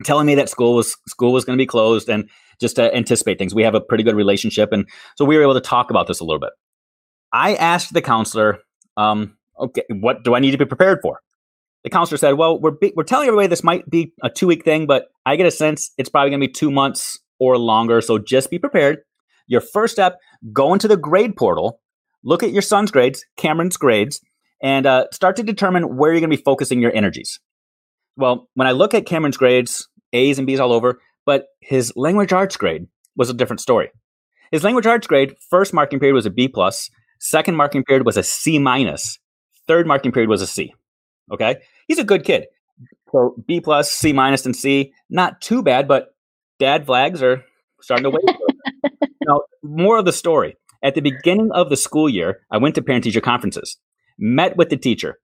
telling 0.03 0.25
me 0.25 0.35
that 0.35 0.49
school 0.49 0.75
was 0.75 0.95
school 1.07 1.31
was 1.31 1.45
going 1.45 1.57
to 1.57 1.61
be 1.61 1.67
closed 1.67 2.09
and 2.09 2.29
just 2.59 2.75
to 2.75 2.93
anticipate 2.95 3.37
things. 3.37 3.53
We 3.53 3.63
have 3.63 3.75
a 3.75 3.81
pretty 3.81 4.03
good 4.03 4.15
relationship, 4.15 4.71
and 4.71 4.87
so 5.15 5.25
we 5.25 5.35
were 5.37 5.43
able 5.43 5.53
to 5.53 5.61
talk 5.61 5.89
about 5.89 6.07
this 6.07 6.19
a 6.19 6.23
little 6.23 6.39
bit. 6.39 6.51
I 7.31 7.55
asked 7.55 7.93
the 7.93 8.01
counselor, 8.01 8.59
um, 8.97 9.37
"Okay, 9.59 9.83
what 9.89 10.23
do 10.23 10.35
I 10.35 10.39
need 10.39 10.51
to 10.51 10.57
be 10.57 10.65
prepared 10.65 10.99
for?" 11.01 11.19
The 11.83 11.89
counselor 11.89 12.17
said, 12.17 12.33
"Well, 12.33 12.59
we're 12.59 12.71
be- 12.71 12.93
we're 12.95 13.03
telling 13.03 13.27
everybody 13.27 13.47
this 13.47 13.63
might 13.63 13.89
be 13.89 14.13
a 14.21 14.29
two 14.29 14.47
week 14.47 14.63
thing, 14.63 14.85
but 14.85 15.07
I 15.25 15.35
get 15.35 15.45
a 15.45 15.51
sense 15.51 15.91
it's 15.97 16.09
probably 16.09 16.29
going 16.29 16.41
to 16.41 16.47
be 16.47 16.53
two 16.53 16.71
months 16.71 17.19
or 17.39 17.57
longer. 17.57 18.01
So 18.01 18.17
just 18.17 18.49
be 18.49 18.59
prepared. 18.59 18.99
Your 19.47 19.61
first 19.61 19.93
step: 19.93 20.17
go 20.53 20.73
into 20.73 20.87
the 20.87 20.97
grade 20.97 21.35
portal, 21.35 21.79
look 22.23 22.43
at 22.43 22.51
your 22.51 22.61
son's 22.61 22.91
grades, 22.91 23.25
Cameron's 23.37 23.77
grades, 23.77 24.21
and 24.61 24.85
uh, 24.85 25.07
start 25.11 25.35
to 25.37 25.43
determine 25.43 25.97
where 25.97 26.11
you're 26.11 26.21
going 26.21 26.31
to 26.31 26.37
be 26.37 26.43
focusing 26.43 26.81
your 26.81 26.95
energies." 26.95 27.39
Well, 28.16 28.49
when 28.53 28.68
I 28.68 28.72
look 28.72 28.93
at 28.93 29.05
Cameron's 29.05 29.38
grades, 29.38 29.88
A's 30.14 30.38
and 30.38 30.45
B's 30.45 30.59
all 30.59 30.72
over, 30.72 31.01
but 31.26 31.47
his 31.61 31.93
language 31.95 32.34
arts 32.34 32.57
grade 32.57 32.88
was 33.16 33.30
a 33.30 33.34
different 33.34 33.61
story. 33.61 33.89
His 34.51 34.64
language 34.64 34.86
arts 34.86 35.07
grade, 35.07 35.36
first 35.49 35.74
marking 35.74 35.99
period 35.99 36.14
was 36.14 36.26
a 36.26 36.30
B 36.30 36.47
plus, 36.47 36.89
second 37.20 37.55
marking 37.55 37.84
period 37.84 38.05
was 38.05 38.18
a 38.18 38.24
C 38.24 38.59
minus, 38.59 39.18
third 39.68 39.88
marking 39.88 40.11
period 40.11 40.30
was 40.30 40.41
a 40.41 40.47
C. 40.47 40.74
Okay, 41.32 41.57
he's 41.88 41.99
a 41.99 42.03
good 42.03 42.24
kid. 42.24 42.45
So 43.11 43.36
B 43.47 43.61
plus, 43.61 43.91
C 43.91 44.14
minus, 44.14 44.45
and 44.45 44.55
C, 44.55 44.93
not 45.09 45.41
too 45.41 45.64
bad, 45.64 45.88
but 45.88 46.16
dad 46.59 46.86
flags 46.86 47.24
are 47.24 47.43
starting 47.82 48.03
to 48.03 48.09
wave. 48.09 49.09
now, 49.26 49.41
more 49.64 49.97
of 49.97 50.05
the 50.05 50.14
story. 50.14 50.55
At 50.84 50.95
the 50.95 51.01
beginning 51.01 51.49
of 51.53 51.70
the 51.70 51.78
school 51.78 52.09
year, 52.09 52.41
I 52.51 52.57
went 52.57 52.76
to 52.76 52.82
parent 52.82 53.05
teacher 53.05 53.22
conferences, 53.22 53.78
met 54.20 54.57
with 54.57 54.70
the 54.70 54.76
teacher, 54.76 55.18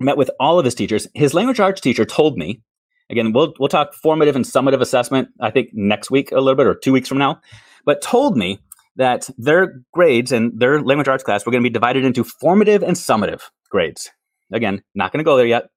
met 0.00 0.16
with 0.16 0.30
all 0.38 0.58
of 0.58 0.64
his 0.64 0.74
teachers. 0.74 1.06
His 1.14 1.34
language 1.34 1.60
arts 1.60 1.80
teacher 1.80 2.04
told 2.04 2.36
me 2.36 2.62
Again, 3.10 3.32
we'll 3.32 3.54
we'll 3.58 3.68
talk 3.68 3.94
formative 3.94 4.36
and 4.36 4.44
summative 4.44 4.80
assessment. 4.80 5.28
I 5.40 5.50
think 5.50 5.70
next 5.72 6.10
week 6.10 6.30
a 6.30 6.40
little 6.40 6.54
bit 6.54 6.66
or 6.66 6.74
two 6.74 6.92
weeks 6.92 7.08
from 7.08 7.18
now, 7.18 7.40
but 7.84 8.02
told 8.02 8.36
me 8.36 8.60
that 8.96 9.30
their 9.38 9.80
grades 9.94 10.32
and 10.32 10.58
their 10.58 10.82
language 10.82 11.08
arts 11.08 11.24
class 11.24 11.46
were 11.46 11.52
going 11.52 11.62
to 11.62 11.68
be 11.68 11.72
divided 11.72 12.04
into 12.04 12.24
formative 12.24 12.82
and 12.82 12.96
summative 12.96 13.42
grades. 13.70 14.10
Again, 14.52 14.82
not 14.94 15.12
going 15.12 15.18
to 15.18 15.24
go 15.24 15.36
there 15.36 15.46
yet, 15.46 15.68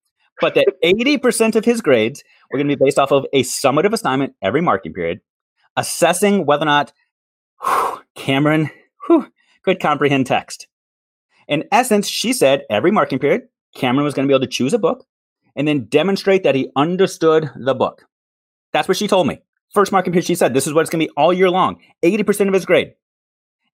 but 0.42 0.56
that 0.56 0.68
80% 0.84 1.56
of 1.56 1.64
his 1.64 1.82
grades 1.82 2.24
were 2.50 2.58
going 2.58 2.68
to 2.68 2.76
be 2.76 2.84
based 2.84 3.00
off 3.00 3.12
of 3.12 3.26
a 3.32 3.44
summative 3.44 3.94
assignment 3.94 4.34
every 4.42 4.62
marking 4.62 4.94
period, 4.94 5.22
assessing 5.78 6.46
whether 6.46 6.64
or 6.64 6.66
not 6.66 6.92
whew, 7.64 8.02
Cameron 8.16 8.70
whew, 9.08 9.28
could 9.64 9.80
comprehend 9.80 10.26
text. 10.26 10.68
In 11.48 11.66
essence, 11.72 12.08
she 12.08 12.34
said 12.34 12.64
every 12.70 12.92
marking 12.92 13.20
period, 13.20 13.44
Cameron 13.76 14.06
was 14.06 14.14
going 14.14 14.28
to 14.28 14.32
be 14.32 14.36
able 14.36 14.46
to 14.46 14.52
choose 14.52 14.74
a 14.74 14.80
book 14.80 15.06
and 15.56 15.68
then 15.68 15.86
demonstrate 15.86 16.44
that 16.44 16.56
he 16.56 16.70
understood 16.76 17.50
the 17.56 17.74
book. 17.74 18.06
That's 18.74 18.88
what 18.88 18.98
she 18.98 19.08
told 19.08 19.28
me. 19.28 19.42
First 19.74 19.92
marking 19.92 20.12
period, 20.12 20.26
she 20.26 20.36
said, 20.36 20.54
this 20.54 20.68
is 20.68 20.74
what 20.74 20.82
it's 20.82 20.90
going 20.90 21.02
to 21.02 21.08
be 21.08 21.14
all 21.16 21.32
year 21.34 21.50
long, 21.50 21.80
80% 22.04 22.48
of 22.48 22.54
his 22.54 22.66
grade. 22.66 22.94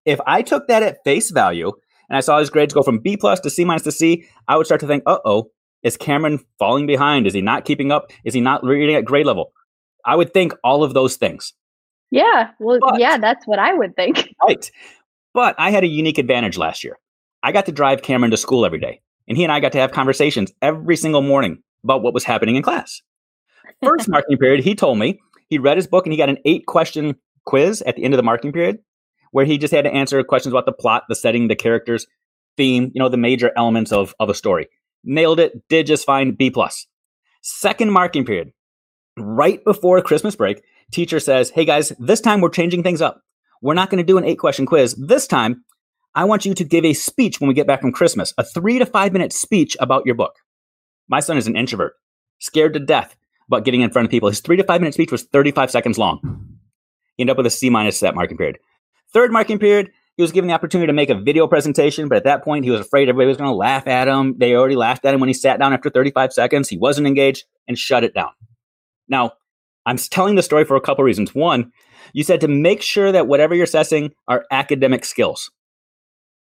If 0.04 0.20
I 0.26 0.42
took 0.42 0.68
that 0.68 0.82
at 0.82 1.02
face 1.04 1.30
value 1.30 1.72
and 2.08 2.16
I 2.16 2.20
saw 2.20 2.38
his 2.38 2.50
grades 2.50 2.72
go 2.72 2.82
from 2.82 2.98
B 3.00 3.16
plus 3.16 3.40
to 3.40 3.50
C 3.50 3.64
minus 3.64 3.82
to 3.82 3.92
C, 3.92 4.26
I 4.46 4.56
would 4.56 4.66
start 4.66 4.80
to 4.80 4.86
think, 4.86 5.02
uh 5.06 5.18
oh, 5.24 5.50
is 5.82 5.96
Cameron 5.96 6.40
falling 6.58 6.86
behind? 6.86 7.26
Is 7.26 7.34
he 7.34 7.42
not 7.42 7.64
keeping 7.64 7.92
up? 7.92 8.10
Is 8.24 8.34
he 8.34 8.40
not 8.40 8.64
reading 8.64 8.96
at 8.96 9.04
grade 9.04 9.26
level? 9.26 9.52
I 10.04 10.16
would 10.16 10.32
think 10.32 10.54
all 10.64 10.82
of 10.82 10.94
those 10.94 11.16
things. 11.16 11.52
Yeah, 12.10 12.50
well, 12.58 12.78
but, 12.80 12.98
yeah, 12.98 13.18
that's 13.18 13.46
what 13.46 13.58
I 13.58 13.74
would 13.74 13.94
think. 13.94 14.34
Right. 14.42 14.70
But 15.34 15.54
I 15.58 15.70
had 15.70 15.84
a 15.84 15.88
unique 15.88 16.18
advantage 16.18 16.56
last 16.56 16.82
year. 16.82 16.98
I 17.42 17.52
got 17.52 17.66
to 17.66 17.72
drive 17.72 18.02
Cameron 18.02 18.30
to 18.30 18.36
school 18.36 18.64
every 18.64 18.80
day, 18.80 19.02
and 19.28 19.36
he 19.36 19.44
and 19.44 19.52
I 19.52 19.60
got 19.60 19.72
to 19.72 19.78
have 19.78 19.92
conversations 19.92 20.52
every 20.62 20.96
single 20.96 21.22
morning 21.22 21.62
about 21.84 22.02
what 22.02 22.14
was 22.14 22.24
happening 22.24 22.56
in 22.56 22.62
class. 22.62 23.02
First 23.82 24.08
marking 24.08 24.38
period, 24.38 24.64
he 24.64 24.74
told 24.74 24.98
me 24.98 25.20
he 25.48 25.58
read 25.58 25.76
his 25.76 25.86
book 25.86 26.06
and 26.06 26.12
he 26.12 26.16
got 26.16 26.28
an 26.28 26.38
eight 26.44 26.66
question 26.66 27.16
quiz 27.44 27.82
at 27.82 27.96
the 27.96 28.04
end 28.04 28.14
of 28.14 28.18
the 28.18 28.24
marking 28.24 28.52
period 28.52 28.78
where 29.30 29.44
he 29.44 29.58
just 29.58 29.74
had 29.74 29.84
to 29.84 29.92
answer 29.92 30.22
questions 30.24 30.52
about 30.52 30.66
the 30.66 30.72
plot, 30.72 31.04
the 31.08 31.14
setting, 31.14 31.48
the 31.48 31.56
characters, 31.56 32.06
theme, 32.56 32.90
you 32.94 32.98
know, 32.98 33.08
the 33.08 33.16
major 33.16 33.52
elements 33.56 33.92
of, 33.92 34.14
of 34.18 34.30
a 34.30 34.34
story. 34.34 34.68
Nailed 35.04 35.38
it, 35.38 35.68
did 35.68 35.86
just 35.86 36.06
fine, 36.06 36.32
B 36.32 36.50
plus. 36.50 36.86
Second 37.42 37.92
marking 37.92 38.24
period, 38.24 38.52
right 39.16 39.62
before 39.64 40.00
Christmas 40.02 40.34
break, 40.34 40.62
teacher 40.92 41.20
says, 41.20 41.50
Hey 41.50 41.64
guys, 41.64 41.92
this 41.98 42.20
time 42.20 42.40
we're 42.40 42.48
changing 42.48 42.82
things 42.82 43.02
up. 43.02 43.22
We're 43.60 43.74
not 43.74 43.90
going 43.90 43.98
to 43.98 44.06
do 44.06 44.18
an 44.18 44.24
eight 44.24 44.38
question 44.38 44.66
quiz. 44.66 44.94
This 44.94 45.26
time, 45.26 45.64
I 46.14 46.24
want 46.24 46.44
you 46.44 46.54
to 46.54 46.64
give 46.64 46.84
a 46.84 46.94
speech 46.94 47.40
when 47.40 47.48
we 47.48 47.54
get 47.54 47.66
back 47.66 47.80
from 47.80 47.92
Christmas, 47.92 48.34
a 48.38 48.44
three 48.44 48.78
to 48.78 48.86
five 48.86 49.12
minute 49.12 49.32
speech 49.32 49.76
about 49.80 50.06
your 50.06 50.14
book. 50.14 50.36
My 51.08 51.20
son 51.20 51.36
is 51.36 51.46
an 51.46 51.56
introvert, 51.56 51.94
scared 52.38 52.74
to 52.74 52.80
death 52.80 53.16
about 53.48 53.64
getting 53.64 53.80
in 53.80 53.90
front 53.90 54.06
of 54.06 54.10
people. 54.10 54.28
His 54.28 54.40
three 54.40 54.56
to 54.56 54.64
five 54.64 54.80
minute 54.80 54.94
speech 54.94 55.12
was 55.12 55.24
35 55.24 55.70
seconds 55.70 55.98
long. 55.98 56.20
He 57.16 57.22
ended 57.22 57.32
up 57.32 57.36
with 57.38 57.46
a 57.46 57.50
C 57.50 57.70
minus 57.70 58.00
that 58.00 58.14
marking 58.14 58.36
period. 58.36 58.58
Third 59.12 59.32
marking 59.32 59.58
period, 59.58 59.90
he 60.16 60.22
was 60.22 60.32
given 60.32 60.48
the 60.48 60.54
opportunity 60.54 60.88
to 60.88 60.92
make 60.92 61.10
a 61.10 61.14
video 61.14 61.46
presentation, 61.46 62.08
but 62.08 62.16
at 62.16 62.24
that 62.24 62.42
point, 62.42 62.64
he 62.64 62.70
was 62.70 62.80
afraid 62.80 63.08
everybody 63.08 63.28
was 63.28 63.36
going 63.36 63.50
to 63.50 63.54
laugh 63.54 63.86
at 63.86 64.08
him. 64.08 64.36
They 64.36 64.54
already 64.54 64.76
laughed 64.76 65.04
at 65.04 65.14
him 65.14 65.20
when 65.20 65.28
he 65.28 65.34
sat 65.34 65.58
down 65.58 65.72
after 65.72 65.90
35 65.90 66.32
seconds. 66.32 66.68
He 66.68 66.76
wasn't 66.76 67.06
engaged 67.06 67.44
and 67.68 67.78
shut 67.78 68.04
it 68.04 68.14
down. 68.14 68.30
Now, 69.08 69.32
I'm 69.86 69.96
telling 69.96 70.34
the 70.34 70.42
story 70.42 70.64
for 70.64 70.76
a 70.76 70.80
couple 70.80 71.04
reasons. 71.04 71.34
One, 71.34 71.72
you 72.12 72.24
said 72.24 72.40
to 72.40 72.48
make 72.48 72.82
sure 72.82 73.12
that 73.12 73.26
whatever 73.26 73.54
you're 73.54 73.64
assessing 73.64 74.12
are 74.26 74.44
academic 74.50 75.04
skills. 75.04 75.50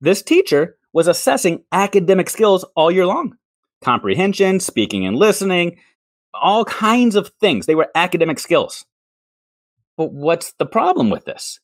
This 0.01 0.23
teacher 0.23 0.77
was 0.93 1.09
assessing 1.09 1.65
academic 1.73 2.31
skills 2.31 2.65
all 2.75 2.91
year 2.91 3.07
long 3.07 3.35
comprehension, 3.83 4.61
speaking 4.61 5.07
and 5.07 5.17
listening, 5.17 5.79
all 6.35 6.65
kinds 6.65 7.15
of 7.15 7.31
things. 7.41 7.67
They 7.67 7.75
were 7.75 7.89
academic 7.95 8.39
skills. 8.39 8.85
But 9.97 10.13
what's 10.13 10.53
the 10.59 10.67
problem 10.67 11.11
with 11.11 11.25
this? 11.25 11.61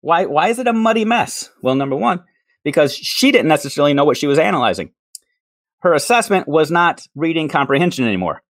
Why, 0.00 0.26
why 0.26 0.48
is 0.48 0.58
it 0.58 0.66
a 0.66 0.72
muddy 0.72 1.04
mess? 1.04 1.50
Well, 1.62 1.74
number 1.74 1.96
one, 1.96 2.24
because 2.64 2.94
she 2.94 3.30
didn't 3.32 3.48
necessarily 3.48 3.94
know 3.94 4.04
what 4.04 4.16
she 4.16 4.26
was 4.26 4.38
analyzing. 4.38 4.92
Her 5.80 5.94
assessment 5.94 6.46
was 6.46 6.70
not 6.70 7.02
reading 7.14 7.48
comprehension 7.48 8.06
anymore. 8.06 8.42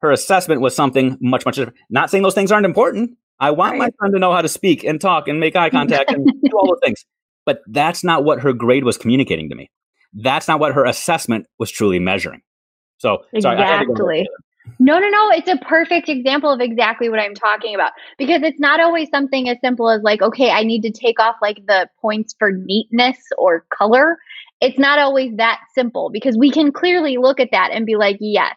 Her 0.00 0.10
assessment 0.10 0.60
was 0.60 0.74
something 0.74 1.16
much, 1.20 1.44
much 1.44 1.56
different. 1.56 1.78
Not 1.88 2.10
saying 2.10 2.22
those 2.22 2.34
things 2.34 2.50
aren't 2.50 2.66
important. 2.66 3.16
I 3.38 3.50
want 3.50 3.72
right. 3.72 3.78
my 3.78 3.90
son 4.00 4.12
to 4.12 4.18
know 4.18 4.32
how 4.32 4.42
to 4.42 4.48
speak 4.48 4.84
and 4.84 5.00
talk 5.00 5.28
and 5.28 5.38
make 5.38 5.54
eye 5.54 5.70
contact 5.70 6.10
and 6.10 6.26
do 6.44 6.56
all 6.56 6.66
those 6.66 6.80
things. 6.82 7.04
But 7.44 7.60
that's 7.66 8.04
not 8.04 8.24
what 8.24 8.40
her 8.40 8.52
grade 8.52 8.84
was 8.84 8.96
communicating 8.96 9.48
to 9.50 9.54
me 9.54 9.70
that's 10.14 10.48
not 10.48 10.60
what 10.60 10.74
her 10.74 10.84
assessment 10.84 11.46
was 11.58 11.70
truly 11.70 11.98
measuring. 11.98 12.40
So 12.98 13.24
exactly. 13.32 14.28
no, 14.78 14.98
no, 14.98 15.08
no. 15.08 15.30
It's 15.30 15.48
a 15.48 15.56
perfect 15.56 16.08
example 16.08 16.50
of 16.50 16.60
exactly 16.60 17.08
what 17.08 17.18
I'm 17.18 17.34
talking 17.34 17.74
about 17.74 17.92
because 18.18 18.42
it's 18.42 18.60
not 18.60 18.80
always 18.80 19.08
something 19.10 19.48
as 19.48 19.58
simple 19.60 19.90
as 19.90 20.02
like, 20.02 20.22
okay, 20.22 20.50
I 20.50 20.62
need 20.62 20.82
to 20.82 20.90
take 20.90 21.18
off 21.18 21.36
like 21.42 21.64
the 21.66 21.88
points 22.00 22.34
for 22.38 22.52
neatness 22.52 23.18
or 23.38 23.64
color. 23.76 24.18
It's 24.60 24.78
not 24.78 24.98
always 24.98 25.36
that 25.36 25.60
simple 25.74 26.10
because 26.10 26.36
we 26.38 26.50
can 26.50 26.70
clearly 26.70 27.16
look 27.16 27.40
at 27.40 27.48
that 27.50 27.70
and 27.72 27.84
be 27.84 27.96
like, 27.96 28.18
yes, 28.20 28.54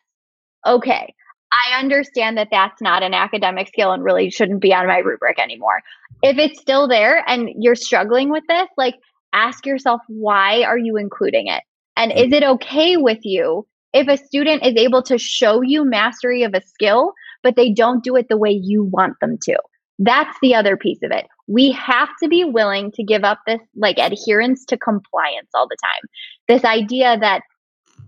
okay, 0.67 1.13
I 1.55 1.79
understand 1.79 2.37
that 2.37 2.49
that's 2.51 2.81
not 2.81 3.03
an 3.03 3.13
academic 3.13 3.67
skill 3.67 3.91
and 3.91 4.03
really 4.03 4.29
shouldn't 4.29 4.61
be 4.61 4.73
on 4.73 4.87
my 4.87 4.97
rubric 4.97 5.39
anymore. 5.39 5.81
If 6.21 6.37
it's 6.37 6.59
still 6.59 6.87
there 6.87 7.23
and 7.27 7.49
you're 7.59 7.75
struggling 7.75 8.29
with 8.29 8.43
this, 8.47 8.67
like 8.77 8.95
ask 9.33 9.65
yourself 9.65 10.01
why 10.07 10.63
are 10.63 10.77
you 10.77 10.97
including 10.97 11.47
it? 11.47 11.63
And 11.97 12.11
is 12.11 12.31
it 12.33 12.43
okay 12.43 12.97
with 12.97 13.19
you 13.23 13.65
if 13.93 14.07
a 14.07 14.23
student 14.23 14.65
is 14.65 14.75
able 14.75 15.01
to 15.03 15.17
show 15.17 15.61
you 15.61 15.85
mastery 15.85 16.43
of 16.43 16.53
a 16.53 16.61
skill 16.61 17.13
but 17.43 17.55
they 17.55 17.71
don't 17.71 18.03
do 18.03 18.15
it 18.15 18.27
the 18.27 18.37
way 18.37 18.51
you 18.51 18.83
want 18.83 19.15
them 19.21 19.37
to? 19.43 19.57
That's 19.99 20.37
the 20.41 20.55
other 20.55 20.75
piece 20.75 20.99
of 21.03 21.11
it. 21.11 21.25
We 21.47 21.71
have 21.71 22.09
to 22.21 22.27
be 22.27 22.43
willing 22.43 22.91
to 22.93 23.03
give 23.03 23.23
up 23.23 23.39
this 23.47 23.61
like 23.75 23.97
adherence 23.97 24.65
to 24.65 24.77
compliance 24.77 25.49
all 25.53 25.67
the 25.67 25.77
time. 25.81 26.09
This 26.47 26.65
idea 26.65 27.17
that 27.19 27.41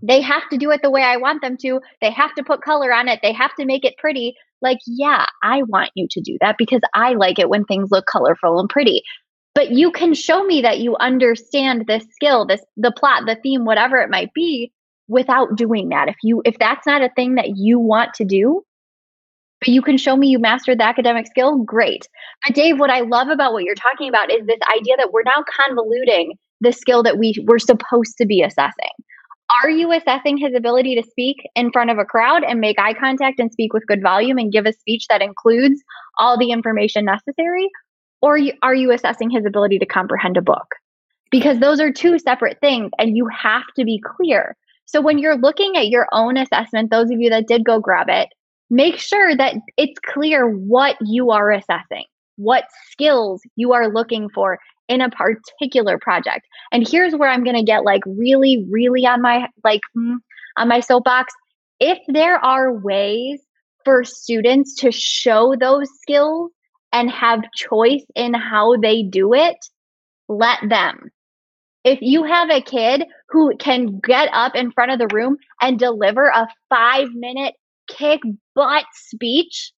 they 0.02 0.20
have 0.20 0.48
to 0.50 0.58
do 0.58 0.70
it 0.70 0.80
the 0.82 0.90
way 0.90 1.02
I 1.02 1.16
want 1.16 1.42
them 1.42 1.56
to. 1.62 1.80
They 2.00 2.10
have 2.10 2.34
to 2.34 2.44
put 2.44 2.62
color 2.62 2.92
on 2.92 3.08
it. 3.08 3.20
They 3.22 3.32
have 3.32 3.54
to 3.56 3.64
make 3.66 3.84
it 3.84 3.96
pretty. 3.98 4.34
Like, 4.60 4.78
yeah, 4.86 5.26
I 5.42 5.62
want 5.64 5.90
you 5.94 6.06
to 6.10 6.20
do 6.20 6.36
that 6.40 6.56
because 6.58 6.80
I 6.94 7.14
like 7.14 7.38
it 7.38 7.48
when 7.48 7.64
things 7.64 7.90
look 7.90 8.06
colorful 8.06 8.58
and 8.58 8.68
pretty 8.68 9.02
but 9.54 9.72
you 9.72 9.90
can 9.90 10.14
show 10.14 10.44
me 10.44 10.62
that 10.62 10.78
you 10.78 10.96
understand 10.98 11.86
this 11.88 12.04
skill 12.12 12.46
this 12.46 12.60
the 12.76 12.92
plot 12.92 13.22
the 13.26 13.36
theme 13.42 13.64
whatever 13.64 13.96
it 13.96 14.08
might 14.08 14.32
be 14.32 14.70
without 15.08 15.56
doing 15.56 15.88
that 15.88 16.08
if 16.08 16.14
you 16.22 16.40
if 16.44 16.56
that's 16.60 16.86
not 16.86 17.02
a 17.02 17.10
thing 17.16 17.34
that 17.34 17.56
you 17.56 17.80
want 17.80 18.14
to 18.14 18.24
do 18.24 18.62
but 19.60 19.68
you 19.68 19.82
can 19.82 19.96
show 19.96 20.16
me 20.16 20.28
you 20.28 20.38
mastered 20.38 20.78
the 20.78 20.84
academic 20.84 21.26
skill, 21.26 21.58
great. 21.64 22.06
But 22.46 22.54
Dave, 22.54 22.78
what 22.78 22.90
I 22.90 23.00
love 23.00 23.28
about 23.28 23.52
what 23.52 23.64
you're 23.64 23.74
talking 23.74 24.08
about 24.08 24.30
is 24.30 24.46
this 24.46 24.60
idea 24.70 24.96
that 24.96 25.12
we're 25.12 25.24
now 25.24 25.42
convoluting 25.60 26.28
the 26.60 26.72
skill 26.72 27.02
that 27.02 27.18
we 27.18 27.34
were 27.46 27.58
supposed 27.58 28.16
to 28.18 28.26
be 28.26 28.42
assessing. 28.42 28.92
Are 29.62 29.70
you 29.70 29.92
assessing 29.92 30.36
his 30.36 30.54
ability 30.54 30.94
to 31.00 31.08
speak 31.08 31.36
in 31.54 31.72
front 31.72 31.90
of 31.90 31.98
a 31.98 32.04
crowd 32.04 32.44
and 32.44 32.60
make 32.60 32.78
eye 32.78 32.92
contact 32.92 33.40
and 33.40 33.50
speak 33.50 33.72
with 33.72 33.86
good 33.86 34.02
volume 34.02 34.36
and 34.36 34.52
give 34.52 34.66
a 34.66 34.74
speech 34.74 35.06
that 35.08 35.22
includes 35.22 35.82
all 36.18 36.38
the 36.38 36.50
information 36.50 37.06
necessary? 37.06 37.68
Or 38.20 38.38
are 38.62 38.74
you 38.74 38.92
assessing 38.92 39.30
his 39.30 39.46
ability 39.46 39.78
to 39.78 39.86
comprehend 39.86 40.36
a 40.36 40.42
book? 40.42 40.74
Because 41.30 41.60
those 41.60 41.80
are 41.80 41.92
two 41.92 42.18
separate 42.18 42.58
things 42.60 42.90
and 42.98 43.16
you 43.16 43.26
have 43.28 43.64
to 43.76 43.84
be 43.84 44.02
clear. 44.04 44.54
So 44.84 45.00
when 45.00 45.18
you're 45.18 45.38
looking 45.38 45.76
at 45.76 45.88
your 45.88 46.08
own 46.12 46.36
assessment, 46.36 46.90
those 46.90 47.10
of 47.10 47.20
you 47.20 47.30
that 47.30 47.48
did 47.48 47.64
go 47.64 47.80
grab 47.80 48.08
it, 48.08 48.28
make 48.70 48.98
sure 48.98 49.34
that 49.36 49.54
it's 49.76 49.98
clear 50.00 50.48
what 50.48 50.96
you 51.00 51.30
are 51.30 51.50
assessing, 51.50 52.04
what 52.36 52.64
skills 52.90 53.40
you 53.56 53.72
are 53.72 53.88
looking 53.88 54.28
for 54.30 54.58
in 54.88 55.00
a 55.00 55.10
particular 55.10 55.98
project. 55.98 56.46
And 56.72 56.86
here's 56.88 57.14
where 57.14 57.28
I'm 57.28 57.44
going 57.44 57.56
to 57.56 57.62
get 57.62 57.84
like 57.84 58.02
really 58.06 58.66
really 58.70 59.06
on 59.06 59.22
my 59.22 59.48
like 59.64 59.80
mm, 59.96 60.16
on 60.56 60.68
my 60.68 60.80
soapbox. 60.80 61.32
If 61.80 61.98
there 62.08 62.42
are 62.44 62.72
ways 62.72 63.40
for 63.84 64.04
students 64.04 64.74
to 64.76 64.90
show 64.90 65.54
those 65.58 65.88
skills 66.02 66.50
and 66.92 67.10
have 67.10 67.40
choice 67.54 68.04
in 68.14 68.34
how 68.34 68.76
they 68.76 69.02
do 69.02 69.34
it, 69.34 69.56
let 70.28 70.58
them. 70.68 71.10
If 71.84 72.00
you 72.02 72.24
have 72.24 72.50
a 72.50 72.60
kid 72.60 73.04
who 73.28 73.56
can 73.56 74.00
get 74.00 74.28
up 74.32 74.54
in 74.54 74.72
front 74.72 74.90
of 74.90 74.98
the 74.98 75.14
room 75.14 75.36
and 75.62 75.78
deliver 75.78 76.26
a 76.26 76.48
5 76.70 77.08
minute 77.14 77.54
kick 77.88 78.20
butt 78.54 78.84
speech 78.92 79.72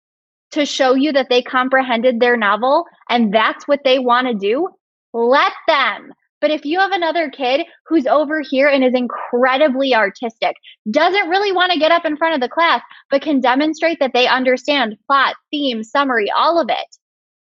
to 0.52 0.66
show 0.66 0.94
you 0.94 1.12
that 1.12 1.28
they 1.30 1.42
comprehended 1.42 2.18
their 2.18 2.36
novel 2.36 2.84
and 3.08 3.32
that's 3.32 3.68
what 3.68 3.80
they 3.84 3.98
want 3.98 4.26
to 4.26 4.34
do, 4.34 4.68
let 5.12 5.52
them. 5.66 6.12
But 6.40 6.50
if 6.50 6.64
you 6.64 6.78
have 6.80 6.92
another 6.92 7.28
kid 7.28 7.66
who's 7.86 8.06
over 8.06 8.40
here 8.40 8.68
and 8.68 8.82
is 8.82 8.94
incredibly 8.94 9.94
artistic, 9.94 10.56
doesn't 10.90 11.28
really 11.28 11.52
want 11.52 11.72
to 11.72 11.78
get 11.78 11.92
up 11.92 12.06
in 12.06 12.16
front 12.16 12.34
of 12.34 12.40
the 12.40 12.48
class, 12.48 12.80
but 13.10 13.20
can 13.20 13.40
demonstrate 13.40 13.98
that 14.00 14.12
they 14.14 14.26
understand 14.26 14.96
plot, 15.06 15.36
theme, 15.50 15.82
summary, 15.82 16.30
all 16.34 16.58
of 16.58 16.68
it 16.70 16.96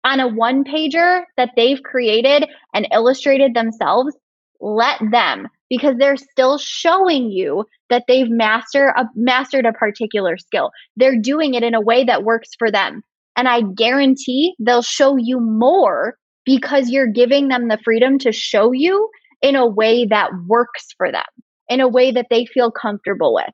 on 0.03 0.21
a 0.21 0.27
one 0.27 0.63
pager 0.63 1.23
that 1.35 1.51
they've 1.57 1.83
created 1.83 2.47
and 2.73 2.87
illustrated 2.93 3.53
themselves, 3.53 4.15
let 4.61 4.99
them 5.11 5.47
because 5.69 5.97
they're 5.97 6.15
still 6.15 6.57
showing 6.57 7.29
you 7.29 7.65
that 7.89 8.03
they've 8.07 8.29
master 8.29 8.93
a, 8.97 9.05
mastered 9.15 9.65
a 9.65 9.73
particular 9.73 10.37
skill. 10.37 10.71
They're 10.95 11.19
doing 11.19 11.55
it 11.55 11.63
in 11.63 11.73
a 11.73 11.81
way 11.81 12.05
that 12.05 12.23
works 12.23 12.49
for 12.57 12.71
them. 12.71 13.03
And 13.35 13.49
I 13.49 13.61
guarantee 13.61 14.55
they'll 14.59 14.81
show 14.81 15.17
you 15.17 15.41
more 15.41 16.17
because 16.47 16.89
you're 16.89 17.11
giving 17.11 17.49
them 17.49 17.67
the 17.67 17.77
freedom 17.83 18.17
to 18.17 18.31
show 18.31 18.71
you 18.71 19.09
in 19.41 19.57
a 19.57 19.67
way 19.67 20.05
that 20.05 20.31
works 20.47 20.87
for 20.97 21.11
them, 21.11 21.25
in 21.67 21.81
a 21.81 21.89
way 21.89 22.09
that 22.09 22.27
they 22.29 22.45
feel 22.45 22.71
comfortable 22.71 23.33
with. 23.35 23.49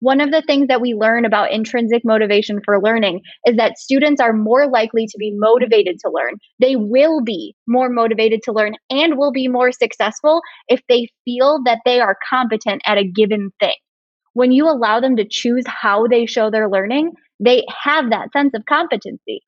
One 0.00 0.22
of 0.22 0.30
the 0.30 0.40
things 0.40 0.68
that 0.68 0.80
we 0.80 0.94
learn 0.94 1.26
about 1.26 1.52
intrinsic 1.52 2.02
motivation 2.06 2.60
for 2.64 2.80
learning 2.80 3.20
is 3.46 3.56
that 3.56 3.76
students 3.76 4.18
are 4.18 4.32
more 4.32 4.66
likely 4.66 5.06
to 5.06 5.18
be 5.18 5.34
motivated 5.36 5.98
to 6.00 6.10
learn. 6.10 6.36
They 6.58 6.74
will 6.74 7.20
be 7.20 7.54
more 7.66 7.90
motivated 7.90 8.40
to 8.44 8.52
learn 8.52 8.76
and 8.88 9.18
will 9.18 9.32
be 9.32 9.46
more 9.46 9.70
successful 9.70 10.40
if 10.68 10.80
they 10.88 11.08
feel 11.26 11.60
that 11.66 11.80
they 11.84 12.00
are 12.00 12.16
competent 12.30 12.80
at 12.86 12.96
a 12.96 13.04
given 13.04 13.50
thing. 13.60 13.76
When 14.32 14.52
you 14.52 14.66
allow 14.66 15.00
them 15.00 15.16
to 15.16 15.28
choose 15.28 15.64
how 15.66 16.06
they 16.06 16.24
show 16.24 16.50
their 16.50 16.70
learning, 16.70 17.12
they 17.40 17.66
have 17.84 18.08
that 18.08 18.32
sense 18.32 18.54
of 18.54 18.64
competency 18.66 19.42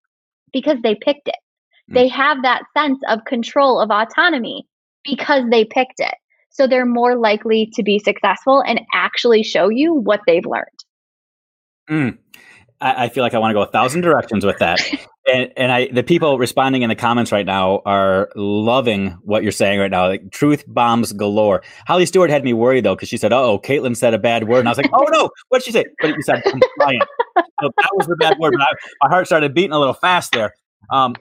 because 0.52 0.76
they 0.82 0.96
picked 0.96 1.28
it. 1.28 1.36
Mm. 1.90 1.94
They 1.94 2.08
have 2.08 2.42
that 2.42 2.62
sense 2.76 2.98
of 3.08 3.24
control, 3.24 3.80
of 3.80 3.90
autonomy 3.90 4.66
because 5.04 5.44
they 5.50 5.64
picked 5.64 6.00
it. 6.00 6.14
So 6.50 6.66
they're 6.66 6.86
more 6.86 7.16
likely 7.16 7.70
to 7.74 7.82
be 7.82 7.98
successful 7.98 8.62
and 8.66 8.80
actually 8.92 9.42
show 9.42 9.68
you 9.68 9.94
what 9.94 10.20
they've 10.26 10.44
learned. 10.44 10.66
Mm. 11.88 12.18
I, 12.80 13.04
I, 13.04 13.08
feel 13.08 13.22
like 13.22 13.34
I 13.34 13.38
want 13.38 13.50
to 13.50 13.54
go 13.54 13.62
a 13.62 13.66
thousand 13.66 14.00
directions 14.00 14.44
with 14.44 14.58
that. 14.58 14.80
and, 15.32 15.52
and 15.56 15.72
I, 15.72 15.88
the 15.88 16.02
people 16.02 16.38
responding 16.38 16.82
in 16.82 16.88
the 16.88 16.96
comments 16.96 17.30
right 17.30 17.46
now 17.46 17.82
are 17.84 18.30
loving 18.34 19.10
what 19.22 19.42
you're 19.42 19.52
saying 19.52 19.78
right 19.78 19.90
now. 19.90 20.08
Like 20.08 20.30
truth 20.30 20.64
bombs 20.66 21.12
galore. 21.12 21.62
Holly 21.86 22.06
Stewart 22.06 22.30
had 22.30 22.44
me 22.44 22.52
worried 22.52 22.84
though, 22.84 22.94
because 22.94 23.08
she 23.08 23.16
said, 23.16 23.32
oh, 23.32 23.58
Caitlin 23.58 23.96
said 23.96 24.14
a 24.14 24.18
bad 24.18 24.48
word. 24.48 24.60
And 24.60 24.68
I 24.68 24.72
was 24.72 24.78
like, 24.78 24.90
oh 24.92 25.06
no, 25.10 25.30
what'd 25.48 25.64
she 25.64 25.72
say? 25.72 25.84
But 26.00 26.16
you 26.16 26.22
said 26.22 26.42
compliant. 26.44 27.04
so 27.60 27.70
that 27.76 27.90
was 27.94 28.06
the 28.06 28.16
bad 28.16 28.38
word. 28.38 28.54
But 28.56 28.62
I, 28.62 28.72
my 29.02 29.08
heart 29.08 29.26
started 29.26 29.54
beating 29.54 29.72
a 29.72 29.78
little 29.78 29.94
fast 29.94 30.32
there. 30.32 30.54
Um, 30.90 31.14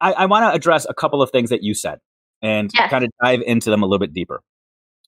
I, 0.00 0.12
I 0.12 0.26
want 0.26 0.44
to 0.44 0.52
address 0.52 0.86
a 0.88 0.94
couple 0.94 1.22
of 1.22 1.30
things 1.30 1.50
that 1.50 1.62
you 1.62 1.74
said 1.74 1.98
and 2.42 2.70
yes. 2.74 2.90
kind 2.90 3.04
of 3.04 3.10
dive 3.22 3.40
into 3.46 3.70
them 3.70 3.82
a 3.82 3.86
little 3.86 3.98
bit 3.98 4.12
deeper. 4.12 4.42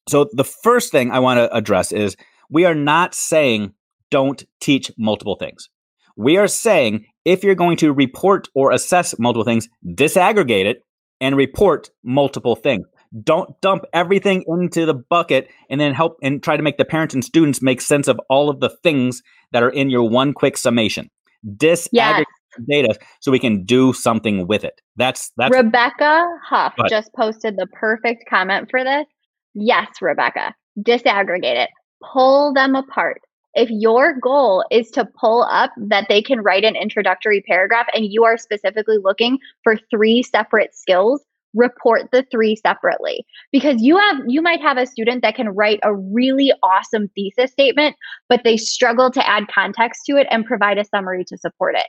So, 0.08 0.28
the 0.32 0.44
first 0.44 0.90
thing 0.90 1.10
I 1.10 1.20
want 1.20 1.38
to 1.38 1.54
address 1.54 1.92
is 1.92 2.16
we 2.50 2.64
are 2.64 2.74
not 2.74 3.14
saying 3.14 3.72
don't 4.10 4.44
teach 4.60 4.90
multiple 4.98 5.36
things. 5.36 5.68
We 6.16 6.36
are 6.36 6.48
saying 6.48 7.06
if 7.24 7.42
you're 7.42 7.54
going 7.54 7.76
to 7.78 7.92
report 7.92 8.48
or 8.54 8.72
assess 8.72 9.18
multiple 9.18 9.44
things, 9.44 9.68
disaggregate 9.86 10.66
it 10.66 10.84
and 11.20 11.36
report 11.36 11.90
multiple 12.02 12.56
things. 12.56 12.86
Don't 13.22 13.58
dump 13.60 13.84
everything 13.92 14.44
into 14.46 14.86
the 14.86 14.94
bucket 14.94 15.48
and 15.70 15.80
then 15.80 15.94
help 15.94 16.16
and 16.22 16.42
try 16.42 16.56
to 16.56 16.62
make 16.62 16.78
the 16.78 16.84
parents 16.84 17.14
and 17.14 17.24
students 17.24 17.62
make 17.62 17.80
sense 17.80 18.08
of 18.08 18.18
all 18.28 18.50
of 18.50 18.60
the 18.60 18.70
things 18.82 19.22
that 19.52 19.62
are 19.62 19.70
in 19.70 19.88
your 19.88 20.08
one 20.08 20.32
quick 20.32 20.56
summation. 20.56 21.10
Disaggregate 21.46 21.88
yes 21.92 22.24
data 22.68 22.98
so 23.20 23.30
we 23.30 23.38
can 23.38 23.64
do 23.64 23.92
something 23.92 24.46
with 24.46 24.64
it. 24.64 24.80
That's 24.96 25.32
that's 25.36 25.54
Rebecca 25.54 26.26
Huff 26.44 26.74
just 26.88 27.12
posted 27.14 27.56
the 27.56 27.66
perfect 27.68 28.24
comment 28.28 28.68
for 28.70 28.84
this. 28.84 29.06
Yes, 29.54 29.88
Rebecca, 30.00 30.54
disaggregate 30.78 31.62
it, 31.64 31.70
pull 32.12 32.52
them 32.54 32.74
apart. 32.74 33.20
If 33.54 33.68
your 33.70 34.18
goal 34.18 34.64
is 34.70 34.90
to 34.92 35.06
pull 35.20 35.42
up 35.42 35.72
that 35.76 36.06
they 36.08 36.22
can 36.22 36.40
write 36.40 36.64
an 36.64 36.74
introductory 36.74 37.42
paragraph 37.42 37.86
and 37.94 38.06
you 38.06 38.24
are 38.24 38.38
specifically 38.38 38.96
looking 39.02 39.38
for 39.62 39.76
three 39.90 40.22
separate 40.22 40.74
skills, 40.74 41.22
report 41.54 42.10
the 42.12 42.24
three 42.30 42.56
separately 42.56 43.24
because 43.50 43.82
you 43.82 43.96
have 43.98 44.16
you 44.26 44.40
might 44.40 44.60
have 44.60 44.78
a 44.78 44.86
student 44.86 45.22
that 45.22 45.34
can 45.34 45.50
write 45.50 45.80
a 45.82 45.94
really 45.94 46.52
awesome 46.62 47.08
thesis 47.14 47.50
statement 47.52 47.94
but 48.28 48.40
they 48.44 48.56
struggle 48.56 49.10
to 49.10 49.26
add 49.28 49.44
context 49.48 50.02
to 50.06 50.16
it 50.16 50.26
and 50.30 50.46
provide 50.46 50.78
a 50.78 50.84
summary 50.84 51.24
to 51.24 51.36
support 51.36 51.74
it 51.74 51.86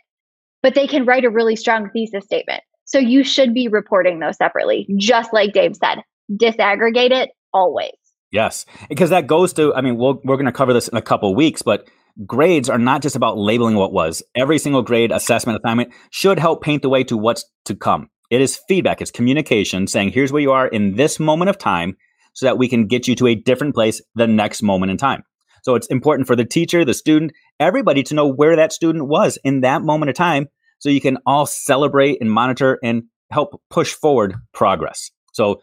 but 0.63 0.73
they 0.73 0.87
can 0.87 1.05
write 1.05 1.25
a 1.25 1.29
really 1.29 1.55
strong 1.55 1.89
thesis 1.91 2.23
statement. 2.23 2.63
So 2.85 2.97
you 2.97 3.23
should 3.23 3.53
be 3.53 3.67
reporting 3.67 4.19
those 4.19 4.37
separately, 4.37 4.87
just 4.97 5.31
like 5.33 5.53
Dave 5.53 5.75
said. 5.75 5.99
Disaggregate 6.31 7.11
it 7.11 7.29
always. 7.53 7.91
Yes, 8.31 8.65
because 8.89 9.11
that 9.11 9.27
goes 9.27 9.53
to, 9.53 9.75
I 9.75 9.81
mean, 9.81 9.97
we 9.97 10.13
we 10.23 10.33
are 10.33 10.37
going 10.37 10.45
to 10.45 10.51
cover 10.51 10.73
this 10.73 10.87
in 10.87 10.97
a 10.97 11.01
couple 11.01 11.35
weeks, 11.35 11.61
but 11.61 11.87
grades 12.25 12.69
are 12.69 12.79
not 12.79 13.01
just 13.01 13.15
about 13.15 13.37
labeling 13.37 13.75
what 13.75 13.93
was. 13.93 14.23
Every 14.33 14.57
single 14.57 14.81
grade, 14.81 15.11
assessment, 15.11 15.59
assignment 15.63 15.93
should 16.09 16.39
help 16.39 16.63
paint 16.63 16.81
the 16.81 16.89
way 16.89 17.03
to 17.03 17.17
what's 17.17 17.45
to 17.65 17.75
come. 17.75 18.09
It 18.31 18.41
is 18.41 18.59
feedback, 18.67 19.01
it's 19.01 19.11
communication 19.11 19.85
saying, 19.85 20.11
here's 20.11 20.31
where 20.31 20.41
you 20.41 20.51
are 20.51 20.67
in 20.67 20.95
this 20.95 21.19
moment 21.19 21.49
of 21.49 21.57
time 21.59 21.95
so 22.33 22.47
that 22.47 22.57
we 22.57 22.67
can 22.67 22.87
get 22.87 23.07
you 23.07 23.15
to 23.15 23.27
a 23.27 23.35
different 23.35 23.75
place 23.75 24.01
the 24.15 24.25
next 24.25 24.63
moment 24.63 24.91
in 24.91 24.97
time. 24.97 25.23
So 25.63 25.75
it's 25.75 25.87
important 25.87 26.27
for 26.27 26.35
the 26.35 26.45
teacher, 26.45 26.85
the 26.85 26.93
student, 26.93 27.31
everybody 27.59 28.03
to 28.03 28.13
know 28.13 28.27
where 28.27 28.55
that 28.55 28.71
student 28.71 29.07
was 29.07 29.37
in 29.43 29.61
that 29.61 29.81
moment 29.81 30.09
of 30.09 30.15
time 30.15 30.47
so 30.79 30.89
you 30.89 31.01
can 31.01 31.17
all 31.25 31.45
celebrate 31.45 32.19
and 32.21 32.29
monitor 32.29 32.77
and 32.83 33.03
help 33.31 33.61
push 33.69 33.93
forward 33.93 34.35
progress. 34.53 35.09
So 35.31 35.61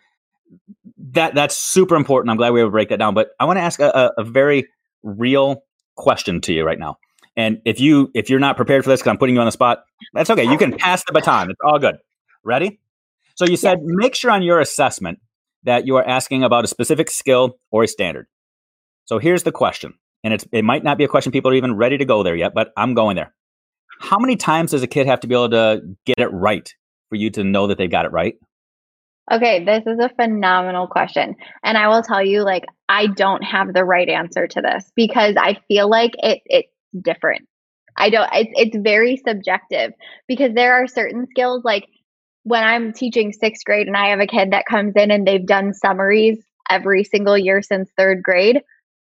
that 1.12 1.34
that's 1.34 1.56
super 1.56 1.94
important. 1.94 2.30
I'm 2.30 2.36
glad 2.36 2.50
we 2.50 2.54
were 2.54 2.60
able 2.60 2.70
to 2.70 2.72
break 2.72 2.88
that 2.88 2.98
down. 2.98 3.14
But 3.14 3.28
I 3.38 3.44
want 3.44 3.58
to 3.58 3.62
ask 3.62 3.78
a, 3.78 4.12
a, 4.16 4.24
very 4.24 4.68
real 5.02 5.62
question 5.96 6.40
to 6.42 6.52
you 6.52 6.64
right 6.64 6.78
now. 6.78 6.96
And 7.36 7.60
if 7.64 7.78
you 7.78 8.10
if 8.14 8.30
you're 8.30 8.40
not 8.40 8.56
prepared 8.56 8.82
for 8.82 8.90
this 8.90 9.00
because 9.00 9.10
I'm 9.10 9.18
putting 9.18 9.34
you 9.34 9.40
on 9.40 9.46
the 9.46 9.52
spot, 9.52 9.84
that's 10.14 10.30
okay. 10.30 10.44
You 10.44 10.58
can 10.58 10.76
pass 10.76 11.04
the 11.04 11.12
baton. 11.12 11.50
It's 11.50 11.60
all 11.64 11.78
good. 11.78 11.96
Ready? 12.42 12.80
So 13.36 13.44
you 13.44 13.56
said 13.56 13.80
make 13.82 14.14
sure 14.14 14.30
on 14.30 14.42
your 14.42 14.60
assessment 14.60 15.20
that 15.64 15.86
you 15.86 15.96
are 15.96 16.06
asking 16.06 16.42
about 16.42 16.64
a 16.64 16.66
specific 16.66 17.10
skill 17.10 17.58
or 17.70 17.84
a 17.84 17.88
standard. 17.88 18.26
So 19.10 19.18
here's 19.18 19.42
the 19.42 19.50
question, 19.50 19.94
and 20.22 20.32
it's 20.32 20.46
it 20.52 20.64
might 20.64 20.84
not 20.84 20.96
be 20.96 21.02
a 21.02 21.08
question 21.08 21.32
people 21.32 21.50
are 21.50 21.54
even 21.54 21.74
ready 21.74 21.98
to 21.98 22.04
go 22.04 22.22
there 22.22 22.36
yet, 22.36 22.54
but 22.54 22.70
I'm 22.76 22.94
going 22.94 23.16
there. 23.16 23.34
How 23.98 24.18
many 24.20 24.36
times 24.36 24.70
does 24.70 24.84
a 24.84 24.86
kid 24.86 25.08
have 25.08 25.18
to 25.20 25.26
be 25.26 25.34
able 25.34 25.50
to 25.50 25.80
get 26.06 26.20
it 26.20 26.28
right 26.28 26.72
for 27.08 27.16
you 27.16 27.28
to 27.30 27.42
know 27.42 27.66
that 27.66 27.76
they 27.76 27.88
got 27.88 28.04
it 28.04 28.12
right? 28.12 28.34
Okay, 29.32 29.64
this 29.64 29.82
is 29.84 29.98
a 29.98 30.10
phenomenal 30.10 30.86
question. 30.86 31.34
And 31.64 31.76
I 31.76 31.88
will 31.88 32.02
tell 32.02 32.24
you, 32.24 32.44
like, 32.44 32.66
I 32.88 33.08
don't 33.08 33.42
have 33.42 33.74
the 33.74 33.84
right 33.84 34.08
answer 34.08 34.46
to 34.46 34.60
this 34.62 34.92
because 34.94 35.34
I 35.36 35.58
feel 35.66 35.90
like 35.90 36.12
it 36.18 36.42
it's 36.46 36.72
different. 37.02 37.48
I 37.96 38.10
don't 38.10 38.30
it's 38.32 38.52
it's 38.54 38.76
very 38.76 39.20
subjective 39.26 39.90
because 40.28 40.54
there 40.54 40.74
are 40.74 40.86
certain 40.86 41.26
skills 41.28 41.64
like 41.64 41.88
when 42.44 42.62
I'm 42.62 42.92
teaching 42.92 43.32
sixth 43.32 43.64
grade 43.64 43.88
and 43.88 43.96
I 43.96 44.10
have 44.10 44.20
a 44.20 44.28
kid 44.28 44.52
that 44.52 44.66
comes 44.66 44.92
in 44.94 45.10
and 45.10 45.26
they've 45.26 45.44
done 45.44 45.74
summaries 45.74 46.38
every 46.70 47.02
single 47.02 47.36
year 47.36 47.60
since 47.60 47.90
third 47.98 48.22
grade, 48.22 48.60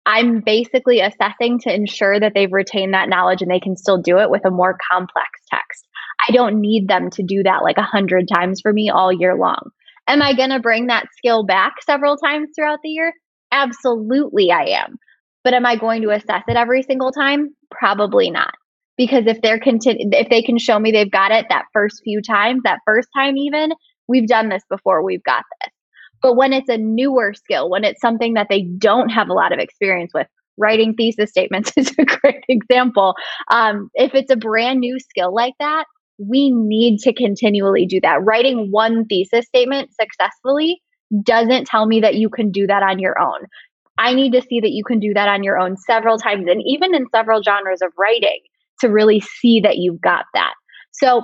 I'm 0.06 0.42
basically 0.42 1.00
assessing 1.00 1.60
to 1.60 1.74
ensure 1.74 2.20
that 2.20 2.34
they've 2.36 2.52
retained 2.52 2.94
that 2.94 3.10
knowledge 3.10 3.42
and 3.42 3.50
they 3.50 3.60
can 3.60 3.78
still 3.78 4.02
do 4.02 4.20
it 4.20 4.30
with 4.30 4.46
a 4.46 4.52
more 4.52 4.78
complex 4.92 5.30
text. 5.50 5.88
I 6.28 6.32
don't 6.32 6.60
need 6.60 6.88
them 6.88 7.10
to 7.12 7.24
do 7.24 7.44
that 7.44 7.64
like 7.64 7.78
a 7.78 7.84
hundred 7.84 8.28
times 8.28 8.60
for 8.62 8.74
me 8.74 8.90
all 8.90 9.12
year 9.14 9.36
long. 9.36 9.72
Am 10.08 10.22
I 10.22 10.34
going 10.34 10.50
to 10.50 10.60
bring 10.60 10.88
that 10.88 11.08
skill 11.18 11.44
back 11.46 11.76
several 11.86 12.18
times 12.18 12.50
throughout 12.56 12.80
the 12.84 12.90
year? 12.90 13.14
Absolutely, 13.52 14.52
I 14.52 14.66
am. 14.66 14.98
But 15.44 15.54
am 15.54 15.66
I 15.66 15.76
going 15.76 16.02
to 16.02 16.10
assess 16.10 16.44
it 16.48 16.58
every 16.58 16.84
single 16.84 17.12
time? 17.12 17.56
Probably 17.72 18.30
not. 18.30 18.54
Because 18.98 19.26
if 19.28 19.42
they're 19.42 19.60
continu- 19.60 19.98
if 20.12 20.30
they 20.30 20.42
can 20.42 20.58
show 20.58 20.80
me 20.80 20.92
they've 20.92 21.10
got 21.10 21.32
it 21.32 21.46
that 21.50 21.66
first 21.74 22.02
few 22.04 22.22
times, 22.22 22.62
that 22.64 22.80
first 22.86 23.08
time 23.18 23.38
even, 23.38 23.72
we've 24.08 24.28
done 24.28 24.50
this 24.50 24.64
before, 24.70 25.04
we've 25.04 25.24
got 25.24 25.44
this. 25.62 25.73
But 26.24 26.36
when 26.36 26.54
it's 26.54 26.70
a 26.70 26.78
newer 26.78 27.34
skill, 27.34 27.70
when 27.70 27.84
it's 27.84 28.02
something 28.02 28.34
that 28.34 28.48
they 28.50 28.64
don't 28.64 29.10
have 29.10 29.30
a 29.30 29.34
lot 29.34 29.52
of 29.52 29.60
experience 29.60 30.12
with, 30.14 30.28
writing 30.58 30.94
thesis 30.96 31.30
statements 31.30 31.74
is 31.78 31.94
a 32.00 32.06
great 32.06 32.44
example. 32.48 33.16
Um, 33.52 33.90
if 33.96 34.16
it's 34.16 34.32
a 34.32 34.36
brand 34.36 34.80
new 34.80 35.00
skill 35.00 35.34
like 35.34 35.54
that, 35.60 35.86
we 36.18 36.52
need 36.52 37.00
to 37.00 37.14
continually 37.14 37.86
do 37.86 38.00
that. 38.02 38.24
Writing 38.24 38.70
one 38.72 39.06
thesis 39.06 39.46
statement 39.46 39.90
successfully 40.00 40.82
doesn't 41.24 41.66
tell 41.66 41.86
me 41.86 42.00
that 42.02 42.16
you 42.16 42.30
can 42.30 42.52
do 42.52 42.66
that 42.68 42.84
on 42.84 43.00
your 43.00 43.20
own. 43.20 43.40
I 43.98 44.14
need 44.14 44.32
to 44.34 44.42
see 44.42 44.60
that 44.60 44.72
you 44.72 44.84
can 44.84 45.00
do 45.00 45.14
that 45.14 45.28
on 45.28 45.44
your 45.44 45.60
own 45.60 45.78
several 45.78 46.18
times 46.18 46.48
and 46.50 46.62
even 46.66 46.96
in 46.96 47.06
several 47.14 47.44
genres 47.44 47.82
of 47.82 47.92
writing 47.98 48.40
to 48.80 48.90
really 48.90 49.20
see 49.20 49.60
that 49.62 49.78
you've 49.78 50.02
got 50.02 50.26
that. 50.34 50.54
So 50.92 51.24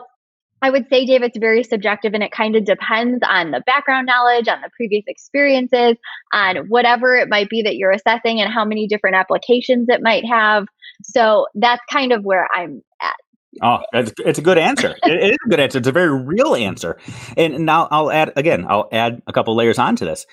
I 0.62 0.70
would 0.70 0.88
say, 0.90 1.06
Dave, 1.06 1.24
it's 1.24 1.38
very 1.38 1.64
subjective 1.64 2.14
and 2.14 2.24
it 2.24 2.32
kind 2.32 2.56
of 2.56 2.66
depends 2.66 3.20
on 3.28 3.52
the 3.52 3.62
background 3.66 4.08
knowledge, 4.08 4.48
on 4.48 4.62
the 4.62 4.70
previous 4.76 5.04
experiences, 5.08 5.96
on 6.34 6.58
whatever 6.68 7.16
it 7.16 7.30
might 7.30 7.50
be 7.50 7.62
that 7.62 7.78
you're 7.78 7.92
assessing 7.92 8.42
and 8.42 8.52
how 8.52 8.66
many 8.66 8.88
different 8.88 9.16
applications 9.16 9.88
it 9.90 10.02
might 10.02 10.26
have. 10.26 10.66
So 11.04 11.48
that's 11.56 11.82
kind 11.90 12.12
of 12.12 12.24
where 12.24 12.48
I'm 12.54 12.82
at. 13.02 13.16
Ah, 13.62 13.82
oh, 13.82 14.00
it's, 14.00 14.14
it's 14.20 14.40
a 14.40 14.42
good 14.42 14.58
answer. 14.58 14.96
it, 15.04 15.12
it 15.12 15.32
is 15.32 15.38
a 15.46 15.50
good 15.50 15.60
answer. 15.60 15.78
It's 15.78 15.88
a 15.88 15.94
very 15.94 16.22
real 16.22 16.56
answer. 16.56 16.98
And 17.38 17.66
now 17.66 17.88
I'll 17.90 18.12
add 18.12 18.34
again, 18.36 18.66
I'll 18.68 18.90
add 18.92 19.22
a 19.28 19.34
couple 19.34 19.56
layers 19.56 19.80
onto 19.80 20.06
this. 20.06 20.26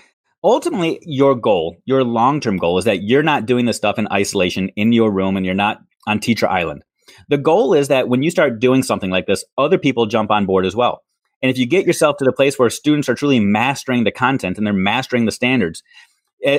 Ultimately, 0.45 1.01
your 1.03 1.35
goal, 1.35 1.77
your 1.87 2.05
long 2.05 2.41
term 2.41 2.57
goal 2.57 2.79
is 2.79 2.85
that 2.85 3.03
you're 3.03 3.23
not 3.23 3.47
doing 3.47 3.65
this 3.65 3.77
stuff 3.77 3.99
in 3.99 4.07
isolation 4.13 4.69
in 4.77 4.93
your 4.93 5.11
room 5.11 5.37
and 5.37 5.47
you're 5.47 5.55
not 5.55 5.81
on 6.07 6.21
Teacher 6.21 6.49
Island. 6.49 6.83
The 7.29 7.39
goal 7.39 7.75
is 7.75 7.89
that 7.89 8.09
when 8.09 8.23
you 8.23 8.31
start 8.31 8.61
doing 8.61 8.83
something 8.83 9.11
like 9.11 9.27
this, 9.27 9.45
other 9.59 9.79
people 9.79 10.07
jump 10.07 10.31
on 10.31 10.47
board 10.47 10.67
as 10.67 10.77
well. 10.77 11.03
And 11.43 11.51
if 11.51 11.59
you 11.59 11.67
get 11.67 11.87
yourself 11.87 12.17
to 12.19 12.25
the 12.25 12.33
place 12.33 12.59
where 12.59 12.71
students 12.71 13.09
are 13.09 13.15
truly 13.15 13.41
mastering 13.41 14.05
the 14.05 14.11
content 14.11 14.57
and 14.57 14.67
they're 14.67 14.75
mastering 14.75 15.27
the 15.27 15.33
standards, 15.33 15.83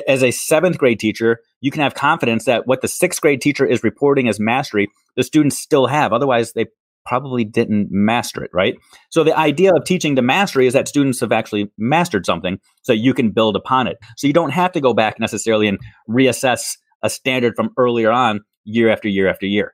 as 0.06 0.22
a 0.22 0.30
seventh 0.30 0.78
grade 0.78 1.00
teacher, 1.00 1.40
you 1.60 1.70
can 1.70 1.82
have 1.82 1.94
confidence 1.94 2.44
that 2.44 2.66
what 2.66 2.80
the 2.80 2.88
sixth 2.88 3.20
grade 3.20 3.40
teacher 3.40 3.64
is 3.64 3.84
reporting 3.84 4.28
as 4.28 4.40
mastery, 4.40 4.88
the 5.16 5.22
students 5.22 5.58
still 5.58 5.86
have. 5.86 6.12
Otherwise, 6.12 6.52
they 6.52 6.66
probably 7.06 7.44
didn't 7.44 7.88
master 7.90 8.44
it, 8.44 8.50
right? 8.52 8.76
So 9.08 9.24
the 9.24 9.36
idea 9.36 9.72
of 9.74 9.84
teaching 9.84 10.14
to 10.16 10.22
mastery 10.22 10.66
is 10.66 10.74
that 10.74 10.88
students 10.88 11.20
have 11.20 11.32
actually 11.32 11.70
mastered 11.78 12.26
something 12.26 12.58
so 12.82 12.92
you 12.92 13.14
can 13.14 13.30
build 13.30 13.56
upon 13.56 13.86
it. 13.86 13.96
So 14.16 14.26
you 14.26 14.32
don't 14.32 14.50
have 14.50 14.72
to 14.72 14.80
go 14.80 14.92
back 14.92 15.18
necessarily 15.18 15.68
and 15.68 15.78
reassess 16.08 16.76
a 17.02 17.08
standard 17.08 17.54
from 17.56 17.70
earlier 17.78 18.10
on 18.10 18.40
year 18.64 18.90
after 18.90 19.08
year 19.08 19.28
after 19.28 19.46
year. 19.46 19.72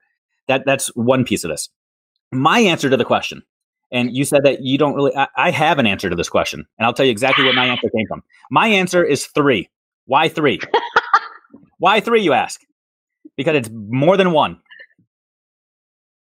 That 0.49 0.65
that's 0.67 0.89
one 0.95 1.25
piece 1.25 1.45
of 1.45 1.51
this. 1.51 1.69
My 2.33 2.59
answer 2.61 2.91
to 2.91 2.97
the 2.97 3.05
question, 3.05 3.43
and 3.93 4.15
you 4.15 4.25
said 4.25 4.43
that 4.45 4.63
you 4.63 4.79
don't 4.79 4.95
really 4.95 5.15
I, 5.17 5.29
I 5.37 5.51
have 5.51 5.79
an 5.79 5.87
answer 5.87 6.11
to 6.11 6.17
this 6.17 6.29
question, 6.29 6.67
and 6.79 6.87
I'll 6.87 6.93
tell 6.93 7.07
you 7.07 7.13
exactly 7.13 7.45
where 7.45 7.55
my 7.55 7.67
answer 7.67 7.89
came 7.95 8.07
from. 8.07 8.23
My 8.51 8.69
answer 8.69 9.05
is 9.05 9.27
three. 9.27 9.69
Why 10.07 10.29
three? 10.29 10.61
why 11.79 12.01
three, 12.01 12.23
you 12.23 12.33
ask? 12.33 12.61
Because 13.37 13.57
it's 13.57 13.71
more 13.73 14.17
than 14.17 14.33
one. 14.33 14.61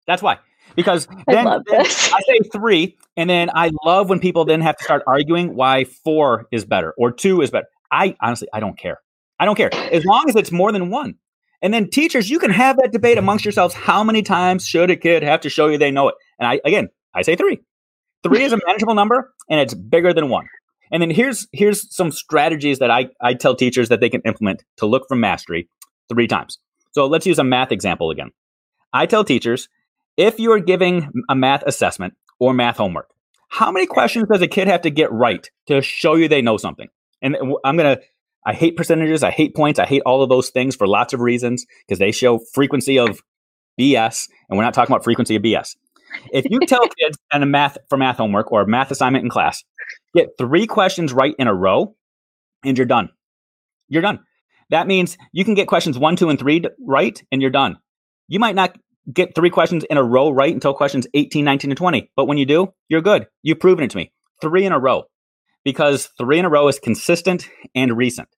That's 0.06 0.22
why. 0.22 0.38
Because 0.76 1.06
then, 1.26 1.46
I, 1.46 1.58
then 1.66 1.80
I 1.80 2.20
say 2.26 2.38
three, 2.52 2.96
and 3.16 3.30
then 3.30 3.50
I 3.54 3.70
love 3.84 4.08
when 4.08 4.18
people 4.18 4.44
then 4.44 4.60
have 4.60 4.76
to 4.76 4.84
start 4.84 5.02
arguing 5.06 5.54
why 5.54 5.84
four 5.84 6.46
is 6.50 6.64
better 6.64 6.94
or 6.98 7.12
two 7.12 7.42
is 7.42 7.50
better. 7.50 7.68
I 7.92 8.16
honestly, 8.20 8.48
I 8.52 8.60
don't 8.60 8.78
care. 8.78 9.00
I 9.38 9.44
don't 9.44 9.56
care. 9.56 9.72
As 9.74 10.04
long 10.04 10.28
as 10.28 10.36
it's 10.36 10.50
more 10.50 10.72
than 10.72 10.90
one. 10.90 11.14
And 11.64 11.72
then 11.72 11.88
teachers, 11.88 12.28
you 12.28 12.38
can 12.38 12.50
have 12.50 12.76
that 12.76 12.92
debate 12.92 13.16
amongst 13.16 13.42
yourselves. 13.42 13.74
How 13.74 14.04
many 14.04 14.20
times 14.20 14.66
should 14.66 14.90
a 14.90 14.96
kid 14.96 15.22
have 15.22 15.40
to 15.40 15.48
show 15.48 15.68
you 15.68 15.78
they 15.78 15.90
know 15.90 16.10
it? 16.10 16.14
And 16.38 16.46
I, 16.46 16.60
again, 16.62 16.90
I 17.14 17.22
say 17.22 17.36
three. 17.36 17.58
Three 18.22 18.44
is 18.44 18.52
a 18.52 18.58
manageable 18.66 18.94
number 18.94 19.32
and 19.48 19.58
it's 19.58 19.72
bigger 19.72 20.12
than 20.12 20.28
one. 20.28 20.46
And 20.92 21.00
then 21.00 21.08
here's 21.08 21.48
here's 21.52 21.94
some 21.94 22.10
strategies 22.10 22.80
that 22.80 22.90
I, 22.90 23.08
I 23.22 23.32
tell 23.32 23.56
teachers 23.56 23.88
that 23.88 24.00
they 24.00 24.10
can 24.10 24.20
implement 24.26 24.62
to 24.76 24.84
look 24.84 25.08
for 25.08 25.16
mastery 25.16 25.66
three 26.10 26.26
times. 26.26 26.58
So 26.92 27.06
let's 27.06 27.24
use 27.24 27.38
a 27.38 27.44
math 27.44 27.72
example 27.72 28.10
again. 28.10 28.30
I 28.92 29.06
tell 29.06 29.24
teachers 29.24 29.70
if 30.18 30.38
you 30.38 30.52
are 30.52 30.60
giving 30.60 31.10
a 31.30 31.34
math 31.34 31.62
assessment 31.62 32.12
or 32.38 32.52
math 32.52 32.76
homework, 32.76 33.08
how 33.48 33.72
many 33.72 33.86
questions 33.86 34.26
does 34.30 34.42
a 34.42 34.48
kid 34.48 34.68
have 34.68 34.82
to 34.82 34.90
get 34.90 35.10
right 35.10 35.50
to 35.68 35.80
show 35.80 36.14
you 36.14 36.28
they 36.28 36.42
know 36.42 36.58
something? 36.58 36.88
And 37.22 37.38
I'm 37.64 37.78
going 37.78 37.96
to, 37.96 38.02
I 38.46 38.52
hate 38.52 38.76
percentages, 38.76 39.22
I 39.22 39.30
hate 39.30 39.54
points, 39.54 39.78
I 39.78 39.86
hate 39.86 40.02
all 40.04 40.22
of 40.22 40.28
those 40.28 40.50
things 40.50 40.76
for 40.76 40.86
lots 40.86 41.12
of 41.12 41.20
reasons 41.20 41.64
because 41.86 41.98
they 41.98 42.12
show 42.12 42.40
frequency 42.52 42.98
of 42.98 43.20
BS, 43.80 44.28
and 44.48 44.58
we're 44.58 44.64
not 44.64 44.74
talking 44.74 44.92
about 44.92 45.04
frequency 45.04 45.36
of 45.36 45.42
BS. 45.42 45.76
If 46.32 46.44
you 46.50 46.60
tell 46.60 46.86
kids 47.00 47.18
in 47.32 47.42
a 47.42 47.46
math 47.46 47.78
for 47.88 47.96
math 47.96 48.18
homework 48.18 48.52
or 48.52 48.62
a 48.62 48.66
math 48.66 48.90
assignment 48.90 49.24
in 49.24 49.30
class, 49.30 49.64
get 50.14 50.30
three 50.38 50.66
questions 50.66 51.12
right 51.12 51.34
in 51.38 51.48
a 51.48 51.54
row, 51.54 51.96
and 52.64 52.76
you're 52.76 52.86
done. 52.86 53.08
You're 53.88 54.02
done. 54.02 54.20
That 54.70 54.86
means 54.86 55.18
you 55.32 55.44
can 55.44 55.54
get 55.54 55.68
questions 55.68 55.98
one, 55.98 56.16
two, 56.16 56.30
and 56.30 56.38
three 56.38 56.62
right, 56.86 57.22
and 57.32 57.40
you're 57.40 57.50
done. 57.50 57.78
You 58.28 58.38
might 58.38 58.54
not 58.54 58.76
get 59.12 59.34
three 59.34 59.50
questions 59.50 59.84
in 59.84 59.96
a 59.96 60.02
row 60.02 60.30
right 60.30 60.52
until 60.52 60.74
questions 60.74 61.06
18, 61.14 61.44
19, 61.44 61.70
and 61.70 61.78
20. 61.78 62.10
But 62.16 62.26
when 62.26 62.38
you 62.38 62.46
do, 62.46 62.72
you're 62.88 63.02
good. 63.02 63.26
You've 63.42 63.60
proven 63.60 63.84
it 63.84 63.90
to 63.90 63.96
me. 63.96 64.12
Three 64.40 64.64
in 64.64 64.72
a 64.72 64.78
row. 64.78 65.04
Because 65.64 66.10
three 66.18 66.38
in 66.38 66.44
a 66.44 66.50
row 66.50 66.68
is 66.68 66.78
consistent 66.78 67.48
and 67.74 67.96
recent. 67.96 68.28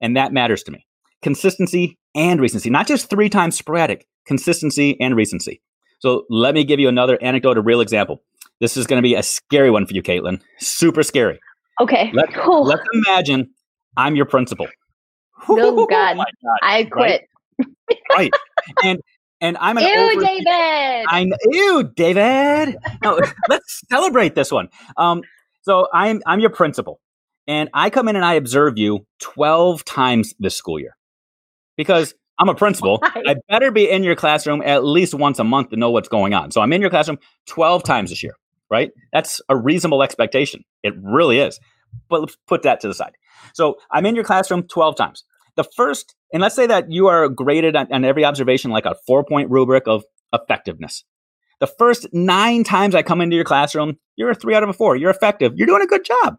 And 0.00 0.16
that 0.16 0.32
matters 0.32 0.62
to 0.64 0.72
me. 0.72 0.86
Consistency 1.22 1.98
and 2.14 2.40
recency, 2.40 2.70
not 2.70 2.86
just 2.86 3.10
three 3.10 3.28
times 3.28 3.56
sporadic, 3.56 4.06
consistency 4.26 4.96
and 5.00 5.16
recency. 5.16 5.60
So 5.98 6.24
let 6.30 6.54
me 6.54 6.64
give 6.64 6.78
you 6.78 6.88
another 6.88 7.18
anecdote, 7.22 7.58
a 7.58 7.62
real 7.62 7.80
example. 7.80 8.22
This 8.60 8.76
is 8.76 8.86
going 8.86 9.02
to 9.02 9.06
be 9.06 9.14
a 9.14 9.22
scary 9.22 9.70
one 9.70 9.86
for 9.86 9.94
you, 9.94 10.02
Caitlin. 10.02 10.40
Super 10.58 11.02
scary. 11.02 11.40
Okay. 11.80 12.10
Let, 12.14 12.28
let's 12.48 12.82
imagine 12.92 13.50
I'm 13.96 14.16
your 14.16 14.26
principal. 14.26 14.66
Oh, 15.48 15.86
God. 15.86 16.16
God. 16.16 16.26
I 16.62 16.84
quit. 16.84 17.28
Right. 17.58 18.00
right. 18.16 18.32
And 18.82 19.00
and 19.42 19.56
I'm 19.60 19.76
an 19.76 19.84
ew, 19.84 19.94
over- 20.12 20.20
David. 20.24 21.06
I'm 21.08 21.28
ew, 21.50 21.92
David. 21.94 22.76
No, 23.04 23.20
let's 23.48 23.82
celebrate 23.90 24.34
this 24.34 24.50
one. 24.50 24.68
Um, 24.96 25.22
so 25.66 25.88
I'm 25.92 26.22
I'm 26.26 26.38
your 26.38 26.50
principal, 26.50 27.00
and 27.48 27.68
I 27.74 27.90
come 27.90 28.06
in 28.06 28.14
and 28.14 28.24
I 28.24 28.34
observe 28.34 28.78
you 28.78 29.04
twelve 29.20 29.84
times 29.84 30.32
this 30.38 30.56
school 30.56 30.78
year 30.78 30.96
because 31.76 32.14
I'm 32.38 32.48
a 32.48 32.54
principal. 32.54 32.98
Why? 33.02 33.22
I 33.26 33.34
better 33.48 33.72
be 33.72 33.90
in 33.90 34.04
your 34.04 34.14
classroom 34.14 34.62
at 34.62 34.84
least 34.84 35.12
once 35.12 35.40
a 35.40 35.44
month 35.44 35.70
to 35.70 35.76
know 35.76 35.90
what's 35.90 36.08
going 36.08 36.34
on. 36.34 36.52
So 36.52 36.60
I'm 36.60 36.72
in 36.72 36.80
your 36.80 36.90
classroom 36.90 37.18
twelve 37.46 37.82
times 37.82 38.10
this 38.10 38.22
year. 38.22 38.34
Right? 38.70 38.92
That's 39.12 39.40
a 39.48 39.56
reasonable 39.56 40.02
expectation. 40.02 40.64
It 40.84 40.94
really 41.02 41.40
is. 41.40 41.58
But 42.08 42.20
let's 42.20 42.36
put 42.46 42.62
that 42.62 42.80
to 42.80 42.88
the 42.88 42.94
side. 42.94 43.14
So 43.52 43.76
I'm 43.90 44.06
in 44.06 44.14
your 44.14 44.24
classroom 44.24 44.68
twelve 44.68 44.96
times. 44.96 45.24
The 45.56 45.64
first, 45.76 46.14
and 46.32 46.42
let's 46.42 46.54
say 46.54 46.68
that 46.68 46.92
you 46.92 47.08
are 47.08 47.28
graded 47.28 47.74
on, 47.74 47.92
on 47.92 48.04
every 48.04 48.24
observation 48.24 48.70
like 48.70 48.86
a 48.86 48.94
four 49.04 49.24
point 49.24 49.50
rubric 49.50 49.88
of 49.88 50.04
effectiveness. 50.32 51.02
The 51.60 51.66
first 51.66 52.06
nine 52.12 52.64
times 52.64 52.94
I 52.94 53.02
come 53.02 53.20
into 53.20 53.36
your 53.36 53.44
classroom, 53.44 53.98
you're 54.16 54.30
a 54.30 54.34
three 54.34 54.54
out 54.54 54.62
of 54.62 54.68
a 54.68 54.74
four. 54.74 54.96
You're 54.96 55.10
effective. 55.10 55.52
You're 55.56 55.66
doing 55.66 55.82
a 55.82 55.86
good 55.86 56.04
job. 56.04 56.36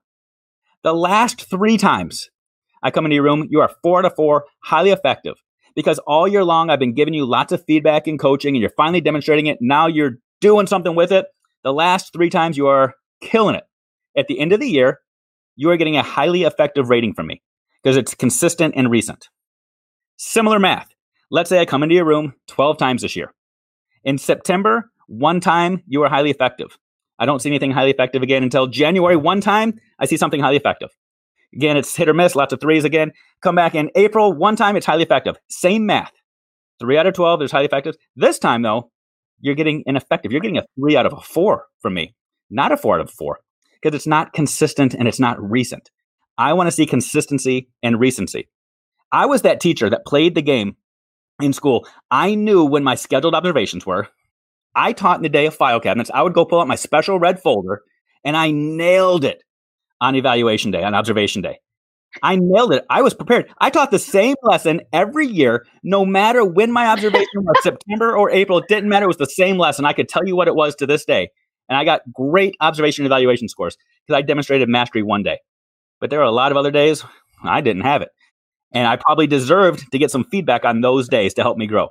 The 0.84 0.94
last 0.94 1.50
three 1.50 1.78
times 1.78 2.30
I 2.84 2.92
come 2.92 3.06
into 3.06 3.16
your 3.16 3.24
room, 3.24 3.48
you 3.50 3.62
are 3.62 3.72
four 3.82 4.00
out 4.00 4.06
of 4.06 4.16
four, 4.16 4.46
highly 4.60 4.92
effective. 4.92 5.36
Because 5.76 6.00
all 6.00 6.28
year 6.28 6.44
long, 6.44 6.70
I've 6.70 6.80
been 6.80 6.94
giving 6.94 7.14
you 7.14 7.26
lots 7.26 7.52
of 7.52 7.64
feedback 7.66 8.08
and 8.08 8.20
coaching, 8.20 8.56
and 8.56 8.62
you're 8.62 8.72
finally 8.72 9.02
demonstrating 9.02 9.48
it. 9.48 9.60
Now 9.62 9.88
you're 9.88 10.18
doing 10.42 10.68
something 10.68 10.96
with 10.96 11.12
it. 11.12 11.28
The 11.64 11.74
last 11.74 12.14
three 12.14 12.30
times, 12.30 12.58
you 12.58 12.68
are 12.68 12.94
killing 13.22 13.56
it. 13.56 13.64
At 14.16 14.28
the 14.28 14.40
end 14.40 14.54
of 14.54 14.60
the 14.60 14.70
year, 14.70 15.02
you 15.56 15.70
are 15.70 15.78
getting 15.78 15.98
a 15.98 16.04
highly 16.04 16.44
effective 16.44 16.90
rating 16.90 17.14
from 17.14 17.28
me 17.28 17.42
because 17.84 17.98
it's 17.98 18.16
consistent 18.16 18.76
and 18.78 18.90
recent. 18.90 19.30
Similar 20.18 20.60
math. 20.60 20.94
Let's 21.30 21.50
say 21.50 21.60
I 21.60 21.66
come 21.66 21.84
into 21.84 21.96
your 21.96 22.06
room 22.06 22.34
12 22.48 22.78
times 22.78 23.02
this 23.02 23.16
year. 23.16 23.34
In 24.04 24.18
September, 24.18 24.90
one 25.08 25.40
time 25.40 25.84
you 25.88 26.04
are 26.04 26.10
highly 26.10 26.30
effective. 26.30 26.78
I 27.20 27.26
don't 27.26 27.42
see 27.42 27.50
anything 27.50 27.72
highly 27.72 27.92
effective 27.92 28.22
again 28.22 28.44
until 28.44 28.68
January. 28.68 29.16
One 29.16 29.42
time 29.42 29.80
I 30.00 30.06
see 30.06 30.18
something 30.18 30.40
highly 30.40 30.58
effective. 30.58 30.90
Again, 31.54 31.78
it's 31.78 31.96
hit 31.96 32.10
or 32.10 32.14
miss, 32.14 32.36
lots 32.36 32.54
of 32.54 32.60
threes 32.60 32.84
again. 32.84 33.12
Come 33.42 33.56
back 33.56 33.74
in 33.74 33.90
April, 33.96 34.34
one 34.34 34.56
time 34.56 34.76
it's 34.76 34.86
highly 34.86 35.04
effective. 35.04 35.38
Same 35.50 35.86
math. 35.86 36.12
Three 36.80 36.98
out 36.98 37.08
of 37.08 37.14
12 37.16 37.42
is 37.42 37.52
highly 37.52 37.66
effective. 37.66 37.96
This 38.16 38.38
time, 38.38 38.62
though, 38.62 38.92
you're 39.40 39.56
getting 39.56 39.84
ineffective. 39.86 40.32
You're 40.32 40.42
getting 40.42 40.58
a 40.58 40.66
three 40.80 40.96
out 40.96 41.06
of 41.06 41.14
a 41.14 41.22
four 41.22 41.66
from 41.82 41.94
me, 41.94 42.14
not 42.50 42.72
a 42.72 42.78
four 42.78 42.96
out 42.96 43.02
of 43.02 43.10
four, 43.10 43.40
because 43.82 43.96
it's 43.96 44.08
not 44.08 44.34
consistent 44.34 44.94
and 44.94 45.08
it's 45.08 45.20
not 45.20 45.42
recent. 45.42 45.90
I 46.38 46.54
want 46.54 46.68
to 46.68 46.72
see 46.72 46.86
consistency 46.86 47.70
and 47.82 48.00
recency. 48.00 48.50
I 49.12 49.26
was 49.26 49.42
that 49.44 49.60
teacher 49.60 49.90
that 49.90 50.06
played 50.06 50.36
the 50.36 50.42
game 50.42 50.76
in 51.42 51.54
school. 51.54 51.88
I 52.12 52.36
knew 52.36 52.64
when 52.66 52.84
my 52.84 52.96
scheduled 52.96 53.36
observations 53.36 53.86
were. 53.86 54.10
I 54.78 54.94
taught 54.94 55.18
in 55.18 55.24
the 55.24 55.30
day 55.30 55.48
of 55.48 55.56
file 55.56 55.80
cabinets. 55.80 56.12
I 56.14 56.22
would 56.22 56.34
go 56.34 56.46
pull 56.46 56.62
out 56.62 56.68
my 56.68 56.76
special 56.76 57.20
red 57.20 57.42
folder 57.42 57.82
and 58.24 58.38
I 58.38 58.52
nailed 58.52 59.26
it 59.26 59.42
on 60.00 60.16
evaluation 60.16 60.70
day, 60.70 60.84
on 60.84 60.94
observation 60.94 61.42
day. 61.42 61.60
I 62.22 62.38
nailed 62.40 62.74
it. 62.74 62.86
I 62.90 63.02
was 63.02 63.14
prepared. 63.14 63.52
I 63.58 63.72
taught 63.72 63.92
the 63.92 64.00
same 64.00 64.36
lesson 64.44 64.82
every 64.94 65.28
year, 65.28 65.66
no 65.84 66.06
matter 66.06 66.46
when 66.46 66.72
my 66.72 66.88
observation 66.88 67.28
was 67.38 67.58
September 67.64 68.16
or 68.16 68.30
April. 68.30 68.60
It 68.60 68.68
didn't 68.70 68.90
matter. 68.90 69.06
It 69.06 69.08
was 69.08 69.18
the 69.18 69.26
same 69.26 69.58
lesson. 69.58 69.84
I 69.86 69.94
could 69.94 70.10
tell 70.10 70.26
you 70.26 70.36
what 70.36 70.48
it 70.48 70.56
was 70.56 70.76
to 70.76 70.86
this 70.86 71.06
day. 71.06 71.30
And 71.70 71.78
I 71.78 71.84
got 71.84 72.02
great 72.14 72.56
observation 72.62 73.04
and 73.04 73.12
evaluation 73.12 73.50
scores 73.50 73.78
because 74.06 74.18
I 74.18 74.22
demonstrated 74.22 74.70
mastery 74.70 75.04
one 75.04 75.24
day. 75.24 75.40
But 76.00 76.12
there 76.12 76.22
are 76.22 76.24
a 76.24 76.32
lot 76.32 76.52
of 76.52 76.58
other 76.58 76.72
days 76.72 77.04
I 77.44 77.62
didn't 77.62 77.82
have 77.82 78.02
it. 78.04 78.10
And 78.72 78.88
I 78.88 78.96
probably 78.96 79.28
deserved 79.28 79.92
to 79.92 79.98
get 79.98 80.12
some 80.12 80.26
feedback 80.26 80.66
on 80.66 80.82
those 80.82 81.10
days 81.10 81.34
to 81.36 81.42
help 81.42 81.58
me 81.58 81.68
grow, 81.68 81.90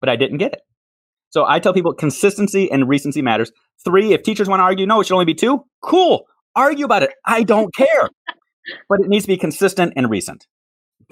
but 0.00 0.08
I 0.08 0.16
didn't 0.16 0.38
get 0.38 0.52
it. 0.52 0.60
So 1.30 1.44
I 1.46 1.58
tell 1.58 1.72
people 1.72 1.92
consistency 1.92 2.70
and 2.70 2.88
recency 2.88 3.22
matters. 3.22 3.50
Three, 3.84 4.12
if 4.12 4.22
teachers 4.22 4.48
want 4.48 4.60
to 4.60 4.64
argue, 4.64 4.86
no, 4.86 5.00
it 5.00 5.06
should 5.06 5.14
only 5.14 5.24
be 5.24 5.34
two. 5.34 5.64
Cool. 5.82 6.24
Argue 6.54 6.84
about 6.84 7.02
it. 7.02 7.12
I 7.24 7.42
don't 7.42 7.74
care. 7.74 8.08
but 8.88 9.00
it 9.00 9.08
needs 9.08 9.24
to 9.24 9.28
be 9.28 9.36
consistent 9.36 9.92
and 9.96 10.10
recent. 10.10 10.46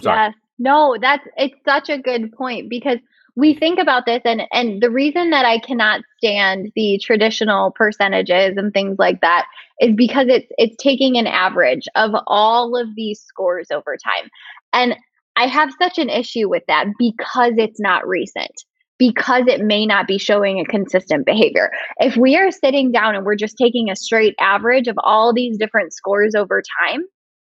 Sorry. 0.01 0.19
Yes. 0.19 0.35
No, 0.59 0.97
that's 1.01 1.27
it's 1.37 1.57
such 1.65 1.89
a 1.89 1.99
good 1.99 2.33
point 2.33 2.71
because 2.71 2.99
we 3.37 3.55
think 3.55 3.81
about 3.81 4.07
this 4.07 4.23
and 4.25 4.43
and 4.53 4.81
the 4.81 4.91
reason 4.91 5.31
that 5.31 5.45
I 5.45 5.59
cannot 5.59 6.03
stand 6.19 6.71
the 6.77 7.01
traditional 7.03 7.73
percentages 7.73 8.57
and 8.57 8.73
things 8.73 8.97
like 8.99 9.21
that 9.21 9.47
is 9.81 9.95
because 9.95 10.27
it's 10.29 10.47
it's 10.57 10.77
taking 10.77 11.17
an 11.17 11.27
average 11.27 11.89
of 11.97 12.12
all 12.27 12.77
of 12.77 12.95
these 12.95 13.21
scores 13.21 13.71
over 13.73 13.97
time. 13.97 14.31
And 14.73 14.97
I 15.37 15.47
have 15.47 15.73
such 15.83 15.99
an 15.99 16.09
issue 16.09 16.49
with 16.49 16.62
that 16.69 16.87
because 16.99 17.55
it's 17.57 17.81
not 17.81 18.07
recent. 18.07 18.53
Because 18.99 19.45
it 19.49 19.61
may 19.61 19.86
not 19.86 20.07
be 20.07 20.18
showing 20.18 20.61
a 20.61 20.64
consistent 20.64 21.26
behavior. 21.26 21.70
If 21.99 22.16
we 22.16 22.36
are 22.36 22.51
sitting 22.51 22.92
down 22.92 23.16
and 23.16 23.24
we're 23.24 23.34
just 23.34 23.57
taking 23.57 23.90
a 23.90 23.97
straight 23.97 24.34
average 24.38 24.86
of 24.86 24.97
all 25.03 25.32
these 25.32 25.59
different 25.59 25.92
scores 25.92 26.34
over 26.34 26.62
time, 26.80 27.03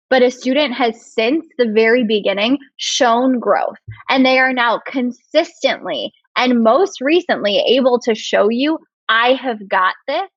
but 0.09 0.23
a 0.23 0.31
student 0.31 0.73
has 0.73 1.13
since 1.13 1.45
the 1.57 1.71
very 1.71 2.03
beginning 2.03 2.57
shown 2.77 3.39
growth 3.39 3.77
and 4.09 4.25
they 4.25 4.39
are 4.39 4.53
now 4.53 4.81
consistently 4.85 6.11
and 6.35 6.63
most 6.63 6.99
recently 6.99 7.59
able 7.59 7.99
to 7.99 8.15
show 8.15 8.49
you 8.49 8.79
I 9.07 9.33
have 9.33 9.67
got 9.67 9.95
this. 10.07 10.29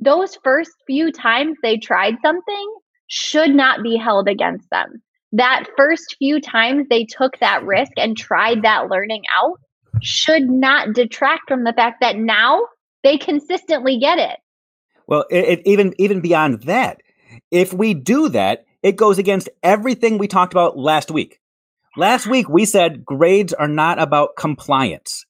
Those 0.00 0.36
first 0.42 0.72
few 0.86 1.12
times 1.12 1.56
they 1.62 1.76
tried 1.76 2.16
something 2.22 2.74
should 3.06 3.54
not 3.54 3.82
be 3.82 3.96
held 3.96 4.28
against 4.28 4.68
them. 4.70 5.02
That 5.32 5.64
first 5.76 6.16
few 6.18 6.40
times 6.40 6.86
they 6.88 7.04
took 7.04 7.38
that 7.38 7.64
risk 7.64 7.92
and 7.96 8.16
tried 8.16 8.62
that 8.62 8.88
learning 8.88 9.22
out 9.36 9.58
should 10.02 10.48
not 10.48 10.94
detract 10.94 11.48
from 11.48 11.64
the 11.64 11.72
fact 11.72 12.00
that 12.00 12.16
now 12.16 12.66
they 13.02 13.18
consistently 13.18 13.98
get 13.98 14.18
it. 14.18 14.38
Well, 15.06 15.24
it, 15.30 15.44
it, 15.44 15.62
even 15.66 15.94
even 15.98 16.20
beyond 16.20 16.62
that, 16.62 17.02
if 17.50 17.72
we 17.72 17.94
do 17.94 18.28
that, 18.30 18.64
it 18.82 18.96
goes 18.96 19.18
against 19.18 19.48
everything 19.62 20.18
we 20.18 20.28
talked 20.28 20.52
about 20.52 20.78
last 20.78 21.10
week. 21.10 21.40
Last 21.96 22.26
week, 22.26 22.48
we 22.48 22.64
said 22.64 23.04
grades 23.04 23.52
are 23.52 23.68
not 23.68 23.98
about 23.98 24.36
compliance. 24.36 25.24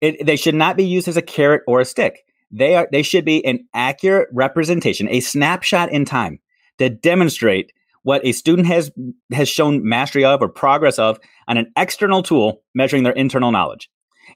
It, 0.00 0.24
they 0.26 0.36
should 0.36 0.54
not 0.54 0.76
be 0.76 0.84
used 0.84 1.08
as 1.08 1.16
a 1.16 1.22
carrot 1.22 1.62
or 1.66 1.80
a 1.80 1.84
stick. 1.84 2.24
They 2.50 2.74
are. 2.74 2.88
They 2.90 3.02
should 3.02 3.24
be 3.24 3.44
an 3.44 3.66
accurate 3.74 4.28
representation, 4.32 5.08
a 5.08 5.20
snapshot 5.20 5.92
in 5.92 6.04
time 6.04 6.40
to 6.78 6.88
demonstrate 6.88 7.72
what 8.02 8.24
a 8.24 8.32
student 8.32 8.66
has 8.66 8.90
has 9.30 9.48
shown 9.48 9.86
mastery 9.86 10.24
of 10.24 10.42
or 10.42 10.48
progress 10.48 10.98
of 10.98 11.20
on 11.46 11.58
an 11.58 11.70
external 11.76 12.22
tool 12.22 12.62
measuring 12.74 13.02
their 13.02 13.12
internal 13.12 13.52
knowledge. 13.52 13.90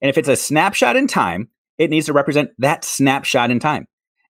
And 0.05 0.11
if 0.11 0.19
it's 0.19 0.29
a 0.29 0.37
snapshot 0.37 0.97
in 0.97 1.07
time, 1.07 1.49
it 1.79 1.89
needs 1.89 2.05
to 2.07 2.13
represent 2.13 2.51
that 2.59 2.85
snapshot 2.85 3.51
in 3.51 3.59
time. 3.59 3.87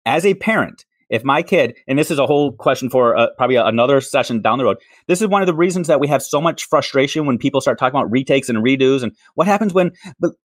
As 0.05 0.27
a 0.27 0.35
parent, 0.35 0.85
if 1.09 1.25
my 1.25 1.43
kid, 1.43 1.79
and 1.89 1.99
this 1.99 2.11
is 2.11 2.19
a 2.19 2.27
whole 2.27 2.53
question 2.53 2.91
for 2.91 3.17
uh, 3.17 3.29
probably 3.39 3.57
another 3.57 4.03
session 4.03 4.43
down 4.43 4.59
the 4.59 4.65
road, 4.65 4.77
this 5.09 5.23
is 5.23 5.29
one 5.29 5.41
of 5.41 5.47
the 5.47 5.55
reasons 5.55 5.87
that 5.87 5.99
we 5.99 6.09
have 6.09 6.23
so 6.23 6.43
much 6.43 6.67
frustration 6.67 7.25
when 7.25 7.39
people 7.39 7.63
start 7.63 7.79
talking 7.79 7.99
about 7.99 8.11
retakes 8.11 8.51
and 8.51 8.59
redos. 8.59 9.03
And 9.03 9.17
what 9.35 9.47
happens 9.47 9.73
when 9.73 9.93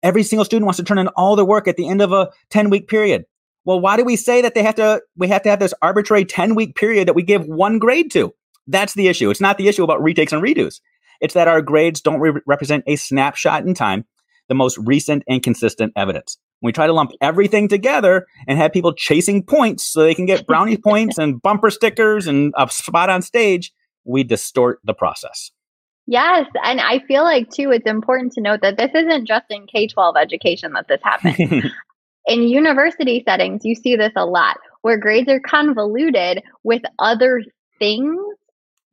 every 0.01 0.23
single 0.23 0.45
student 0.45 0.65
wants 0.65 0.77
to 0.77 0.85
turn 0.85 0.99
in 0.99 1.09
all 1.17 1.35
their 1.35 1.45
work 1.45 1.67
at 1.67 1.77
the 1.77 1.89
end 1.89 2.03
of 2.03 2.13
a 2.13 2.31
10 2.51 2.71
week 2.71 2.87
period? 2.87 3.25
Well, 3.65 3.81
why 3.81 3.97
do 3.97 4.05
we 4.05 4.15
say 4.15 4.43
that 4.43 4.55
they 4.55 4.63
have 4.63 4.77
to, 4.77 5.03
we 5.17 5.27
have 5.27 5.43
to 5.43 5.51
have 5.51 5.59
this 5.59 5.75
arbitrary 5.83 6.25
10 6.25 6.55
week 6.55 6.77
period 6.77 7.09
that 7.09 7.15
we 7.15 7.25
give 7.25 7.45
one 7.47 7.81
grade 7.81 8.13
to? 8.13 8.33
That's 8.69 8.95
the 8.95 9.09
issue. 9.09 9.29
It's 9.31 9.41
not 9.41 9.59
the 9.59 9.67
issue 9.67 9.83
about 9.83 10.01
retakes 10.01 10.33
and 10.33 10.41
redos. 10.41 10.81
It's 11.21 11.35
that 11.35 11.49
our 11.49 11.63
grades 11.63 12.01
don't 12.01 12.21
re- 12.21 12.41
represent 12.47 12.85
a 12.87 12.95
snapshot 12.95 13.67
in 13.67 13.75
time, 13.75 14.05
the 14.49 14.55
most 14.55 14.79
recent 14.79 15.23
and 15.29 15.43
consistent 15.43 15.93
evidence 15.97 16.39
we 16.63 16.73
try 16.73 16.87
to 16.87 16.93
lump 16.93 17.13
everything 17.21 17.69
together 17.69 18.27
and 18.49 18.59
have 18.59 18.73
people 18.73 18.93
chasing 18.93 19.43
points 19.43 19.85
so 19.85 20.03
they 20.03 20.15
can 20.15 20.27
get 20.27 20.47
brownie 20.47 20.77
points 20.77 21.19
and 21.19 21.41
bumper 21.41 21.71
stickers 21.71 22.27
and 22.27 22.53
a 22.57 22.69
spot 22.71 23.11
on 23.11 23.23
stage, 23.23 23.73
we 24.05 24.23
distort 24.23 24.81
the 24.85 24.95
process. 24.95 25.51
Yes. 26.07 26.47
And 26.63 26.81
I 26.81 27.01
feel 27.01 27.25
like, 27.25 27.51
too, 27.51 27.73
it's 27.73 27.87
important 27.87 28.33
to 28.35 28.41
note 28.41 28.61
that 28.63 28.79
this 28.79 28.91
isn't 28.95 29.27
just 29.27 29.47
in 29.51 29.67
K 29.67 29.89
12 29.89 30.17
education 30.17 30.73
that 30.75 30.87
this 30.89 31.01
happens. 31.03 31.65
in 32.27 32.43
university 32.43 33.23
settings, 33.27 33.65
you 33.65 33.75
see 33.75 33.97
this 33.97 34.13
a 34.15 34.25
lot 34.25 34.57
where 34.83 34.99
grades 34.99 35.29
are 35.29 35.41
convoluted 35.41 36.43
with 36.63 36.83
other 37.01 37.43
things 37.81 38.21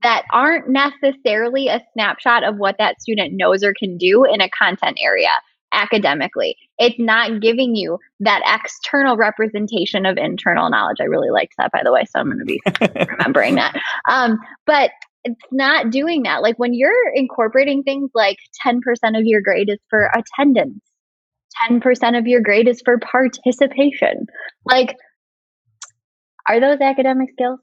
that 0.03 0.23
aren't 0.31 0.69
necessarily 0.69 1.67
a 1.67 1.81
snapshot 1.93 2.43
of 2.43 2.57
what 2.57 2.75
that 2.77 3.01
student 3.01 3.33
knows 3.33 3.63
or 3.63 3.73
can 3.77 3.97
do 3.97 4.25
in 4.25 4.41
a 4.41 4.49
content 4.49 4.97
area 5.01 5.29
academically. 5.73 6.55
It's 6.77 6.99
not 6.99 7.41
giving 7.41 7.75
you 7.75 7.97
that 8.19 8.41
external 8.45 9.17
representation 9.17 10.05
of 10.05 10.17
internal 10.17 10.69
knowledge. 10.69 10.97
I 11.01 11.05
really 11.05 11.31
liked 11.31 11.53
that, 11.57 11.71
by 11.71 11.81
the 11.83 11.91
way, 11.91 12.05
so 12.05 12.19
I'm 12.19 12.27
going 12.27 12.39
to 12.39 12.45
be 12.45 12.61
remembering 13.09 13.55
that. 13.55 13.75
Um, 14.07 14.37
but 14.65 14.91
it's 15.23 15.41
not 15.51 15.89
doing 15.89 16.23
that. 16.23 16.41
Like 16.41 16.59
when 16.59 16.73
you're 16.73 17.11
incorporating 17.15 17.83
things 17.83 18.11
like 18.13 18.37
10% 18.65 18.79
of 19.17 19.25
your 19.25 19.41
grade 19.41 19.69
is 19.69 19.79
for 19.89 20.11
attendance, 20.13 20.83
10% 21.69 22.17
of 22.17 22.27
your 22.27 22.41
grade 22.41 22.67
is 22.67 22.81
for 22.83 22.99
participation. 22.99 24.25
Like, 24.65 24.95
are 26.47 26.59
those 26.59 26.81
academic 26.81 27.29
skills 27.31 27.59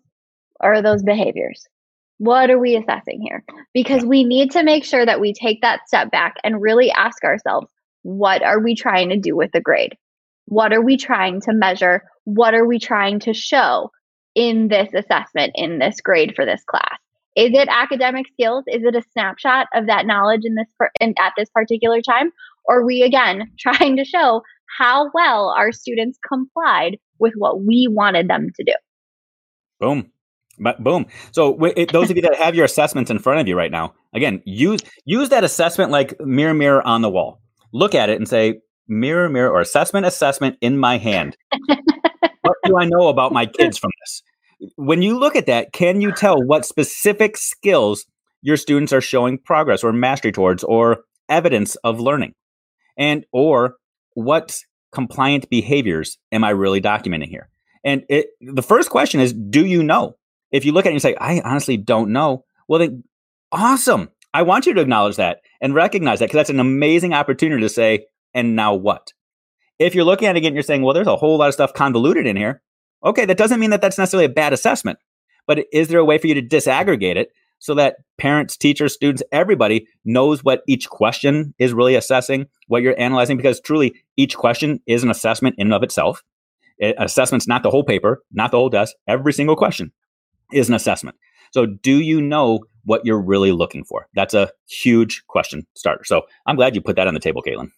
or 0.61 0.75
are 0.75 0.83
those 0.83 1.03
behaviors? 1.03 1.67
What 2.21 2.51
are 2.51 2.59
we 2.59 2.77
assessing 2.77 3.23
here? 3.23 3.43
Because 3.73 4.05
we 4.05 4.25
need 4.25 4.51
to 4.51 4.63
make 4.63 4.85
sure 4.85 5.07
that 5.07 5.21
we 5.21 5.33
take 5.33 5.63
that 5.63 5.89
step 5.89 6.11
back 6.11 6.35
and 6.45 6.61
really 6.61 6.91
ask 6.91 7.25
ourselves 7.25 7.67
what 8.03 8.43
are 8.43 8.61
we 8.61 8.75
trying 8.75 9.09
to 9.09 9.17
do 9.17 9.35
with 9.35 9.53
the 9.53 9.61
grade? 9.63 9.97
What 10.45 10.75
are 10.75 10.83
we 10.83 10.99
trying 10.99 11.41
to 11.41 11.55
measure? 11.55 12.03
What 12.25 12.53
are 12.53 12.67
we 12.67 12.79
trying 12.79 13.21
to 13.21 13.33
show 13.33 13.91
in 14.35 14.69
this 14.69 14.91
assessment, 14.93 15.53
in 15.55 15.79
this 15.79 16.03
grade 16.03 16.35
for 16.37 16.45
this 16.45 16.63
class? 16.69 16.99
Is 17.37 17.53
it 17.55 17.69
academic 17.71 18.27
skills? 18.35 18.65
Is 18.67 18.83
it 18.85 18.95
a 18.95 19.03
snapshot 19.13 19.69
of 19.73 19.87
that 19.87 20.05
knowledge 20.05 20.43
in 20.45 20.57
this 20.57 20.69
in, 21.01 21.15
at 21.19 21.33
this 21.39 21.49
particular 21.49 22.03
time? 22.03 22.33
Or 22.67 22.85
we 22.85 23.01
again 23.01 23.51
trying 23.59 23.97
to 23.97 24.05
show 24.05 24.43
how 24.79 25.11
well 25.15 25.55
our 25.57 25.73
students 25.73 26.19
complied 26.29 26.99
with 27.19 27.33
what 27.39 27.63
we 27.63 27.89
wanted 27.91 28.29
them 28.29 28.49
to 28.57 28.63
do? 28.63 28.75
Boom. 29.81 30.13
But 30.63 30.85
boom. 30.85 31.07
So 31.33 31.65
it, 31.65 31.91
those 31.91 32.11
of 32.11 32.17
you 32.17 32.23
that 32.23 32.37
have 32.37 32.55
your 32.55 32.67
assessments 32.67 33.11
in 33.11 33.19
front 33.19 33.41
of 33.41 33.49
you 33.49 33.57
right 33.57 33.71
now, 33.71 33.95
again, 34.13 34.43
use 34.45 34.81
use 35.05 35.31
that 35.31 35.43
assessment 35.43 35.91
like 35.91 36.21
mirror 36.21 36.55
mirror 36.55 36.87
on 36.87 37.03
the 37.03 37.09
wall 37.09 37.41
look 37.73 37.95
at 37.95 38.11
it 38.11 38.17
and 38.17 38.29
say, 38.29 38.61
mirror, 38.89 39.29
mirror, 39.29 39.51
or 39.51 39.61
assessment, 39.61 40.07
assessment 40.07 40.57
in 40.61 40.79
my 40.79 40.99
hand. 40.99 41.37
what 42.43 42.57
do 42.65 42.79
I 42.79 42.85
know 42.85 43.09
about 43.09 43.33
my 43.33 43.47
kids 43.47 43.79
from 43.79 43.91
this? 44.01 44.23
When 44.77 45.03
you 45.03 45.19
look 45.19 45.37
at 45.37 45.47
that, 45.47 45.73
can 45.73 46.01
you 46.01 46.13
tell 46.13 46.43
what 46.43 46.67
specific 46.67 47.37
skills 47.37 48.05
your 48.43 48.57
students 48.57 48.93
are 48.93 49.01
showing 49.01 49.39
progress 49.39 49.85
or 49.85 49.93
mastery 49.93 50.33
towards 50.33 50.65
or 50.65 51.05
evidence 51.29 51.77
of 51.77 52.01
learning? 52.01 52.35
And 52.97 53.25
or 53.33 53.77
what 54.15 54.59
compliant 54.93 55.49
behaviors 55.49 56.19
am 56.33 56.45
I 56.45 56.51
really 56.51 56.81
documenting 56.81 57.29
here? 57.29 57.49
And 57.85 58.05
it, 58.11 58.27
the 58.41 58.63
first 58.63 58.91
question 58.91 59.21
is, 59.21 59.33
do 59.33 59.65
you 59.65 59.83
know? 59.83 60.17
If 60.53 60.65
you 60.65 60.73
look 60.73 60.87
at 60.87 60.91
it 60.91 60.95
and 60.95 61.03
say, 61.03 61.17
I 61.21 61.41
honestly 61.45 61.77
don't 61.77 62.13
know, 62.13 62.45
well, 62.69 62.81
then 62.81 63.05
awesome. 63.53 64.11
I 64.33 64.43
want 64.43 64.67
you 64.67 64.75
to 64.75 64.81
acknowledge 64.81 65.17
that 65.17 65.41
and 65.61 65.75
recognize 65.75 66.21
that 66.21 66.27
because 66.27 66.39
that's 66.39 66.51
an 66.51 66.61
amazing 66.61 67.15
opportunity 67.15 67.63
to 67.63 67.69
say, 67.69 68.07
and 68.35 68.55
now 68.55 68.75
what? 68.75 69.13
If 69.79 69.95
you're 69.95 70.05
looking 70.05 70.29
at 70.29 70.37
it 70.37 70.39
again, 70.39 70.55
you're 70.55 70.63
saying, 70.63 70.83
well, 70.83 70.95
there's 70.95 71.07
a 71.07 71.17
whole 71.17 71.39
lot 71.39 71.49
of 71.49 71.55
stuff 71.55 71.75
convoluted 71.75 72.27
in 72.27 72.37
here. 72.37 72.63
Okay, 73.05 73.25
that 73.25 73.39
doesn't 73.39 73.61
mean 73.61 73.71
that 73.71 73.81
that's 73.81 73.99
necessarily 73.99 74.27
a 74.27 74.29
bad 74.29 74.53
assessment, 74.53 74.99
but 75.47 75.65
is 75.73 75.89
there 75.89 76.01
a 76.01 76.05
way 76.05 76.19
for 76.19 76.27
you 76.27 76.35
to 76.35 76.43
disaggregate 76.43 77.17
it 77.17 77.31
so 77.59 77.75
that 77.75 77.97
parents, 78.19 78.57
teachers, 78.57 78.93
students, 78.93 79.23
everybody 79.33 79.87
knows 80.05 80.45
what 80.45 80.63
each 80.69 80.89
question 80.89 81.55
is 81.59 81.73
really 81.73 81.95
assessing, 81.95 82.47
what 82.69 82.83
you're 82.83 82.99
analyzing? 83.01 83.37
Because 83.37 83.61
truly, 83.61 83.95
each 84.17 84.37
question 84.37 84.81
is 84.87 85.03
an 85.03 85.11
assessment 85.11 85.55
in 85.59 85.69
and 85.69 85.75
of 85.75 85.83
itself. 85.83 86.23
Eh, 86.81 86.89
it, 86.89 86.97
assessment's 86.99 87.49
not 87.49 87.63
the 87.63 87.71
whole 87.71 87.85
paper, 87.85 88.23
not 88.33 88.51
the 88.51 88.59
whole 88.59 88.71
test. 88.71 88.97
Every 89.09 89.33
single 89.33 89.57
question 89.57 89.93
is 90.53 90.69
an 90.69 90.75
assessment. 90.75 91.17
So, 91.53 91.67
do 91.67 92.01
you 92.01 92.21
know 92.21 92.61
what 92.85 93.05
you're 93.05 93.21
really 93.21 93.53
looking 93.53 93.85
for? 93.85 94.07
That's 94.15 94.35
a 94.35 94.51
huge 94.69 95.27
question 95.27 95.67
starter. 95.75 96.05
So, 96.05 96.23
I'm 96.47 96.57
glad 96.57 96.75
you 96.75 96.81
put 96.81 96.97
that 96.97 97.07
on 97.07 97.15
the 97.15 97.21
table, 97.21 97.43
Caitlin. 97.43 97.71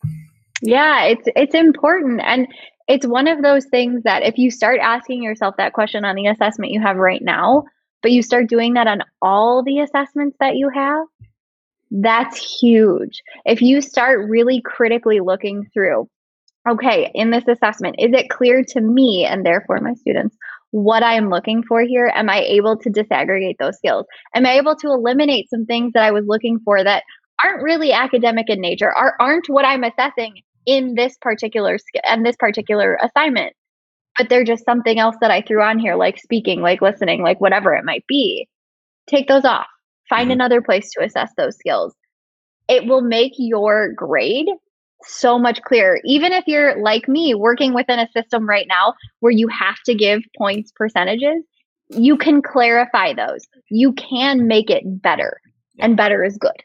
Yeah, 0.62 1.05
it's 1.05 1.29
it's 1.35 1.55
important 1.55 2.20
and 2.25 2.47
it's 2.89 3.07
one 3.07 3.29
of 3.29 3.43
those 3.43 3.64
things 3.66 4.03
that 4.05 4.23
if 4.23 4.39
you 4.39 4.51
start 4.51 4.81
asking 4.81 5.23
yourself 5.23 5.57
that 5.57 5.73
question 5.73 6.05
on 6.05 6.16
the 6.16 6.27
assessment 6.27 6.73
you 6.73 6.81
have 6.81 6.97
right 6.97 7.23
now, 7.23 7.64
but 8.03 8.12
you 8.12 8.23
start 8.23 8.49
doing 8.49 8.75
that 8.75 8.87
on 8.87 9.03
all 9.20 9.62
the 9.62 9.81
assessments 9.81 10.37
that 10.41 10.57
you 10.57 10.68
have, 10.68 11.07
that's 11.91 12.61
huge. 12.61 13.23
If 13.45 13.62
you 13.62 13.81
start 13.81 14.29
really 14.29 14.61
critically 14.62 15.20
looking 15.20 15.68
through, 15.73 16.09
okay, 16.68 17.11
in 17.14 17.31
this 17.31 17.47
assessment, 17.47 17.97
is 17.99 18.12
it 18.12 18.31
clear 18.31 18.64
to 18.68 18.81
me 18.81 19.25
and 19.25 19.45
therefore 19.45 19.81
my 19.81 19.95
students 19.95 20.37
what 20.73 21.03
I'm 21.03 21.31
looking 21.31 21.62
for 21.62 21.83
here? 21.83 22.11
Am 22.14 22.29
I 22.29 22.41
able 22.41 22.77
to 22.79 22.91
disaggregate 22.91 23.59
those 23.59 23.77
skills? 23.77 24.07
Am 24.35 24.45
I 24.45 24.59
able 24.59 24.75
to 24.77 24.89
eliminate 24.89 25.49
some 25.49 25.66
things 25.66 25.93
that 25.93 26.03
I 26.03 26.11
was 26.11 26.25
looking 26.27 26.59
for 26.64 26.83
that 26.83 27.05
aren't 27.43 27.62
really 27.62 27.93
academic 27.93 28.49
in 28.49 28.61
nature, 28.61 28.91
are, 28.91 29.14
aren't 29.20 29.49
what 29.49 29.64
I'm 29.64 29.85
assessing 29.85 30.35
in 30.66 30.95
this 30.95 31.16
particular 31.20 31.79
and 32.09 32.25
this 32.25 32.37
particular 32.39 32.99
assignment? 33.03 33.55
But 34.18 34.29
they're 34.29 34.45
just 34.45 34.64
something 34.64 34.99
else 34.99 35.16
that 35.20 35.31
I 35.31 35.43
threw 35.43 35.62
on 35.62 35.79
here, 35.79 35.95
like 35.95 36.18
speaking, 36.18 36.61
like 36.61 36.83
listening, 36.83 37.23
like 37.23 37.41
whatever 37.41 37.75
it 37.75 37.85
might 37.85 38.07
be. 38.07 38.49
Take 39.07 39.29
those 39.29 39.45
off. 39.45 39.66
Find 40.09 40.25
mm-hmm. 40.25 40.33
another 40.33 40.62
place 40.62 40.91
to 40.93 41.05
assess 41.05 41.31
those 41.37 41.57
skills. 41.57 41.95
It 42.68 42.87
will 42.87 43.03
make 43.03 43.33
your 43.37 43.93
grade 43.95 44.49
so 45.05 45.39
much 45.39 45.63
clearer. 45.63 46.01
Even 46.05 46.33
if 46.33 46.45
you're 46.47 46.81
like 46.83 47.09
me, 47.09 47.35
working 47.35 47.75
within 47.75 47.99
a 47.99 48.09
system 48.13 48.49
right 48.49 48.67
now 48.69 48.95
where 49.21 49.33
you 49.33 49.49
have 49.49 49.77
to 49.87 49.95
give 49.95 50.23
points 50.37 50.73
percentages, 50.75 51.43
you 51.89 52.17
can 52.17 52.43
clarify 52.43 53.13
those. 53.13 53.47
You 53.71 53.93
can 53.93 54.47
make 54.47 54.71
it 54.71 54.83
better, 55.03 55.41
and 55.79 55.97
better 55.97 56.25
is 56.25 56.39
good. 56.39 56.63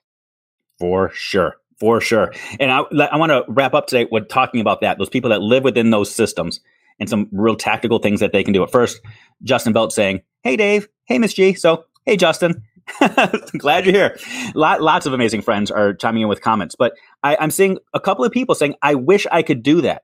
For 0.79 1.09
sure. 1.13 1.55
For 1.79 2.01
sure. 2.01 2.33
And 2.59 2.71
I, 2.71 2.79
I 3.11 3.17
want 3.17 3.31
to 3.31 3.43
wrap 3.47 3.73
up 3.75 3.87
today 3.87 4.07
with 4.11 4.29
talking 4.29 4.61
about 4.61 4.81
that 4.81 4.97
those 4.97 5.09
people 5.09 5.29
that 5.29 5.41
live 5.41 5.63
within 5.63 5.91
those 5.91 6.13
systems 6.13 6.59
and 6.99 7.07
some 7.07 7.29
real 7.31 7.55
tactical 7.55 7.99
things 7.99 8.19
that 8.19 8.31
they 8.31 8.43
can 8.43 8.53
do. 8.53 8.63
At 8.63 8.71
first, 8.71 8.99
Justin 9.43 9.73
Belt 9.73 9.93
saying, 9.93 10.21
Hey, 10.41 10.55
Dave. 10.55 10.87
Hey, 11.05 11.19
Miss 11.19 11.33
G. 11.33 11.53
So, 11.53 11.85
hey, 12.05 12.17
Justin. 12.17 12.63
Glad 13.57 13.85
you're 13.85 13.93
here. 13.93 14.17
Lot, 14.55 14.81
lots 14.81 15.05
of 15.05 15.13
amazing 15.13 15.41
friends 15.41 15.71
are 15.71 15.93
chiming 15.93 16.23
in 16.23 16.27
with 16.27 16.41
comments, 16.41 16.75
but 16.75 16.93
I, 17.23 17.37
I'm 17.39 17.51
seeing 17.51 17.77
a 17.93 17.99
couple 17.99 18.25
of 18.25 18.31
people 18.31 18.55
saying, 18.55 18.75
I 18.81 18.95
wish 18.95 19.27
I 19.31 19.41
could 19.43 19.63
do 19.63 19.81
that, 19.81 20.03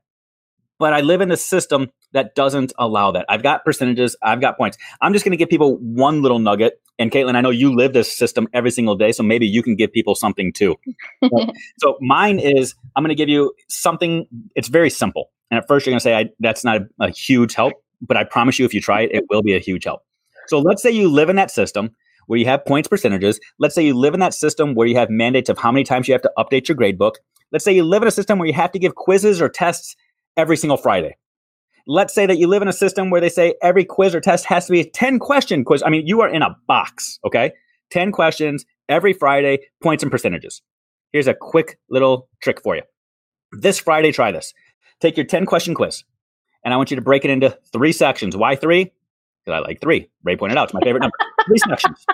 but 0.80 0.94
I 0.94 1.02
live 1.02 1.22
in 1.22 1.32
a 1.32 1.38
system 1.38 1.92
that 2.12 2.36
doesn't 2.36 2.74
allow 2.78 3.12
that. 3.12 3.26
I've 3.30 3.44
got 3.44 3.64
percentages, 3.66 4.16
I've 4.22 4.42
got 4.42 4.58
points. 4.58 4.78
I'm 5.02 5.14
just 5.14 5.26
going 5.26 5.32
to 5.32 5.38
give 5.38 5.50
people 5.50 5.78
one 5.78 6.22
little 6.22 6.40
nugget. 6.40 6.80
And 7.00 7.12
Caitlin, 7.12 7.36
I 7.36 7.42
know 7.42 7.50
you 7.50 7.74
live 7.74 7.94
this 7.94 8.16
system 8.16 8.48
every 8.54 8.70
single 8.70 8.96
day, 8.96 9.12
so 9.12 9.24
maybe 9.24 9.48
you 9.48 9.64
can 9.64 9.76
give 9.76 9.92
people 9.92 10.14
something 10.14 10.54
too. 10.54 10.76
so 11.80 11.98
mine 12.02 12.40
is 12.40 12.76
I'm 12.96 13.04
going 13.04 13.10
to 13.10 13.16
give 13.16 13.30
you 13.30 13.54
something, 13.68 14.28
it's 14.56 14.68
very 14.68 14.90
simple. 14.90 15.32
And 15.50 15.58
at 15.58 15.68
first, 15.68 15.86
you're 15.86 15.92
going 15.92 16.00
to 16.00 16.04
say, 16.04 16.16
I, 16.16 16.30
that's 16.40 16.64
not 16.64 16.82
a, 16.82 17.06
a 17.06 17.10
huge 17.10 17.56
help, 17.56 17.74
but 18.02 18.18
I 18.18 18.24
promise 18.24 18.60
you, 18.60 18.66
if 18.66 18.74
you 18.74 18.82
try 18.82 19.02
it, 19.02 19.12
it 19.14 19.26
will 19.30 19.42
be 19.42 19.56
a 19.56 19.60
huge 19.60 19.86
help. 19.86 20.02
So 20.48 20.60
let's 20.60 20.84
say 20.84 20.92
you 20.92 21.10
live 21.10 21.30
in 21.30 21.36
that 21.38 21.52
system 21.52 21.96
where 22.28 22.40
you 22.40 22.46
have 22.46 22.66
points 22.66 22.88
percentages. 22.88 23.40
Let's 23.60 23.76
say 23.76 23.86
you 23.86 23.94
live 23.94 24.14
in 24.14 24.20
that 24.20 24.34
system 24.34 24.76
where 24.76 24.88
you 24.88 24.96
have 24.96 25.10
mandates 25.10 25.50
of 25.50 25.58
how 25.58 25.72
many 25.72 25.84
times 25.84 26.08
you 26.08 26.14
have 26.14 26.22
to 26.22 26.32
update 26.38 26.68
your 26.68 26.76
grade 26.76 26.98
book. 26.98 27.20
Let's 27.52 27.64
say 27.64 27.74
you 27.74 27.84
live 27.84 28.02
in 28.02 28.08
a 28.08 28.12
system 28.12 28.40
where 28.40 28.48
you 28.48 28.54
have 28.54 28.72
to 28.72 28.80
give 28.80 28.96
quizzes 28.96 29.42
or 29.42 29.50
tests 29.50 29.96
every 30.38 30.58
single 30.58 30.78
Friday. 30.78 31.16
Let's 31.86 32.14
say 32.14 32.26
that 32.26 32.38
you 32.38 32.48
live 32.48 32.62
in 32.62 32.68
a 32.68 32.74
system 32.74 33.10
where 33.10 33.22
they 33.22 33.30
say 33.30 33.56
every 33.62 33.84
quiz 33.84 34.16
or 34.16 34.22
test 34.22 34.46
has 34.46 34.66
to 34.68 34.72
be 34.72 34.80
a 34.80 34.90
10 34.90 35.20
question 35.20 35.66
quiz. 35.66 35.84
I 35.84 35.90
mean, 35.90 36.08
you 36.08 36.22
are 36.22 36.30
in 36.30 36.42
a 36.42 36.56
box, 36.68 37.20
okay? 37.26 37.52
10 37.92 38.12
questions 38.12 38.66
every 38.88 39.14
Friday, 39.14 39.60
points 39.82 40.02
and 40.02 40.12
percentages. 40.12 40.62
Here's 41.12 41.28
a 41.28 41.34
quick 41.34 41.78
little 41.90 42.30
trick 42.42 42.62
for 42.62 42.76
you. 42.76 42.82
This 43.52 43.80
Friday, 43.80 44.12
try 44.12 44.32
this. 44.32 44.54
Take 45.00 45.18
your 45.18 45.26
10 45.26 45.46
question 45.46 45.76
quiz, 45.76 46.04
and 46.64 46.74
I 46.74 46.78
want 46.78 46.90
you 46.90 46.96
to 46.96 47.02
break 47.02 47.26
it 47.26 47.32
into 47.32 47.58
three 47.72 47.92
sections. 47.92 48.36
Why 48.36 48.56
three? 48.56 48.92
Because 49.46 49.58
I 49.58 49.68
like 49.68 49.82
three. 49.82 50.10
Ray 50.24 50.38
pointed 50.38 50.58
out 50.58 50.66
it's 50.66 50.74
my 50.74 50.80
favorite 50.82 51.02
number. 51.02 51.18
three 51.46 51.58
sections. 51.58 52.06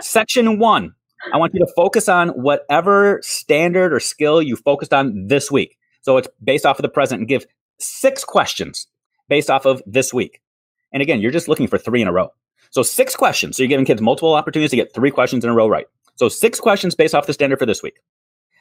Section 0.00 0.58
one, 0.58 0.94
I 1.32 1.36
want 1.36 1.54
you 1.54 1.60
to 1.60 1.72
focus 1.74 2.08
on 2.08 2.30
whatever 2.30 3.20
standard 3.22 3.92
or 3.92 4.00
skill 4.00 4.42
you 4.42 4.56
focused 4.56 4.92
on 4.92 5.26
this 5.28 5.50
week. 5.50 5.76
So 6.00 6.16
it's 6.16 6.28
based 6.42 6.66
off 6.66 6.78
of 6.78 6.82
the 6.82 6.88
present 6.88 7.20
and 7.20 7.28
give 7.28 7.46
six 7.78 8.24
questions 8.24 8.86
based 9.28 9.50
off 9.50 9.66
of 9.66 9.82
this 9.86 10.12
week. 10.12 10.40
And 10.92 11.02
again, 11.02 11.20
you're 11.20 11.30
just 11.30 11.48
looking 11.48 11.68
for 11.68 11.78
three 11.78 12.02
in 12.02 12.08
a 12.08 12.12
row. 12.12 12.28
So 12.70 12.82
six 12.82 13.14
questions. 13.14 13.56
So 13.56 13.62
you're 13.62 13.68
giving 13.68 13.84
kids 13.84 14.00
multiple 14.00 14.34
opportunities 14.34 14.70
to 14.70 14.76
get 14.76 14.94
three 14.94 15.10
questions 15.10 15.44
in 15.44 15.50
a 15.50 15.54
row 15.54 15.68
right. 15.68 15.86
So 16.16 16.28
six 16.28 16.58
questions 16.60 16.94
based 16.94 17.14
off 17.14 17.26
the 17.26 17.32
standard 17.32 17.58
for 17.58 17.66
this 17.66 17.82
week. 17.82 18.00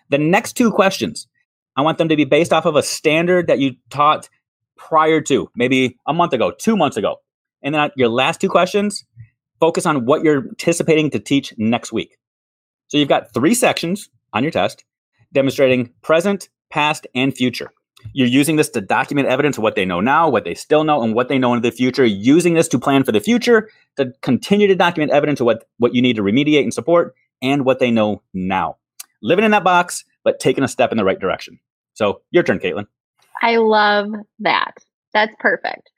The 0.09 0.17
next 0.17 0.53
two 0.53 0.71
questions, 0.71 1.27
I 1.75 1.81
want 1.81 1.97
them 1.97 2.09
to 2.09 2.15
be 2.15 2.25
based 2.25 2.51
off 2.51 2.65
of 2.65 2.75
a 2.75 2.83
standard 2.83 3.47
that 3.47 3.59
you 3.59 3.75
taught 3.89 4.29
prior 4.77 5.21
to, 5.21 5.49
maybe 5.55 5.97
a 6.07 6.13
month 6.13 6.33
ago, 6.33 6.51
two 6.51 6.75
months 6.75 6.97
ago. 6.97 7.17
And 7.63 7.73
then 7.75 7.91
your 7.95 8.09
last 8.09 8.41
two 8.41 8.49
questions, 8.49 9.05
focus 9.61 9.85
on 9.85 10.05
what 10.05 10.23
you're 10.23 10.39
anticipating 10.39 11.09
to 11.11 11.19
teach 11.19 11.53
next 11.57 11.93
week. 11.93 12.17
So 12.87 12.97
you've 12.97 13.07
got 13.07 13.33
three 13.33 13.53
sections 13.53 14.09
on 14.33 14.43
your 14.43 14.51
test 14.51 14.83
demonstrating 15.31 15.93
present, 16.01 16.49
past, 16.69 17.07
and 17.15 17.33
future. 17.33 17.71
You're 18.13 18.27
using 18.27 18.55
this 18.57 18.69
to 18.71 18.81
document 18.81 19.27
evidence 19.27 19.57
of 19.57 19.63
what 19.63 19.75
they 19.75 19.85
know 19.85 20.01
now, 20.01 20.27
what 20.27 20.43
they 20.43 20.55
still 20.55 20.83
know, 20.83 21.03
and 21.03 21.13
what 21.13 21.29
they 21.29 21.37
know 21.37 21.53
in 21.53 21.61
the 21.61 21.71
future. 21.71 22.03
Using 22.03 22.55
this 22.55 22.67
to 22.69 22.79
plan 22.79 23.03
for 23.03 23.11
the 23.11 23.21
future, 23.21 23.69
to 23.95 24.11
continue 24.21 24.67
to 24.67 24.75
document 24.75 25.11
evidence 25.11 25.39
of 25.39 25.45
what, 25.45 25.65
what 25.77 25.93
you 25.93 26.01
need 26.01 26.15
to 26.15 26.23
remediate 26.23 26.63
and 26.63 26.73
support, 26.73 27.15
and 27.41 27.63
what 27.63 27.79
they 27.79 27.91
know 27.91 28.21
now. 28.33 28.77
Living 29.21 29.45
in 29.45 29.51
that 29.51 29.63
box, 29.63 30.03
but 30.23 30.39
taking 30.39 30.63
a 30.63 30.67
step 30.67 30.91
in 30.91 30.97
the 30.97 31.05
right 31.05 31.19
direction. 31.19 31.59
So, 31.93 32.21
your 32.31 32.43
turn, 32.43 32.59
Caitlin. 32.59 32.87
I 33.41 33.57
love 33.57 34.07
that. 34.39 34.73
That's 35.13 35.35
perfect. 35.39 35.91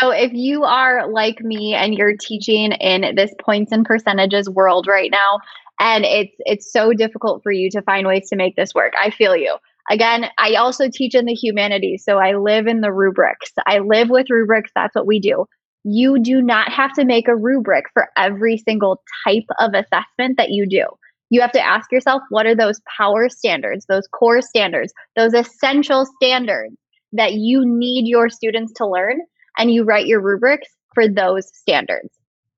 So 0.00 0.10
if 0.10 0.32
you 0.32 0.64
are 0.64 1.08
like 1.10 1.40
me 1.40 1.74
and 1.74 1.94
you're 1.94 2.16
teaching 2.16 2.72
in 2.72 3.14
this 3.14 3.32
points 3.40 3.72
and 3.72 3.84
percentages 3.84 4.48
world 4.48 4.86
right 4.86 5.10
now, 5.10 5.38
and 5.78 6.04
it's 6.04 6.34
it's 6.40 6.72
so 6.72 6.92
difficult 6.92 7.42
for 7.42 7.52
you 7.52 7.70
to 7.70 7.82
find 7.82 8.06
ways 8.06 8.28
to 8.30 8.36
make 8.36 8.56
this 8.56 8.74
work, 8.74 8.92
I 9.00 9.10
feel 9.10 9.36
you. 9.36 9.56
Again, 9.90 10.26
I 10.38 10.54
also 10.54 10.88
teach 10.88 11.14
in 11.14 11.26
the 11.26 11.34
humanities, 11.34 12.04
so 12.04 12.18
I 12.18 12.34
live 12.34 12.66
in 12.66 12.80
the 12.80 12.92
rubrics. 12.92 13.52
I 13.66 13.80
live 13.80 14.08
with 14.08 14.30
rubrics. 14.30 14.70
That's 14.74 14.94
what 14.94 15.06
we 15.06 15.20
do. 15.20 15.44
You 15.84 16.18
do 16.18 16.40
not 16.40 16.72
have 16.72 16.94
to 16.94 17.04
make 17.04 17.28
a 17.28 17.36
rubric 17.36 17.84
for 17.92 18.08
every 18.16 18.56
single 18.56 19.02
type 19.26 19.44
of 19.60 19.74
assessment 19.74 20.38
that 20.38 20.50
you 20.50 20.66
do. 20.66 20.86
You 21.28 21.42
have 21.42 21.52
to 21.52 21.60
ask 21.60 21.92
yourself 21.92 22.22
what 22.30 22.46
are 22.46 22.54
those 22.54 22.80
power 22.96 23.28
standards, 23.28 23.84
those 23.86 24.06
core 24.08 24.40
standards, 24.40 24.94
those 25.16 25.34
essential 25.34 26.06
standards 26.16 26.76
that 27.12 27.34
you 27.34 27.64
need 27.66 28.08
your 28.08 28.30
students 28.30 28.72
to 28.74 28.86
learn 28.86 29.20
and 29.58 29.70
you 29.70 29.84
write 29.84 30.06
your 30.06 30.20
rubrics 30.20 30.68
for 30.94 31.08
those 31.08 31.48
standards. 31.56 32.10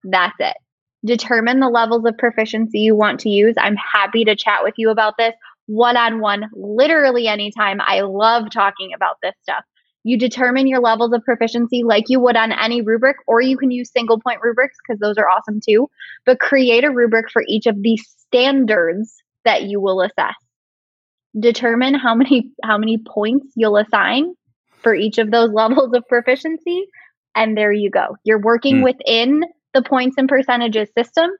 That's 0.04 0.36
it. 0.38 0.56
Determine 1.04 1.60
the 1.60 1.68
levels 1.68 2.04
of 2.04 2.18
proficiency 2.18 2.80
you 2.80 2.94
want 2.94 3.20
to 3.20 3.28
use. 3.28 3.54
I'm 3.58 3.76
happy 3.76 4.24
to 4.24 4.36
chat 4.36 4.60
with 4.62 4.74
you 4.76 4.90
about 4.90 5.14
this 5.18 5.34
one 5.66 5.96
on 5.96 6.20
one, 6.20 6.48
literally 6.52 7.28
anytime. 7.28 7.80
I 7.80 8.00
love 8.00 8.50
talking 8.50 8.92
about 8.94 9.16
this 9.22 9.34
stuff. 9.42 9.64
You 10.04 10.16
determine 10.16 10.68
your 10.68 10.80
levels 10.80 11.12
of 11.12 11.24
proficiency 11.24 11.82
like 11.82 12.04
you 12.08 12.20
would 12.20 12.36
on 12.36 12.52
any 12.52 12.80
rubric, 12.80 13.16
or 13.26 13.40
you 13.40 13.56
can 13.56 13.72
use 13.72 13.90
single 13.90 14.20
point 14.20 14.40
rubrics 14.42 14.76
because 14.78 15.00
those 15.00 15.18
are 15.18 15.28
awesome 15.28 15.60
too. 15.60 15.88
But 16.24 16.38
create 16.38 16.84
a 16.84 16.92
rubric 16.92 17.26
for 17.32 17.42
each 17.48 17.66
of 17.66 17.82
the 17.82 17.96
standards 17.96 19.16
that 19.44 19.64
you 19.64 19.80
will 19.80 20.02
assess. 20.02 20.34
Determine 21.38 21.94
how 21.94 22.14
many 22.14 22.52
how 22.62 22.78
many 22.78 22.98
points 22.98 23.48
you'll 23.56 23.76
assign 23.76 24.34
for 24.82 24.94
each 24.94 25.18
of 25.18 25.30
those 25.30 25.50
levels 25.52 25.92
of 25.94 26.06
proficiency. 26.08 26.86
And 27.34 27.56
there 27.56 27.72
you 27.72 27.90
go. 27.90 28.16
You're 28.24 28.40
working 28.40 28.76
mm. 28.76 28.84
within 28.84 29.42
the 29.74 29.82
points 29.82 30.16
and 30.18 30.28
percentages 30.28 30.88
system, 30.96 31.30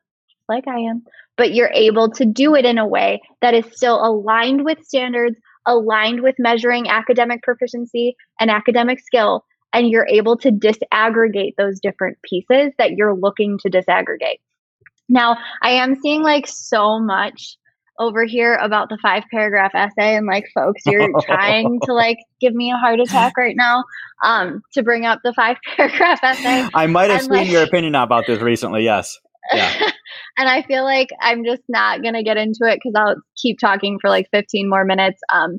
like 0.48 0.68
I 0.68 0.78
am, 0.78 1.02
but 1.36 1.54
you're 1.54 1.70
able 1.72 2.10
to 2.10 2.24
do 2.24 2.54
it 2.54 2.64
in 2.64 2.78
a 2.78 2.86
way 2.86 3.20
that 3.40 3.54
is 3.54 3.64
still 3.72 4.04
aligned 4.04 4.64
with 4.64 4.84
standards, 4.84 5.36
aligned 5.66 6.22
with 6.22 6.34
measuring 6.38 6.88
academic 6.88 7.42
proficiency 7.42 8.14
and 8.38 8.50
academic 8.50 9.00
skill. 9.00 9.44
And 9.72 9.90
you're 9.90 10.06
able 10.08 10.36
to 10.38 10.50
disaggregate 10.50 11.52
those 11.56 11.80
different 11.80 12.18
pieces 12.22 12.72
that 12.78 12.92
you're 12.92 13.16
looking 13.16 13.58
to 13.58 13.70
disaggregate. 13.70 14.38
Now, 15.08 15.38
I 15.62 15.70
am 15.70 15.96
seeing 16.00 16.22
like 16.22 16.46
so 16.46 16.98
much 16.98 17.56
over 17.98 18.24
here 18.24 18.54
about 18.56 18.88
the 18.88 18.98
five 19.02 19.22
paragraph 19.30 19.74
essay 19.74 20.16
and 20.16 20.26
like 20.26 20.44
folks 20.54 20.82
you're 20.86 21.08
trying 21.22 21.80
to 21.82 21.92
like 21.92 22.18
give 22.40 22.54
me 22.54 22.70
a 22.70 22.76
heart 22.76 23.00
attack 23.00 23.36
right 23.36 23.56
now 23.56 23.82
um 24.22 24.60
to 24.72 24.82
bring 24.82 25.04
up 25.04 25.20
the 25.24 25.32
five 25.34 25.56
paragraph 25.76 26.20
essay 26.22 26.66
i 26.74 26.86
might 26.86 27.10
have 27.10 27.20
and, 27.20 27.28
seen 27.28 27.32
like, 27.32 27.48
your 27.48 27.62
opinion 27.62 27.94
about 27.94 28.24
this 28.26 28.40
recently 28.40 28.82
yes 28.82 29.18
yeah. 29.52 29.72
and 30.38 30.48
i 30.48 30.62
feel 30.62 30.84
like 30.84 31.08
i'm 31.20 31.44
just 31.44 31.62
not 31.68 32.02
gonna 32.02 32.22
get 32.22 32.36
into 32.36 32.60
it 32.62 32.78
because 32.82 32.92
i'll 32.96 33.16
keep 33.36 33.58
talking 33.58 33.98
for 34.00 34.10
like 34.10 34.28
15 34.32 34.68
more 34.68 34.84
minutes 34.84 35.20
um 35.32 35.58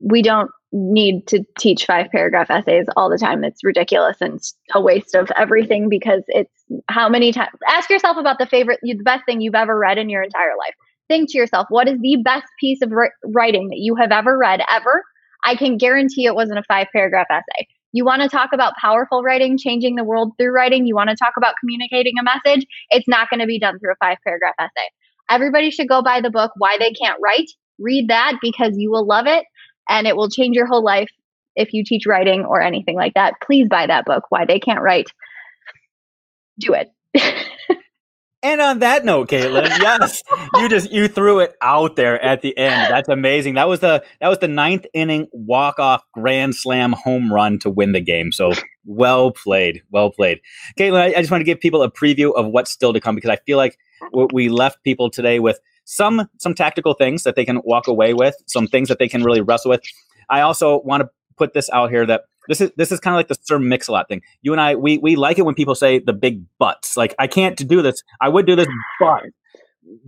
we 0.00 0.22
don't 0.22 0.50
need 0.72 1.26
to 1.26 1.44
teach 1.58 1.84
five 1.84 2.06
paragraph 2.10 2.50
essays 2.50 2.86
all 2.96 3.10
the 3.10 3.18
time. 3.18 3.42
It's 3.44 3.64
ridiculous 3.64 4.16
and 4.20 4.40
a 4.74 4.80
waste 4.80 5.14
of 5.14 5.30
everything 5.36 5.88
because 5.88 6.22
it's 6.28 6.52
how 6.88 7.08
many 7.08 7.32
times 7.32 7.50
ask 7.68 7.90
yourself 7.90 8.16
about 8.16 8.38
the 8.38 8.46
favorite 8.46 8.78
the 8.82 8.94
best 9.02 9.24
thing 9.26 9.40
you've 9.40 9.54
ever 9.54 9.76
read 9.76 9.98
in 9.98 10.08
your 10.08 10.22
entire 10.22 10.56
life. 10.56 10.74
Think 11.10 11.28
to 11.32 11.38
yourself, 11.38 11.66
what 11.70 11.88
is 11.88 11.98
the 12.00 12.18
best 12.24 12.46
piece 12.60 12.82
of 12.82 12.92
writing 13.24 13.68
that 13.70 13.78
you 13.78 13.96
have 13.96 14.12
ever 14.12 14.38
read 14.38 14.60
ever? 14.70 15.02
I 15.44 15.56
can 15.56 15.76
guarantee 15.76 16.24
it 16.26 16.36
wasn't 16.36 16.60
a 16.60 16.64
five 16.68 16.86
paragraph 16.92 17.26
essay. 17.28 17.66
You 17.92 18.04
want 18.04 18.22
to 18.22 18.28
talk 18.28 18.50
about 18.52 18.74
powerful 18.80 19.24
writing, 19.24 19.58
changing 19.58 19.96
the 19.96 20.04
world 20.04 20.34
through 20.38 20.52
writing, 20.52 20.86
you 20.86 20.94
want 20.94 21.10
to 21.10 21.16
talk 21.16 21.32
about 21.36 21.56
communicating 21.58 22.14
a 22.16 22.22
message, 22.22 22.64
it's 22.90 23.08
not 23.08 23.28
going 23.28 23.40
to 23.40 23.46
be 23.46 23.58
done 23.58 23.80
through 23.80 23.90
a 23.90 23.96
five 24.04 24.18
paragraph 24.24 24.54
essay. 24.60 24.88
Everybody 25.28 25.72
should 25.72 25.88
go 25.88 26.00
buy 26.00 26.20
the 26.20 26.30
book 26.30 26.52
Why 26.58 26.76
They 26.78 26.92
Can't 26.92 27.18
Write. 27.20 27.50
Read 27.80 28.06
that 28.08 28.34
because 28.40 28.74
you 28.76 28.92
will 28.92 29.04
love 29.04 29.26
it 29.26 29.44
and 29.88 30.06
it 30.06 30.14
will 30.14 30.30
change 30.30 30.54
your 30.54 30.66
whole 30.66 30.84
life 30.84 31.10
if 31.56 31.72
you 31.72 31.82
teach 31.84 32.06
writing 32.06 32.44
or 32.44 32.60
anything 32.60 32.94
like 32.94 33.14
that. 33.14 33.34
Please 33.44 33.66
buy 33.68 33.88
that 33.88 34.04
book, 34.04 34.24
Why 34.28 34.44
They 34.44 34.60
Can't 34.60 34.82
Write. 34.82 35.08
Do 36.60 36.74
it. 36.74 36.88
and 38.42 38.60
on 38.60 38.78
that 38.80 39.04
note, 39.04 39.28
Caitlin, 39.28 39.66
yes, 39.80 40.22
you 40.54 40.68
just 40.68 40.90
you 40.90 41.08
threw 41.08 41.40
it 41.40 41.54
out 41.60 41.96
there 41.96 42.22
at 42.22 42.42
the 42.42 42.56
end. 42.56 42.90
That's 42.90 43.08
amazing. 43.08 43.54
That 43.54 43.68
was 43.68 43.80
the 43.80 44.02
that 44.20 44.28
was 44.28 44.38
the 44.38 44.48
ninth 44.48 44.86
inning 44.94 45.28
walk 45.32 45.78
off 45.78 46.02
grand 46.12 46.54
slam 46.54 46.92
home 46.92 47.32
run 47.32 47.58
to 47.60 47.70
win 47.70 47.92
the 47.92 48.00
game. 48.00 48.32
So 48.32 48.52
well 48.84 49.30
played, 49.32 49.82
well 49.90 50.10
played, 50.10 50.40
Caitlin. 50.78 51.00
I, 51.00 51.06
I 51.06 51.20
just 51.20 51.30
want 51.30 51.40
to 51.40 51.46
give 51.46 51.60
people 51.60 51.82
a 51.82 51.90
preview 51.90 52.34
of 52.34 52.46
what's 52.46 52.70
still 52.70 52.92
to 52.92 53.00
come 53.00 53.14
because 53.14 53.30
I 53.30 53.36
feel 53.46 53.58
like 53.58 53.76
we 54.32 54.48
left 54.48 54.82
people 54.82 55.10
today 55.10 55.40
with 55.40 55.60
some 55.84 56.28
some 56.38 56.54
tactical 56.54 56.94
things 56.94 57.24
that 57.24 57.36
they 57.36 57.44
can 57.44 57.60
walk 57.64 57.88
away 57.88 58.14
with, 58.14 58.36
some 58.46 58.66
things 58.66 58.88
that 58.88 58.98
they 58.98 59.08
can 59.08 59.22
really 59.22 59.40
wrestle 59.40 59.70
with. 59.70 59.82
I 60.30 60.40
also 60.40 60.80
want 60.82 61.02
to 61.02 61.10
put 61.36 61.52
this 61.52 61.68
out 61.70 61.90
here 61.90 62.06
that 62.06 62.24
this 62.50 62.60
is 62.60 62.72
this 62.76 62.90
is 62.90 62.98
kind 62.98 63.14
of 63.14 63.18
like 63.18 63.28
the 63.28 63.38
Sir 63.40 63.60
Mix-a-Lot 63.60 64.08
thing. 64.08 64.22
You 64.42 64.50
and 64.50 64.60
I, 64.60 64.74
we 64.74 64.98
we 64.98 65.14
like 65.14 65.38
it 65.38 65.44
when 65.44 65.54
people 65.54 65.76
say 65.76 66.00
the 66.00 66.12
big 66.12 66.42
buts. 66.58 66.96
Like 66.96 67.14
I 67.18 67.28
can't 67.28 67.56
do 67.56 67.80
this. 67.80 68.02
I 68.20 68.28
would 68.28 68.44
do 68.44 68.56
this, 68.56 68.66
but 68.98 69.22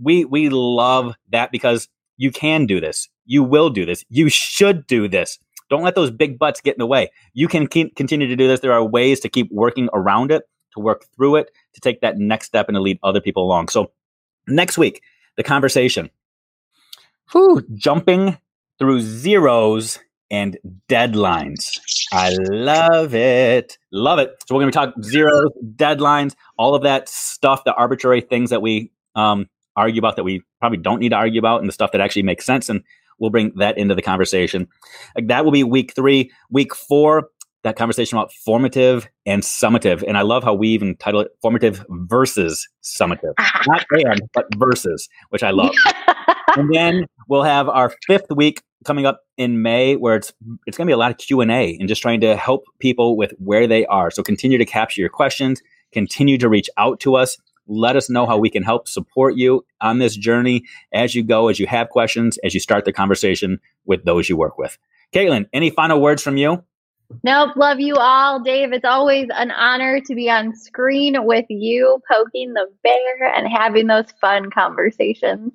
we 0.01 0.25
we 0.25 0.49
love 0.49 1.15
that 1.31 1.53
because 1.53 1.87
you 2.17 2.31
can 2.31 2.65
do 2.65 2.81
this. 2.81 3.07
You 3.25 3.43
will 3.43 3.69
do 3.69 3.85
this. 3.85 4.03
You 4.09 4.27
should 4.27 4.85
do 4.87 5.07
this. 5.07 5.39
Don't 5.69 5.83
let 5.83 5.95
those 5.95 6.11
big 6.11 6.37
butts 6.37 6.59
get 6.59 6.75
in 6.75 6.79
the 6.79 6.85
way. 6.85 7.11
You 7.33 7.47
can 7.47 7.65
keep, 7.65 7.95
continue 7.95 8.27
to 8.27 8.35
do 8.35 8.47
this. 8.47 8.59
There 8.59 8.73
are 8.73 8.83
ways 8.83 9.21
to 9.21 9.29
keep 9.29 9.49
working 9.49 9.87
around 9.93 10.29
it, 10.29 10.43
to 10.73 10.81
work 10.81 11.05
through 11.15 11.37
it, 11.37 11.49
to 11.73 11.79
take 11.79 12.01
that 12.01 12.17
next 12.17 12.47
step 12.47 12.67
and 12.67 12.75
to 12.75 12.81
lead 12.81 12.99
other 13.01 13.21
people 13.21 13.43
along. 13.43 13.69
So 13.69 13.91
next 14.47 14.77
week, 14.77 15.01
the 15.37 15.43
conversation. 15.43 16.09
Whew, 17.31 17.65
jumping 17.73 18.37
through 18.77 19.01
zeros 19.01 19.99
and 20.33 20.57
deadlines. 20.89 21.79
I 22.11 22.35
love 22.49 23.13
it. 23.13 23.77
Love 23.91 24.17
it. 24.17 24.35
So 24.47 24.55
we're 24.55 24.61
going 24.61 24.71
to 24.71 24.75
talk 24.75 24.95
zeros, 25.03 25.51
deadlines, 25.75 26.33
all 26.57 26.73
of 26.73 26.81
that 26.81 27.07
stuff, 27.07 27.63
the 27.65 27.73
arbitrary 27.75 28.21
things 28.21 28.49
that 28.49 28.59
we 28.59 28.91
um, 29.13 29.45
argue 29.75 29.99
about 29.99 30.15
that 30.15 30.23
we 30.23 30.41
probably 30.59 30.79
don't 30.79 30.99
need 30.99 31.09
to 31.09 31.15
argue 31.15 31.37
about, 31.37 31.59
and 31.59 31.69
the 31.69 31.73
stuff 31.73 31.91
that 31.91 32.01
actually 32.01 32.23
makes 32.23 32.47
sense. 32.47 32.67
And 32.67 32.83
we'll 33.19 33.29
bring 33.29 33.53
that 33.57 33.77
into 33.77 33.93
the 33.93 34.01
conversation. 34.01 34.67
That 35.23 35.45
will 35.45 35.51
be 35.51 35.63
week 35.63 35.93
three. 35.95 36.31
Week 36.49 36.73
four, 36.73 37.29
that 37.63 37.75
conversation 37.75 38.17
about 38.17 38.33
formative 38.33 39.07
and 39.27 39.43
summative. 39.43 40.03
And 40.07 40.17
I 40.17 40.23
love 40.23 40.43
how 40.43 40.55
we 40.55 40.69
even 40.69 40.95
title 40.97 41.21
it 41.21 41.29
formative 41.43 41.85
versus 41.89 42.67
summative. 42.81 43.33
Not 43.67 43.85
and, 43.91 44.21
but 44.33 44.47
versus, 44.55 45.07
which 45.29 45.43
I 45.43 45.51
love. 45.51 45.75
and 46.57 46.73
then 46.73 47.05
we'll 47.27 47.43
have 47.43 47.69
our 47.69 47.93
fifth 48.07 48.31
week 48.35 48.63
coming 48.83 49.05
up 49.05 49.21
in 49.37 49.61
May 49.61 49.95
where 49.95 50.15
it's 50.15 50.33
it's 50.65 50.77
going 50.77 50.85
to 50.85 50.89
be 50.89 50.93
a 50.93 50.97
lot 50.97 51.11
of 51.11 51.17
Q&A 51.17 51.77
and 51.79 51.87
just 51.87 52.01
trying 52.01 52.21
to 52.21 52.35
help 52.35 52.63
people 52.79 53.17
with 53.17 53.33
where 53.39 53.67
they 53.67 53.85
are. 53.87 54.11
So 54.11 54.23
continue 54.23 54.57
to 54.57 54.65
capture 54.65 55.01
your 55.01 55.09
questions, 55.09 55.61
continue 55.91 56.37
to 56.37 56.49
reach 56.49 56.69
out 56.77 56.99
to 57.01 57.15
us. 57.15 57.37
Let 57.67 57.95
us 57.95 58.09
know 58.09 58.25
how 58.25 58.37
we 58.37 58.49
can 58.49 58.63
help 58.63 58.87
support 58.89 59.35
you 59.35 59.65
on 59.79 59.99
this 59.99 60.17
journey 60.17 60.63
as 60.93 61.15
you 61.15 61.23
go, 61.23 61.47
as 61.47 61.59
you 61.59 61.67
have 61.67 61.89
questions, 61.89 62.37
as 62.43 62.53
you 62.53 62.59
start 62.59 62.83
the 62.83 62.91
conversation 62.91 63.59
with 63.85 64.03
those 64.03 64.27
you 64.27 64.35
work 64.35 64.57
with. 64.57 64.77
Caitlin, 65.13 65.47
any 65.53 65.69
final 65.69 66.01
words 66.01 66.21
from 66.21 66.35
you? 66.35 66.63
Nope, 67.23 67.55
love 67.55 67.79
you 67.79 67.95
all. 67.95 68.41
Dave, 68.41 68.73
it's 68.73 68.85
always 68.85 69.27
an 69.33 69.51
honor 69.51 70.01
to 70.01 70.15
be 70.15 70.29
on 70.29 70.55
screen 70.55 71.25
with 71.25 71.45
you, 71.49 72.01
poking 72.11 72.53
the 72.53 72.67
bear 72.83 73.33
and 73.35 73.47
having 73.47 73.87
those 73.87 74.11
fun 74.19 74.49
conversations. 74.49 75.51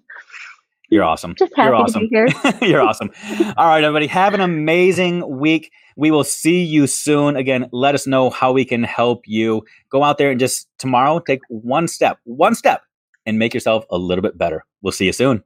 You're 0.90 1.04
awesome. 1.04 1.34
Just 1.38 1.52
happy 1.54 1.66
You're 1.66 1.74
awesome. 1.74 2.02
to 2.02 2.08
be 2.08 2.16
here. 2.16 2.58
You're 2.70 2.80
awesome. 2.80 3.10
All 3.56 3.66
right, 3.68 3.84
everybody, 3.84 4.06
have 4.06 4.32
an 4.34 4.40
amazing 4.40 5.38
week. 5.38 5.70
We 5.96 6.10
will 6.10 6.24
see 6.24 6.62
you 6.62 6.86
soon. 6.86 7.36
Again, 7.36 7.68
let 7.72 7.94
us 7.94 8.06
know 8.06 8.30
how 8.30 8.52
we 8.52 8.64
can 8.64 8.84
help 8.84 9.22
you. 9.26 9.62
Go 9.90 10.02
out 10.02 10.16
there 10.18 10.30
and 10.30 10.40
just 10.40 10.68
tomorrow 10.78 11.18
take 11.20 11.40
one 11.48 11.88
step, 11.88 12.18
one 12.24 12.54
step, 12.54 12.82
and 13.26 13.38
make 13.38 13.52
yourself 13.52 13.84
a 13.90 13.98
little 13.98 14.22
bit 14.22 14.38
better. 14.38 14.64
We'll 14.80 14.92
see 14.92 15.06
you 15.06 15.12
soon. 15.12 15.42